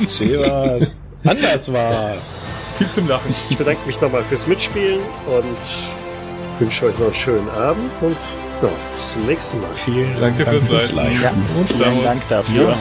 Schön 0.09 0.41
war's. 0.41 0.97
Anders 1.25 1.73
war's. 1.73 2.39
Viel 2.77 2.89
zum 2.91 3.09
Lachen. 3.09 3.35
Ich 3.49 3.57
bedanke 3.57 3.87
mich 3.87 4.01
nochmal 4.01 4.23
fürs 4.25 4.47
Mitspielen 4.47 5.01
und 5.27 6.61
wünsche 6.61 6.87
euch 6.87 6.99
noch 6.99 7.07
einen 7.07 7.15
schönen 7.15 7.49
Abend 7.51 7.91
und 8.03 8.17
ja, 8.65 8.73
bis 8.97 9.13
zum 9.13 9.27
nächsten 9.27 9.61
Mal. 9.61 9.71
Vielen 9.75 10.17
Danke 10.21 10.45
Dank 10.45 10.59
fürs 10.63 10.91
Leiten. 10.93 10.97
Leiten. 10.97 11.23
Ja, 11.23 11.31
Und 11.59 11.73
vielen. 11.73 12.05
Dank 12.05 12.29
dafür. 12.29 12.63
ja. 12.71 12.77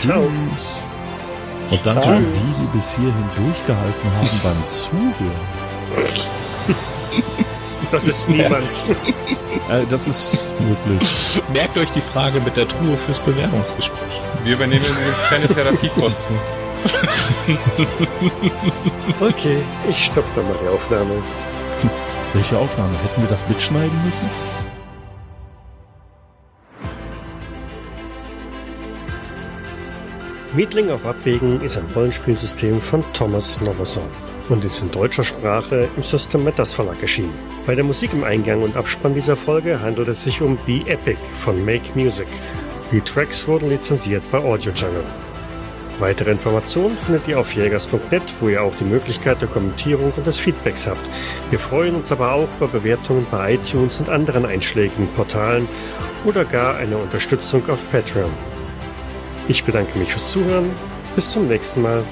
Ciao. 0.00 0.20
Und 1.70 1.80
danke 1.84 2.02
Ciao. 2.02 2.14
an 2.16 2.24
die, 2.34 2.62
die 2.62 2.76
bis 2.78 2.90
hierhin 2.94 3.24
durchgehalten 3.36 4.10
haben 4.16 4.40
beim 4.42 4.66
Zuhören. 4.66 5.48
Das 7.90 8.04
ist 8.06 8.28
niemand. 8.28 8.64
Äh, 9.70 9.84
das 9.90 10.06
ist 10.06 10.46
möglich. 10.60 11.08
Merkt 11.54 11.76
euch 11.78 11.90
die 11.92 12.00
Frage 12.02 12.40
mit 12.40 12.56
der 12.56 12.68
Truhe 12.68 12.96
fürs 13.06 13.18
Bewerbungsgespräch. 13.20 14.20
Wir 14.44 14.54
übernehmen 14.54 14.84
übrigens 14.84 15.22
keine 15.28 15.48
Therapiekosten. 15.48 16.36
Okay, 19.20 19.58
ich 19.88 20.04
stopp 20.06 20.24
da 20.36 20.42
mal 20.42 20.54
die 20.62 20.68
Aufnahme. 20.68 21.10
Welche 22.34 22.56
Aufnahme? 22.58 22.92
Hätten 23.02 23.22
wir 23.22 23.28
das 23.28 23.48
mitschneiden 23.48 24.04
müssen? 24.04 24.28
Mietling 30.54 30.90
auf 30.90 31.04
Abwägen 31.04 31.60
ist 31.60 31.76
ein 31.76 31.84
Rollenspielsystem 31.94 32.80
von 32.80 33.04
Thomas 33.12 33.60
Noverson. 33.60 34.08
und 34.48 34.64
ist 34.64 34.80
in 34.82 34.90
deutscher 34.90 35.22
Sprache 35.22 35.90
im 35.94 36.02
System 36.02 36.42
Matters 36.42 36.72
Verlag 36.72 37.02
erschienen. 37.02 37.34
Bei 37.66 37.74
der 37.74 37.84
Musik 37.84 38.14
im 38.14 38.24
Eingang 38.24 38.62
und 38.62 38.76
Abspann 38.76 39.12
dieser 39.12 39.36
Folge 39.36 39.82
handelt 39.82 40.08
es 40.08 40.24
sich 40.24 40.40
um 40.40 40.56
Be 40.64 40.80
Epic 40.86 41.18
von 41.34 41.62
Make 41.66 41.90
Music. 41.94 42.26
Die 42.90 43.02
Tracks 43.02 43.46
wurden 43.46 43.68
lizenziert 43.68 44.22
bei 44.32 44.38
Audio 44.38 44.72
Jungle. 44.72 45.04
Weitere 45.98 46.30
Informationen 46.30 46.96
findet 46.96 47.28
ihr 47.28 47.38
auf 47.38 47.54
jägers.net, 47.54 48.22
wo 48.40 48.48
ihr 48.48 48.62
auch 48.62 48.74
die 48.76 48.84
Möglichkeit 48.84 49.42
der 49.42 49.48
Kommentierung 49.48 50.14
und 50.16 50.26
des 50.26 50.40
Feedbacks 50.40 50.86
habt. 50.86 51.10
Wir 51.50 51.58
freuen 51.58 51.94
uns 51.94 52.10
aber 52.10 52.32
auch 52.32 52.48
über 52.56 52.68
Bewertungen 52.68 53.26
bei 53.30 53.52
iTunes 53.52 54.00
und 54.00 54.08
anderen 54.08 54.46
einschlägigen 54.46 55.08
Portalen 55.08 55.68
oder 56.24 56.46
gar 56.46 56.76
eine 56.76 56.96
Unterstützung 56.96 57.68
auf 57.68 57.84
Patreon. 57.90 58.32
Ich 59.48 59.64
bedanke 59.64 59.98
mich 59.98 60.10
fürs 60.10 60.30
Zuhören. 60.30 60.70
Bis 61.14 61.32
zum 61.32 61.48
nächsten 61.48 61.80
Mal. 61.80 62.04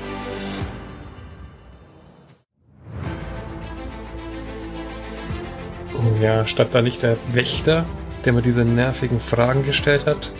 Ja, 6.21 6.47
statt 6.47 6.69
da 6.73 6.81
nicht 6.81 7.03
der 7.03 7.19
Wächter, 7.33 7.85
der 8.25 8.33
mir 8.33 8.41
diese 8.41 8.65
nervigen 8.65 9.21
Fragen 9.21 9.67
gestellt 9.67 10.07
hat, 10.07 10.33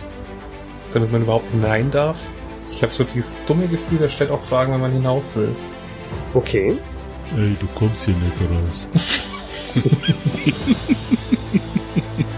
damit 0.91 1.11
man 1.11 1.21
überhaupt 1.21 1.49
hinein 1.49 1.91
darf. 1.91 2.27
Ich 2.71 2.81
habe 2.81 2.91
so 2.91 3.03
dieses 3.03 3.37
dumme 3.45 3.67
Gefühl, 3.67 3.99
der 3.99 4.09
stellt 4.09 4.31
auch 4.31 4.43
Fragen, 4.43 4.73
wenn 4.73 4.81
man 4.81 4.91
hinaus 4.91 5.35
will. 5.35 5.55
Okay. 6.33 6.79
Ey, 7.37 7.55
du 7.59 7.67
kommst 7.75 8.05
hier 8.05 8.15
nicht 8.15 8.41
raus. 8.41 8.87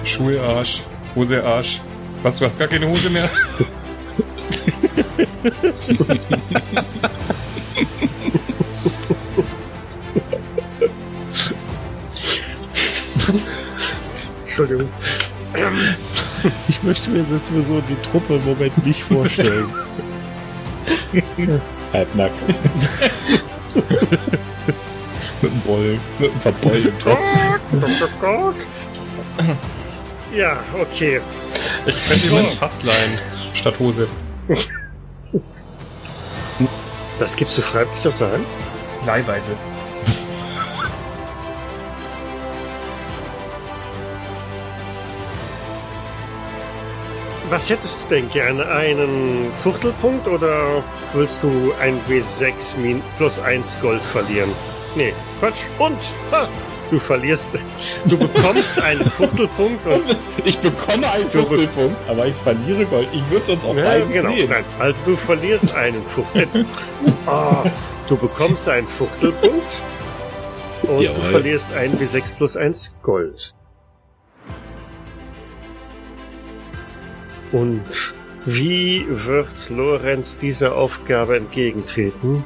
Schuhe 0.03 0.41
Arsch, 0.41 0.83
Hose 1.15 1.41
Arsch. 1.43 1.81
Was, 2.23 2.39
du 2.39 2.45
hast 2.45 2.59
gar 2.59 2.67
keine 2.67 2.89
Hose 2.89 3.09
mehr? 3.09 3.29
Entschuldigung. 14.43 14.89
Ich 16.67 16.83
möchte 16.83 17.09
mir 17.09 17.19
jetzt 17.19 17.47
sowieso 17.47 17.81
die 17.81 17.95
Truppe 18.09 18.35
im 18.35 18.45
Moment 18.45 18.85
nicht 18.85 19.03
vorstellen. 19.03 19.69
Halbnackt. 21.93 22.43
mit 25.41 25.51
dem 25.51 25.59
Boll, 25.61 25.99
mit 26.19 26.31
dem 26.31 26.39
verbeulten 26.39 26.99
Topf. 26.99 27.19
Ja, 30.35 30.63
okay. 30.79 31.19
Ich 31.85 32.07
könnte 32.07 32.37
ein 32.37 32.57
Fass 32.57 32.83
leihen, 32.83 33.17
statt 33.53 33.75
Hose. 33.79 34.07
Das 37.19 37.35
gibst 37.35 37.57
du 37.57 37.61
freiwillig 37.61 38.01
doch 38.01 38.11
sagen? 38.11 38.45
Leihweise. 39.05 39.55
Was 47.49 47.69
hättest 47.69 48.01
du 48.01 48.15
denn 48.15 48.29
gerne? 48.29 48.65
Einen 48.67 49.51
Fuchtelpunkt 49.53 50.27
oder 50.27 50.83
willst 51.13 51.43
du 51.43 51.73
ein 51.81 51.99
W6 52.07 52.77
min 52.77 53.01
plus 53.17 53.39
1 53.39 53.79
Gold 53.81 54.03
verlieren? 54.03 54.51
Nee, 54.95 55.13
Quatsch. 55.39 55.63
Und 55.79 55.97
ha, 56.31 56.47
du 56.89 56.99
verlierst, 56.99 57.49
du 58.05 58.17
bekommst 58.17 58.79
einen 58.81 59.09
Fuchtelpunkt 59.09 59.85
und 59.85 60.17
Ich 60.45 60.57
bekomme 60.59 61.09
einen 61.11 61.31
Du 61.31 61.45
Fuchtelpunkt, 61.45 61.95
aber 62.07 62.27
ich 62.27 62.35
verliere 62.35 62.85
Gold. 62.85 63.07
Ich 63.13 63.29
würde 63.29 63.45
sonst 63.45 63.65
auch 63.65 63.75
ja, 63.75 63.83
beides 63.83 64.11
genau. 64.11 64.29
nehmen. 64.29 64.49
Nein, 64.49 64.65
also 64.79 65.05
du 65.05 65.15
verlierst 65.15 65.75
einen 65.75 66.03
Fuchtel. 66.03 66.47
Ah, 67.25 67.63
du 68.07 68.17
bekommst 68.17 68.67
einen 68.67 68.87
Fuchtelpunkt 68.87 69.83
und 70.83 70.97
du 70.97 71.01
Jawohl. 71.03 71.23
verlierst 71.25 71.73
einen 71.73 71.97
W6 71.99 72.35
plus 72.37 72.57
1 72.57 72.95
Gold. 73.01 73.53
Und 77.51 77.83
wie 78.45 79.05
wird 79.07 79.69
Lorenz 79.69 80.37
dieser 80.37 80.75
Aufgabe 80.75 81.37
entgegentreten? 81.37 82.43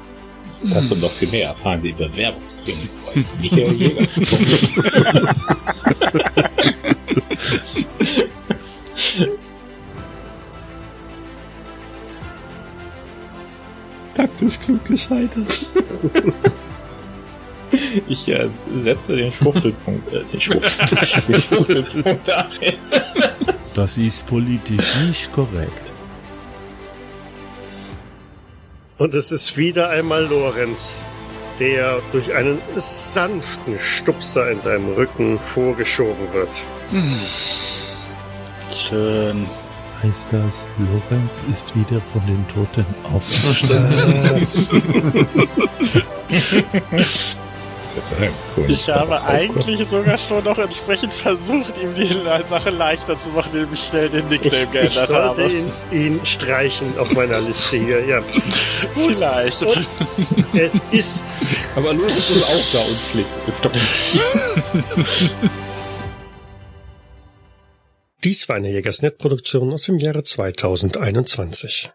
Das 0.70 0.92
und 0.92 1.02
noch 1.02 1.12
viel 1.12 1.30
mehr 1.30 1.50
erfahren 1.50 1.82
Sie 1.82 1.90
im 1.90 1.98
Bewerbungstraining 1.98 2.90
bei 3.06 3.26
Michael 3.42 3.74
Jäger. 3.74 4.08
Taktisch 14.16 14.60
klug 14.60 14.86
gescheitert. 14.86 15.66
Ich 18.08 18.28
äh, 18.28 18.48
setze 18.84 19.16
den 19.16 19.32
Schwuchtelpunkt, 19.32 20.14
äh, 20.14 20.24
den 20.32 20.40
Schwuchtelpunkt, 20.40 21.28
den 21.28 21.42
Schwuchtelpunkt 21.42 22.30
ein. 22.62 22.74
Das 23.74 23.98
ist 23.98 24.28
politisch 24.28 24.96
nicht 25.08 25.34
korrekt. 25.34 25.93
Und 29.04 29.14
es 29.16 29.34
ist 29.34 29.58
wieder 29.58 29.90
einmal 29.90 30.24
Lorenz, 30.28 31.04
der 31.60 32.00
durch 32.14 32.34
einen 32.34 32.60
sanften 32.78 33.78
Stupser 33.78 34.50
in 34.50 34.62
seinem 34.62 34.94
Rücken 34.94 35.38
vorgeschoben 35.38 36.32
wird. 36.32 36.66
Schön. 38.74 39.46
Heißt 40.02 40.28
das, 40.32 40.66
Lorenz 40.78 41.44
ist 41.52 41.76
wieder 41.76 42.00
von 42.14 42.26
den 42.26 42.48
Toten 42.48 42.86
auferstanden? 43.04 44.48
Ich 48.68 48.90
habe 48.90 49.24
eigentlich 49.24 49.88
sogar 49.88 50.18
schon 50.18 50.44
noch 50.44 50.58
entsprechend 50.58 51.14
versucht, 51.14 51.78
ihm 51.78 51.94
die 51.96 52.08
Sache 52.50 52.70
leichter 52.70 53.20
zu 53.20 53.30
machen, 53.30 53.52
indem 53.54 53.74
ich 53.74 53.84
schnell 53.84 54.10
den 54.10 54.26
Ich, 54.26 54.42
Nickname 54.42 54.64
ich 54.64 54.72
geändert 54.72 55.08
sollte 55.08 55.44
habe. 55.44 55.52
ihn, 55.52 55.72
ihn 55.92 56.26
streichen 56.26 56.98
auf 56.98 57.12
meiner 57.12 57.40
Liste 57.42 57.78
hier. 57.78 58.06
Ja. 58.06 58.22
Vielleicht. 58.96 59.62
Und 59.62 59.88
es 60.54 60.84
ist 60.92 61.24
Aber 61.76 61.94
Lorenz 61.94 62.30
ist 62.30 62.44
auch 62.44 62.72
da 62.74 62.80
und 62.80 62.98
schlägt 63.12 63.46
bestimmt. 63.46 63.78
Dies 68.24 68.48
war 68.48 68.56
eine 68.56 68.70
Jägersnet-Produktion 68.70 69.74
aus 69.74 69.84
dem 69.84 69.98
Jahre 69.98 70.24
2021. 70.24 71.90